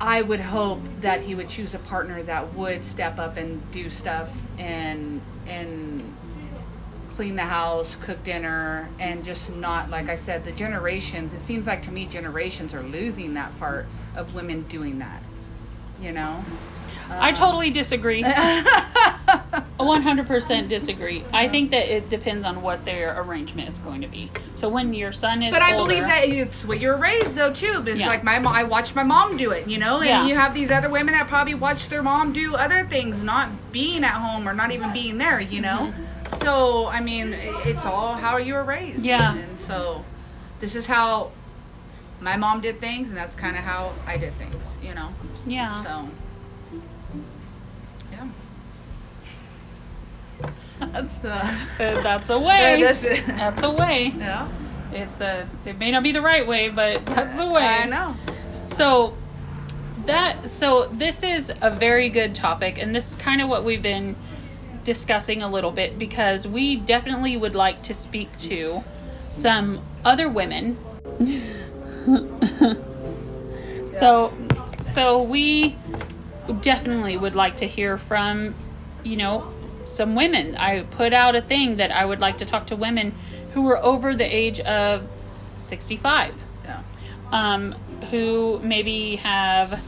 I 0.00 0.22
would 0.22 0.40
hope 0.40 0.80
that 1.00 1.20
he 1.20 1.34
would 1.34 1.48
choose 1.48 1.74
a 1.74 1.78
partner 1.78 2.22
that 2.24 2.54
would 2.54 2.84
step 2.84 3.18
up 3.18 3.36
and 3.36 3.70
do 3.70 3.88
stuff 3.88 4.30
and 4.58 5.20
and 5.46 6.14
clean 7.10 7.36
the 7.36 7.42
house, 7.42 7.96
cook 7.96 8.22
dinner, 8.24 8.88
and 8.98 9.24
just 9.24 9.54
not 9.54 9.88
like 9.88 10.08
I 10.08 10.16
said, 10.16 10.44
the 10.44 10.52
generations. 10.52 11.32
It 11.32 11.40
seems 11.40 11.66
like 11.66 11.82
to 11.82 11.92
me 11.92 12.06
generations 12.06 12.74
are 12.74 12.82
losing 12.82 13.34
that 13.34 13.56
part 13.58 13.86
of 14.16 14.34
women 14.34 14.62
doing 14.62 14.98
that. 14.98 15.22
You 16.00 16.12
know. 16.12 16.44
I 17.10 17.32
totally 17.32 17.70
disagree. 17.70 18.22
100% 19.78 20.68
disagree. 20.68 21.24
I 21.32 21.48
think 21.48 21.70
that 21.72 21.94
it 21.94 22.08
depends 22.08 22.44
on 22.44 22.62
what 22.62 22.84
their 22.84 23.20
arrangement 23.20 23.68
is 23.68 23.78
going 23.78 24.00
to 24.02 24.06
be. 24.08 24.30
So 24.54 24.68
when 24.68 24.94
your 24.94 25.12
son 25.12 25.42
is 25.42 25.52
But 25.52 25.62
I 25.62 25.72
older- 25.74 25.84
believe 25.88 26.04
that 26.04 26.24
it's 26.28 26.64
what 26.64 26.80
you're 26.80 26.96
raised 26.96 27.34
though 27.36 27.52
too. 27.52 27.82
It's 27.86 28.00
Yeah. 28.00 28.06
like 28.06 28.24
my 28.24 28.38
mom. 28.38 28.54
I 28.54 28.64
watched 28.64 28.94
my 28.94 29.02
mom 29.02 29.36
do 29.36 29.50
it, 29.50 29.68
you 29.68 29.78
know, 29.78 29.96
and 29.98 30.06
Yeah. 30.06 30.24
you 30.26 30.34
have 30.34 30.54
these 30.54 30.70
other 30.70 30.88
women 30.88 31.12
that 31.14 31.28
probably 31.28 31.54
watch 31.54 31.88
their 31.88 32.02
mom 32.02 32.32
do 32.32 32.54
other 32.54 32.86
things, 32.88 33.22
not 33.22 33.48
being 33.72 34.04
at 34.04 34.12
home 34.12 34.48
or 34.48 34.54
not 34.54 34.70
even 34.72 34.92
being 34.92 35.18
there, 35.18 35.40
you 35.40 35.60
know. 35.60 35.92
So 36.28 36.86
I 36.86 37.00
mean, 37.00 37.34
it's 37.64 37.84
all 37.84 38.14
how 38.14 38.36
you 38.38 38.54
were 38.54 38.64
raised. 38.64 38.98
Mm-hmm. 38.98 39.06
Yeah. 39.06 39.34
And 39.34 39.60
so, 39.60 40.04
this 40.60 40.74
is 40.74 40.86
how 40.86 41.30
my 42.20 42.36
mom 42.36 42.60
did 42.62 42.80
things, 42.80 43.08
and 43.10 43.16
that's 43.18 43.34
kind 43.34 43.56
of 43.56 43.62
how 43.64 43.92
I 44.06 44.16
did 44.16 44.36
things, 44.38 44.78
you 44.82 44.94
know. 44.94 45.08
Yeah. 45.46 45.82
So. 45.82 46.08
That's, 50.80 51.22
uh, 51.24 51.56
that's 51.78 52.30
a 52.30 52.38
way. 52.38 52.82
that's 52.82 53.02
That's 53.02 53.62
a 53.62 53.70
way. 53.70 54.12
Yeah. 54.16 54.48
It's 54.92 55.20
a. 55.20 55.48
It 55.64 55.78
may 55.78 55.90
not 55.90 56.02
be 56.02 56.12
the 56.12 56.22
right 56.22 56.46
way, 56.46 56.68
but 56.68 57.04
that's 57.06 57.38
a 57.38 57.46
way. 57.46 57.64
I 57.64 57.86
know. 57.86 58.14
So 58.52 59.14
that 60.06 60.48
so 60.48 60.88
this 60.92 61.22
is 61.22 61.52
a 61.60 61.70
very 61.70 62.08
good 62.08 62.34
topic 62.34 62.78
and 62.78 62.94
this 62.94 63.12
is 63.12 63.16
kind 63.16 63.40
of 63.40 63.48
what 63.48 63.64
we've 63.64 63.82
been 63.82 64.16
discussing 64.84 65.42
a 65.42 65.48
little 65.48 65.70
bit 65.70 65.98
because 65.98 66.46
we 66.46 66.76
definitely 66.76 67.36
would 67.36 67.54
like 67.54 67.82
to 67.82 67.94
speak 67.94 68.36
to 68.38 68.84
some 69.30 69.80
other 70.04 70.28
women. 70.28 70.76
so 73.86 74.32
so 74.80 75.22
we 75.22 75.76
definitely 76.60 77.16
would 77.16 77.34
like 77.34 77.56
to 77.56 77.66
hear 77.66 77.96
from 77.96 78.54
you 79.02 79.16
know 79.16 79.50
some 79.84 80.14
women. 80.14 80.56
I 80.56 80.82
put 80.82 81.12
out 81.12 81.36
a 81.36 81.40
thing 81.42 81.76
that 81.76 81.90
I 81.90 82.04
would 82.04 82.20
like 82.20 82.38
to 82.38 82.44
talk 82.44 82.66
to 82.68 82.76
women 82.76 83.14
who 83.52 83.62
were 83.62 83.82
over 83.82 84.14
the 84.14 84.24
age 84.24 84.60
of 84.60 85.06
65 85.54 86.34
Yeah. 86.64 86.80
um, 87.32 87.72
who 88.10 88.58
maybe 88.62 89.16
have, 89.16 89.80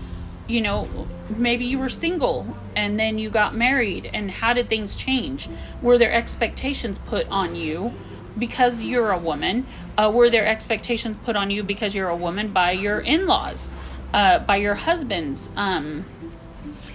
you 0.46 0.60
know, 0.60 0.88
maybe 1.28 1.64
you 1.64 1.78
were 1.78 1.88
single 1.88 2.56
and 2.76 3.00
then 3.00 3.18
you 3.18 3.30
got 3.30 3.54
married, 3.56 4.10
and 4.12 4.30
how 4.30 4.52
did 4.52 4.68
things 4.68 4.96
change? 4.96 5.48
Were 5.80 5.96
there 5.96 6.12
expectations 6.12 6.98
put 6.98 7.26
on 7.28 7.56
you 7.56 7.94
because 8.38 8.84
you're 8.84 9.10
a 9.12 9.18
woman? 9.18 9.66
Uh, 9.96 10.10
were 10.14 10.28
there 10.28 10.46
expectations 10.46 11.16
put 11.24 11.36
on 11.36 11.50
you 11.50 11.62
because 11.62 11.94
you're 11.94 12.10
a 12.10 12.16
woman 12.16 12.52
by 12.52 12.72
your 12.72 13.00
in 13.00 13.26
laws, 13.26 13.70
uh, 14.12 14.38
by 14.40 14.56
your 14.56 14.74
husbands? 14.74 15.48
Um, 15.56 16.04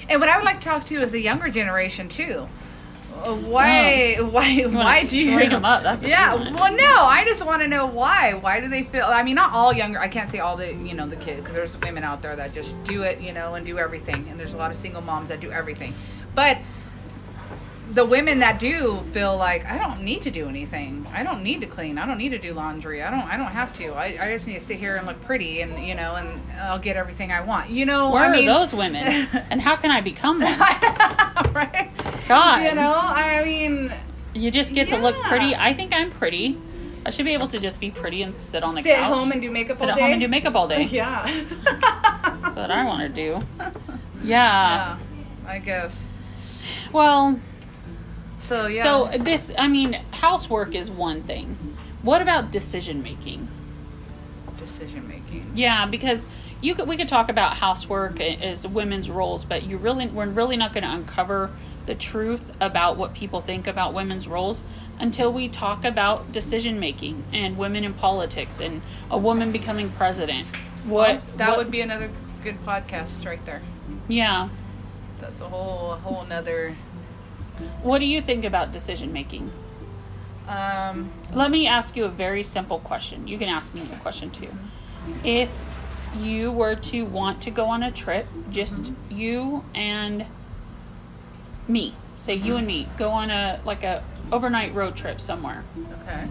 And 0.08 0.20
what 0.20 0.30
I 0.30 0.36
would 0.38 0.46
like 0.46 0.60
to 0.62 0.68
talk 0.68 0.86
to 0.88 1.02
is 1.02 1.12
the 1.12 1.20
younger 1.22 1.50
generation 1.50 2.08
too. 2.10 2.48
Why? 3.12 4.16
Why? 4.20 4.64
Why 4.64 5.04
do 5.06 5.18
you? 5.18 5.36
bring 5.36 5.50
them 5.50 5.66
up, 5.66 5.84
that's 5.84 6.04
yeah. 6.04 6.34
Well, 6.34 6.74
no. 6.76 7.04
I 7.06 7.24
just 7.26 7.46
want 7.46 7.62
to 7.62 7.68
know 7.68 7.86
why. 7.86 8.34
Why 8.34 8.60
do 8.60 8.68
they 8.68 8.84
feel? 8.84 9.06
I 9.06 9.24
mean, 9.24 9.36
not 9.36 9.54
all 9.54 9.74
younger. 9.74 10.00
I 10.00 10.08
can't 10.08 10.30
say 10.30 10.40
all 10.40 10.58
the 10.58 10.74
you 10.74 10.94
know 10.94 11.08
the 11.08 11.16
kids 11.16 11.40
because 11.40 11.54
there's 11.54 11.78
women 11.80 12.04
out 12.04 12.22
there 12.22 12.36
that 12.36 12.54
just 12.54 12.82
do 12.84 13.04
it, 13.04 13.22
you 13.22 13.34
know, 13.34 13.56
and 13.56 13.66
do 13.66 13.78
everything, 13.78 14.28
and 14.30 14.40
there's 14.40 14.54
a 14.54 14.58
lot 14.58 14.72
of 14.72 14.78
single 14.78 15.02
moms 15.02 15.30
that 15.30 15.40
do 15.40 15.52
everything, 15.52 15.94
but. 16.36 16.58
The 17.94 18.06
women 18.06 18.40
that 18.40 18.58
do 18.58 19.02
feel 19.12 19.36
like 19.36 19.66
I 19.66 19.78
don't 19.78 20.02
need 20.04 20.22
to 20.22 20.32
do 20.32 20.48
anything. 20.48 21.06
I 21.14 21.24
don't 21.24 21.44
need 21.44 21.60
to 21.62 21.68
clean. 21.68 21.98
I 21.98 22.06
don't 22.06 22.18
need 22.18 22.30
to 22.30 22.38
do 22.38 22.54
laundry. 22.54 23.04
I 23.04 23.12
don't. 23.12 23.24
I 23.28 23.36
don't 23.38 23.52
have 23.52 23.74
to. 23.80 23.90
I, 23.94 24.18
I 24.28 24.32
just 24.32 24.48
need 24.48 24.54
to 24.60 24.66
sit 24.66 24.80
here 24.80 24.96
and 24.96 25.06
look 25.06 25.22
pretty, 25.24 25.62
and 25.62 25.86
you 25.86 25.94
know, 25.96 26.16
and 26.16 26.42
I'll 26.54 26.80
get 26.80 26.96
everything 26.96 27.32
I 27.34 27.42
want. 27.42 27.70
You 27.70 27.86
know, 27.86 28.10
where 28.12 28.24
I 28.24 28.32
mean, 28.32 28.48
are 28.48 28.60
those 28.60 28.74
women? 28.74 29.04
and 29.50 29.62
how 29.62 29.76
can 29.76 29.92
I 29.92 30.00
become 30.02 30.40
one? 30.42 30.58
right? 31.54 31.90
God. 32.30 32.64
You 32.64 32.76
know, 32.76 32.94
I 32.96 33.44
mean, 33.44 33.94
You 34.34 34.52
just 34.52 34.74
get 34.74 34.88
to 34.90 34.98
look 34.98 35.22
pretty. 35.24 35.54
I 35.54 35.74
think 35.74 35.92
I'm 35.94 36.12
pretty. 36.12 36.58
I 37.06 37.10
should 37.10 37.26
be 37.26 37.34
able 37.34 37.48
to 37.50 37.60
just 37.60 37.80
be 37.82 37.90
pretty 37.92 38.22
and 38.22 38.34
sit 38.34 38.64
on 38.64 38.76
the 38.76 38.84
sit 38.84 38.96
couch. 38.96 39.08
home 39.12 39.32
and 39.32 39.42
do 39.42 39.50
makeup 39.52 39.78
sit 39.78 39.84
all 39.86 39.90
at 39.90 39.96
day. 39.96 40.02
home 40.04 40.12
and 40.12 40.22
do 40.22 40.28
makeup 40.28 40.56
all 40.56 40.68
day. 40.68 40.84
Yeah. 40.92 41.26
That's 41.66 42.56
what 42.56 42.70
I 42.72 42.86
want 42.86 43.02
to 43.02 43.10
do. 43.10 43.40
Yeah. 44.24 44.24
yeah, 44.24 44.98
I 45.48 45.58
guess. 45.60 46.00
Well, 46.94 47.40
So 48.42 48.68
yeah. 48.68 48.84
so 48.84 49.18
this, 49.18 49.52
I 49.58 49.68
mean, 49.68 49.94
housework 50.12 50.76
is 50.76 50.92
one 50.92 51.24
thing. 51.24 51.78
What 52.02 52.22
about 52.22 52.52
decision 52.52 53.02
making? 53.02 53.48
decision 54.62 55.08
making. 55.08 55.52
Yeah, 55.56 55.86
because 55.86 56.28
you 56.62 56.76
could 56.76 56.88
we 56.88 56.96
could 56.96 57.08
talk 57.08 57.30
about 57.30 57.58
housework 57.58 58.20
as 58.22 58.66
women's 58.68 59.10
roles, 59.10 59.44
but 59.44 59.64
you 59.64 59.78
really 59.78 60.08
we're 60.08 60.28
really 60.28 60.56
not 60.56 60.74
going 60.74 60.84
to 60.84 60.92
uncover 60.92 61.52
the 61.86 61.96
truth 61.96 62.52
about 62.62 62.96
what 62.96 63.14
people 63.14 63.42
think 63.42 63.68
about 63.68 63.94
women's 63.94 64.28
roles 64.28 64.64
until 65.00 65.34
we 65.34 65.48
talk 65.48 65.84
about 65.84 66.32
decision 66.32 66.80
making 66.80 67.24
and 67.34 67.58
women 67.58 67.84
in 67.84 67.94
politics 67.94 68.60
and 68.60 68.82
a 69.10 69.18
woman 69.18 69.52
becoming 69.52 69.90
president. 69.90 70.48
What 70.86 71.18
oh, 71.18 71.22
that 71.38 71.50
what- 71.50 71.58
would 71.58 71.72
be 71.72 71.82
another 71.82 72.10
good 72.44 72.64
podcast 72.66 73.26
right 73.26 73.44
there. 73.46 73.62
Yeah. 74.08 74.50
That's 75.20 75.42
a 75.42 75.50
whole 75.50 75.94
a 75.94 75.98
whole 75.98 76.24
nother. 76.26 76.76
What 77.84 78.00
do 78.00 78.06
you 78.06 78.22
think 78.22 78.46
about 78.46 78.72
decision 78.72 79.12
making? 79.14 79.52
Um, 80.48 81.12
Let 81.34 81.52
me 81.52 81.68
ask 81.68 81.96
you 81.96 82.06
a 82.06 82.10
very 82.10 82.44
simple 82.44 82.80
question. 82.80 83.28
You 83.28 83.38
can 83.38 83.48
ask 83.48 83.74
me 83.74 83.88
a 83.94 83.98
question 83.98 84.32
too. 84.32 84.50
If 85.24 85.50
you 86.20 86.52
were 86.52 86.76
to 86.76 87.06
want 87.06 87.42
to 87.44 87.52
go 87.52 87.66
on 87.66 87.84
a 87.84 87.92
trip, 87.92 88.28
just 88.50 88.92
you 89.10 89.64
and 89.74 90.26
me, 91.68 91.94
say 92.16 92.36
you 92.36 92.58
and 92.58 92.68
me, 92.68 92.90
go 92.98 93.10
on 93.12 93.30
a 93.32 93.62
like 93.64 93.84
a 93.84 94.04
overnight 94.32 94.74
road 94.74 94.96
trip 94.96 95.22
somewhere. 95.22 95.64
okay. 96.02 96.28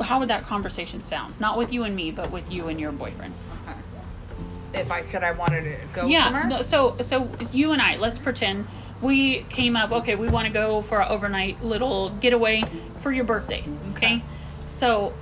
How 0.00 0.20
would 0.20 0.28
that 0.28 0.44
conversation 0.44 1.02
sound? 1.02 1.34
Not 1.40 1.58
with 1.58 1.72
you 1.72 1.82
and 1.82 1.96
me, 1.96 2.12
but 2.12 2.30
with 2.30 2.52
you 2.52 2.68
and 2.68 2.78
your 2.78 2.92
boyfriend. 2.92 3.34
Okay. 3.66 4.80
If 4.80 4.92
I 4.92 5.00
said 5.00 5.24
I 5.24 5.32
wanted 5.32 5.64
to 5.64 5.76
go 5.92 6.06
yeah. 6.06 6.24
somewhere. 6.24 6.46
no, 6.46 6.60
so 6.60 6.96
so 7.00 7.28
you 7.52 7.72
and 7.72 7.82
I, 7.82 7.96
let's 7.96 8.18
pretend 8.18 8.68
we 9.00 9.42
came 9.44 9.76
up. 9.76 9.92
Okay, 9.92 10.14
we 10.16 10.28
want 10.28 10.46
to 10.46 10.52
go 10.52 10.82
for 10.82 11.00
an 11.00 11.08
overnight 11.08 11.62
little 11.62 12.10
getaway 12.10 12.62
for 13.00 13.12
your 13.12 13.24
birthday. 13.24 13.64
Okay. 13.90 13.96
Okay. 13.96 14.22
So 14.66 15.14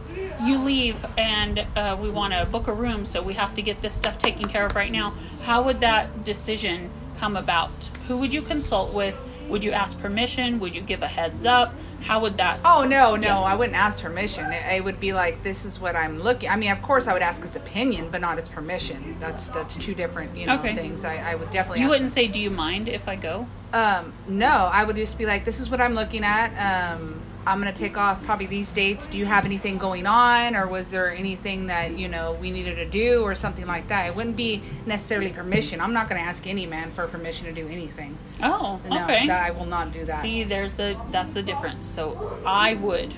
you 0.42 0.58
leave 0.58 1.04
and 1.16 1.66
uh, 1.76 1.96
we 2.00 2.10
want 2.10 2.32
to 2.34 2.44
book 2.46 2.66
a 2.68 2.72
room, 2.72 3.04
so 3.04 3.22
we 3.22 3.34
have 3.34 3.54
to 3.54 3.62
get 3.62 3.80
this 3.80 3.94
stuff 3.94 4.18
taken 4.18 4.48
care 4.48 4.66
of 4.66 4.74
right 4.74 4.90
now. 4.90 5.14
How 5.42 5.62
would 5.62 5.80
that 5.80 6.24
decision 6.24 6.90
come 7.18 7.36
about? 7.36 7.70
Who 8.08 8.16
would 8.18 8.32
you 8.32 8.42
consult 8.42 8.92
with? 8.92 9.22
Would 9.48 9.62
you 9.62 9.70
ask 9.70 9.96
permission? 10.00 10.58
Would 10.58 10.74
you 10.74 10.82
give 10.82 11.02
a 11.02 11.06
heads 11.06 11.46
up? 11.46 11.72
How 12.02 12.20
would 12.20 12.36
that? 12.38 12.58
Oh 12.64 12.84
no, 12.84 13.14
no, 13.14 13.42
I 13.44 13.54
wouldn't 13.54 13.76
ask 13.76 14.02
permission. 14.02 14.50
It, 14.52 14.62
it 14.74 14.84
would 14.84 14.98
be 14.98 15.12
like, 15.12 15.44
this 15.44 15.64
is 15.64 15.78
what 15.78 15.94
I'm 15.94 16.18
looking. 16.20 16.48
I 16.50 16.56
mean, 16.56 16.72
of 16.72 16.82
course, 16.82 17.06
I 17.06 17.12
would 17.12 17.22
ask 17.22 17.42
his 17.42 17.54
opinion, 17.54 18.08
but 18.10 18.20
not 18.20 18.38
his 18.38 18.48
permission. 18.48 19.16
That's 19.20 19.46
that's 19.48 19.76
two 19.76 19.94
different, 19.94 20.36
you 20.36 20.46
know, 20.46 20.56
Okay. 20.58 20.74
things. 20.74 21.04
I, 21.04 21.16
I 21.18 21.34
would 21.36 21.50
definitely. 21.52 21.82
You 21.82 21.88
wouldn't 21.88 22.10
say, 22.10 22.26
"Do 22.26 22.40
you 22.40 22.50
mind 22.50 22.88
if 22.88 23.06
I 23.06 23.14
go?" 23.14 23.46
Um, 23.76 24.14
no, 24.26 24.46
I 24.46 24.84
would 24.84 24.96
just 24.96 25.18
be 25.18 25.26
like, 25.26 25.44
this 25.44 25.60
is 25.60 25.68
what 25.68 25.82
I'm 25.82 25.94
looking 25.94 26.24
at. 26.24 26.94
Um, 26.94 27.20
I'm 27.46 27.58
gonna 27.58 27.74
take 27.74 27.98
off 27.98 28.22
probably 28.24 28.46
these 28.46 28.72
dates. 28.72 29.06
Do 29.06 29.18
you 29.18 29.26
have 29.26 29.44
anything 29.44 29.76
going 29.76 30.06
on, 30.06 30.56
or 30.56 30.66
was 30.66 30.90
there 30.90 31.14
anything 31.14 31.66
that 31.66 31.96
you 31.96 32.08
know 32.08 32.36
we 32.40 32.50
needed 32.50 32.76
to 32.76 32.86
do, 32.86 33.22
or 33.22 33.34
something 33.34 33.66
like 33.66 33.86
that? 33.88 34.06
It 34.06 34.16
wouldn't 34.16 34.34
be 34.34 34.62
necessarily 34.86 35.30
permission. 35.30 35.80
I'm 35.80 35.92
not 35.92 36.08
gonna 36.08 36.22
ask 36.22 36.46
any 36.46 36.64
man 36.64 36.90
for 36.90 37.06
permission 37.06 37.46
to 37.46 37.52
do 37.52 37.68
anything. 37.68 38.16
Oh, 38.42 38.80
No, 38.88 39.04
okay. 39.04 39.28
I 39.28 39.50
will 39.50 39.66
not 39.66 39.92
do 39.92 40.04
that. 40.06 40.22
See, 40.22 40.42
there's 40.42 40.80
a, 40.80 40.98
that's 41.10 41.34
the 41.34 41.42
difference. 41.42 41.86
So 41.86 42.40
I 42.44 42.74
would, 42.74 43.14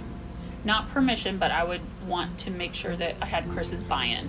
not 0.65 0.91
permission, 0.91 1.39
but 1.39 1.53
I 1.53 1.63
would 1.63 1.83
want 2.07 2.37
to 2.41 2.51
make 2.51 2.75
sure 2.75 2.97
that 2.97 3.15
I 3.23 3.27
had 3.27 3.49
Chris's 3.49 3.85
buy-in. 3.85 4.29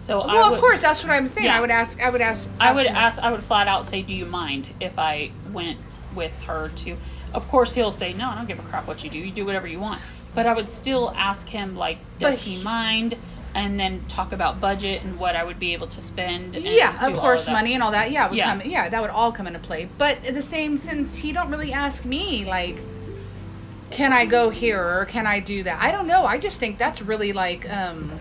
So 0.00 0.20
I 0.20 0.34
well, 0.34 0.50
would, 0.50 0.54
of 0.54 0.60
course, 0.60 0.80
that's 0.80 1.02
what 1.02 1.12
I'm 1.12 1.26
saying. 1.26 1.46
Yeah. 1.46 1.58
I 1.58 1.60
would 1.60 1.70
ask. 1.70 2.00
I 2.00 2.10
would 2.10 2.20
ask. 2.20 2.50
I 2.58 2.72
would 2.72 2.86
him. 2.86 2.96
ask. 2.96 3.20
I 3.20 3.30
would 3.30 3.42
flat 3.42 3.68
out 3.68 3.84
say, 3.84 4.02
"Do 4.02 4.14
you 4.14 4.26
mind 4.26 4.68
if 4.80 4.98
I 4.98 5.30
went 5.52 5.78
with 6.14 6.42
her 6.42 6.70
to?" 6.76 6.96
Of 7.34 7.48
course, 7.48 7.74
he'll 7.74 7.90
say, 7.90 8.12
"No, 8.12 8.30
I 8.30 8.34
don't 8.36 8.46
give 8.46 8.58
a 8.58 8.62
crap 8.62 8.86
what 8.86 9.04
you 9.04 9.10
do. 9.10 9.18
You 9.18 9.30
do 9.30 9.44
whatever 9.44 9.66
you 9.66 9.80
want." 9.80 10.00
But 10.34 10.46
I 10.46 10.52
would 10.52 10.68
still 10.70 11.12
ask 11.16 11.48
him, 11.48 11.76
like, 11.76 11.98
does 12.18 12.40
he 12.42 12.62
mind? 12.62 13.16
And 13.54 13.80
then 13.80 14.04
talk 14.08 14.32
about 14.32 14.60
budget 14.60 15.02
and 15.02 15.18
what 15.18 15.34
I 15.34 15.42
would 15.42 15.58
be 15.58 15.72
able 15.72 15.88
to 15.88 16.00
spend. 16.00 16.54
And 16.54 16.64
Yeah, 16.64 17.04
of 17.04 17.16
course, 17.16 17.46
that. 17.46 17.52
money 17.52 17.74
and 17.74 17.82
all 17.82 17.90
that. 17.92 18.10
Yeah, 18.12 18.28
would 18.28 18.36
Yeah. 18.36 18.50
come. 18.50 18.62
Yeah, 18.70 18.88
that 18.88 19.00
would 19.00 19.10
all 19.10 19.32
come 19.32 19.46
into 19.46 19.58
play. 19.58 19.88
But 19.98 20.22
the 20.22 20.42
same 20.42 20.76
since 20.76 21.16
he 21.16 21.32
don't 21.32 21.50
really 21.50 21.72
ask 21.72 22.04
me 22.04 22.44
like, 22.44 22.78
can 23.90 24.12
I 24.12 24.26
go 24.26 24.50
here 24.50 24.80
or 24.82 25.06
can 25.06 25.26
I 25.26 25.40
do 25.40 25.62
that? 25.62 25.82
I 25.82 25.90
don't 25.90 26.06
know. 26.06 26.24
I 26.26 26.38
just 26.38 26.58
think 26.60 26.78
that's 26.78 27.00
really 27.02 27.32
like 27.32 27.68
um 27.72 28.12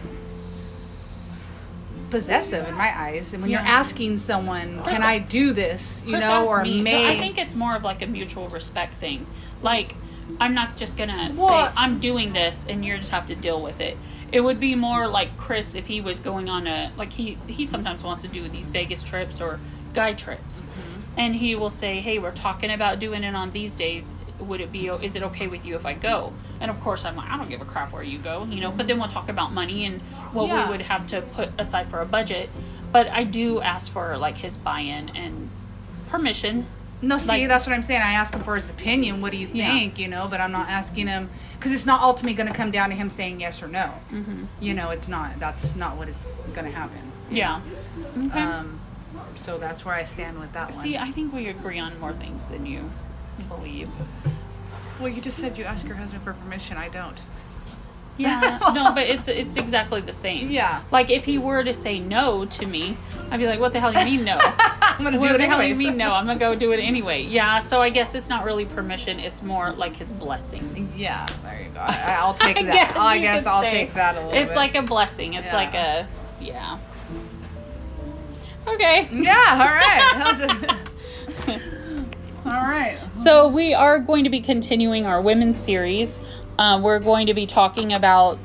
possessive 2.10 2.68
in 2.68 2.76
my 2.76 2.98
eyes. 2.98 3.34
And 3.34 3.42
when 3.42 3.52
Yeah. 3.52 3.60
you're 3.60 3.68
asking 3.68 4.18
someone, 4.18 4.82
can 4.84 5.02
I 5.02 5.20
do 5.20 5.54
this? 5.54 6.02
You 6.06 6.18
know, 6.18 6.46
or 6.46 6.64
me, 6.64 6.82
may 6.82 7.08
I 7.08 7.20
think 7.20 7.38
it's 7.38 7.56
more 7.56 7.76
of 7.76 7.84
like 7.84 8.02
a 8.02 8.08
mutual 8.08 8.48
respect 8.50 8.94
thing. 8.96 9.26
Like 9.62 9.96
I'm 10.40 10.54
not 10.54 10.76
just 10.76 10.98
gonna 10.98 11.32
Well- 11.36 11.48
say 11.68 11.72
I'm 11.78 12.00
doing 12.00 12.34
this 12.34 12.66
and 12.68 12.84
you 12.84 12.98
just 12.98 13.12
have 13.12 13.26
to 13.28 13.36
deal 13.36 13.62
with 13.62 13.80
it. 13.80 13.98
It 14.32 14.42
would 14.42 14.60
be 14.60 14.76
more 14.76 15.08
like 15.08 15.38
Chris 15.38 15.74
if 15.74 15.88
he 15.88 16.02
was 16.02 16.20
going 16.20 16.50
on 16.50 16.68
a 16.68 16.92
like 16.98 17.14
he 17.14 17.38
he 17.48 17.66
sometimes 17.66 18.04
wants 18.04 18.22
to 18.24 18.28
do 18.28 18.50
these 18.50 18.70
Vegas 18.70 19.04
trips 19.04 19.40
or 19.40 19.60
guy 19.94 20.14
trips, 20.14 20.64
mm-hmm. 20.64 21.02
and 21.20 21.36
he 21.38 21.56
will 21.56 21.70
say, 21.70 22.02
"Hey, 22.02 22.20
we're 22.20 22.32
talking 22.32 22.70
about 22.70 23.00
doing 23.00 23.24
it 23.24 23.36
on 23.36 23.52
these 23.52 23.74
days. 23.74 24.14
Would 24.40 24.62
it 24.62 24.72
be? 24.72 24.88
Is 24.88 25.16
it 25.16 25.24
okay 25.24 25.48
with 25.48 25.66
you 25.66 25.76
if 25.76 25.86
I 25.86 25.94
go?" 25.94 26.34
And 26.60 26.70
of 26.72 26.80
course, 26.82 27.06
I'm 27.06 27.16
like, 27.16 27.30
"I 27.30 27.38
don't 27.38 27.50
give 27.50 27.62
a 27.62 27.66
crap 27.66 27.92
where 27.92 28.04
you 28.04 28.18
go," 28.20 28.46
you 28.50 28.62
know. 28.62 28.72
But 28.72 28.88
then 28.88 29.00
we'll 29.00 29.08
talk 29.08 29.30
about 29.30 29.52
money 29.52 29.86
and 29.86 30.02
what 30.34 30.48
Yeah. 30.48 30.66
we 30.66 30.72
would 30.78 30.82
have 30.84 31.06
to 31.08 31.22
put 31.22 31.50
aside 31.58 31.88
for 31.88 32.02
a 32.02 32.06
budget. 32.06 32.50
But 32.92 33.08
I 33.10 33.24
do 33.24 33.62
ask 33.62 33.92
for 33.92 34.18
like 34.18 34.38
his 34.38 34.58
buy-in 34.58 35.10
and 35.16 35.50
permission. 36.08 36.68
No, 37.02 37.18
see, 37.20 37.28
Like- 37.28 37.48
that's 37.48 37.68
what 37.68 37.74
I'm 37.76 37.84
saying. 37.84 38.02
I 38.02 38.14
ask 38.14 38.34
him 38.34 38.44
for 38.44 38.56
his 38.56 38.70
opinion. 38.70 39.22
What 39.22 39.32
do 39.32 39.38
you 39.38 39.48
Yeah. 39.54 39.68
think? 39.68 40.00
You 40.00 40.08
know, 40.08 40.28
but 40.28 40.42
I'm 40.42 40.52
not 40.52 40.68
asking 40.70 41.06
him 41.08 41.30
because 41.60 41.72
it's 41.72 41.86
not 41.86 42.02
ultimately 42.02 42.34
going 42.34 42.48
to 42.48 42.54
come 42.54 42.72
down 42.72 42.90
to 42.90 42.96
him 42.96 43.10
saying 43.12 43.40
yes 43.40 43.62
or 43.62 43.68
no. 43.68 43.92
Mm-hmm. 44.12 44.46
You 44.60 44.74
know, 44.74 44.90
it's 44.90 45.08
not. 45.08 45.40
That's 45.40 45.76
not 45.76 45.96
what 45.98 46.08
is 46.10 46.26
going 46.56 46.66
to 46.66 46.76
happen. 46.76 47.12
Yeah. 47.30 47.60
Okay. 48.18 48.42
Um, 48.42 48.80
so 49.36 49.58
that's 49.60 49.86
where 49.86 49.94
I 49.94 50.06
stand 50.06 50.40
with 50.40 50.54
that 50.54 50.64
one. 50.64 50.72
See, 50.72 50.98
I 50.98 51.12
think 51.12 51.34
we 51.34 51.48
agree 51.48 51.78
on 51.78 52.00
more 52.00 52.14
things 52.14 52.50
than 52.50 52.66
you 52.66 52.90
believe. 53.44 53.90
well, 55.00 55.10
you 55.10 55.22
just 55.22 55.38
said 55.38 55.58
you 55.58 55.64
ask 55.66 55.86
your 55.86 55.96
husband 55.96 56.24
for 56.24 56.34
permission. 56.34 56.78
I 56.78 56.90
don't. 56.90 57.18
Yeah. 58.18 58.58
no, 58.74 58.94
but 58.96 59.04
it's 59.08 59.28
it's 59.28 59.58
exactly 59.58 60.02
the 60.02 60.12
same. 60.14 60.50
Yeah. 60.50 60.82
Like 60.92 61.12
if 61.12 61.26
he 61.26 61.38
were 61.38 61.64
to 61.64 61.72
say 61.74 62.00
no 62.00 62.46
to 62.46 62.66
me, 62.66 62.98
I'd 63.30 63.40
be 63.40 63.46
like, 63.46 63.60
"What 63.60 63.74
the 63.74 63.80
hell 63.80 63.94
do 63.94 64.00
you 64.00 64.06
mean 64.06 64.24
no? 64.26 64.40
I'm 64.42 65.04
gonna 65.04 65.20
what 65.20 65.28
do 65.30 65.36
it 65.36 65.38
the 65.38 65.46
hell 65.46 65.60
do 65.60 65.68
you 65.68 65.76
mean 65.76 65.98
no? 65.98 66.12
I'm 66.14 66.26
gonna 66.26 66.40
go 66.40 66.56
do 66.56 66.72
it 66.72 66.78
anyway." 66.82 67.22
Yeah. 67.22 67.60
So 67.60 67.80
I 67.80 67.92
guess 67.92 68.16
it's 68.16 68.28
not 68.28 68.44
really 68.44 68.66
permission; 68.66 69.20
it's 69.20 69.44
more 69.44 69.72
like 69.74 69.96
his 69.96 70.14
blessing. 70.14 70.92
Yeah, 70.98 71.28
there 71.44 71.62
you 71.62 71.70
go. 71.70 71.80
I, 71.82 72.16
I'll 72.20 72.34
take 72.34 72.58
I 72.58 72.64
that. 72.64 72.74
guess 72.74 72.98
I 72.98 73.18
guess 73.20 73.46
I'll 73.46 73.62
say. 73.62 73.70
take 73.72 73.94
that 73.94 74.16
a 74.16 74.20
little 74.26 74.34
It's 74.34 74.48
bit. 74.50 74.56
like 74.56 74.74
a 74.74 74.82
blessing. 74.82 75.36
It's 75.36 75.48
Yeah. 75.48 75.56
like 75.56 75.74
a 75.76 76.08
yeah. 76.42 76.80
Okay. 78.68 79.08
yeah. 79.12 79.62
All 79.62 81.48
right. 81.56 81.68
All 82.48 82.62
right. 82.62 82.98
So 83.12 83.48
we 83.48 83.74
are 83.74 84.00
going 84.00 84.24
to 84.24 84.30
be 84.30 84.40
continuing 84.40 85.06
our 85.06 85.22
women's 85.22 85.58
series. 85.58 86.20
Uh, 86.58 86.80
we're 86.82 87.00
going 87.00 87.28
to 87.28 87.34
be 87.34 87.46
talking 87.46 87.94
about 87.94 88.40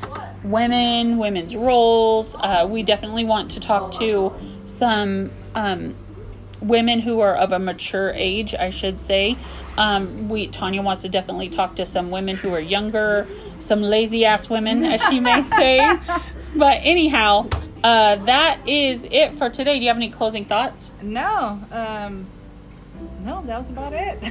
women, 0.44 1.18
women's 1.18 1.56
roles. 1.56 2.34
Uh, 2.38 2.66
we 2.68 2.82
definitely 2.82 3.24
want 3.24 3.52
to 3.52 3.60
talk 3.60 3.92
to 3.92 4.32
some 4.64 5.30
um, 5.54 5.94
women 6.60 7.00
who 7.00 7.20
are 7.20 7.34
of 7.34 7.52
a 7.52 7.58
mature 7.58 8.12
age, 8.14 8.54
I 8.54 8.70
should 8.70 9.00
say. 9.00 9.36
Um, 9.78 10.28
we 10.28 10.48
Tanya 10.48 10.82
wants 10.82 11.02
to 11.02 11.08
definitely 11.08 11.48
talk 11.48 11.76
to 11.76 11.86
some 11.86 12.10
women 12.10 12.36
who 12.36 12.52
are 12.52 12.60
younger, 12.60 13.26
some 13.58 13.82
lazy 13.82 14.24
ass 14.24 14.50
women, 14.50 14.84
as 14.84 15.02
she 15.04 15.20
may 15.20 15.42
say. 15.42 15.98
But 16.54 16.80
anyhow, 16.82 17.48
uh, 17.82 18.16
that 18.24 18.68
is 18.68 19.06
it 19.10 19.32
for 19.34 19.48
today. 19.48 19.78
Do 19.78 19.82
you 19.84 19.88
have 19.88 19.96
any 19.96 20.10
closing 20.10 20.44
thoughts? 20.44 20.92
No. 21.00 21.60
Um. 21.70 22.26
No, 23.22 23.42
that 23.46 23.58
was 23.58 23.70
about 23.70 23.92
it. 23.94 24.22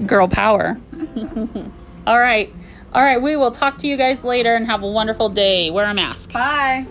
girl 0.06 0.28
power. 0.28 0.78
All 2.06 2.18
right. 2.18 2.52
All 2.92 3.02
right. 3.02 3.20
We 3.20 3.36
will 3.36 3.50
talk 3.50 3.78
to 3.78 3.86
you 3.88 3.96
guys 3.96 4.24
later 4.24 4.54
and 4.54 4.66
have 4.66 4.82
a 4.82 4.90
wonderful 4.90 5.28
day. 5.28 5.70
Wear 5.70 5.86
a 5.86 5.94
mask. 5.94 6.32
Bye. 6.32 6.86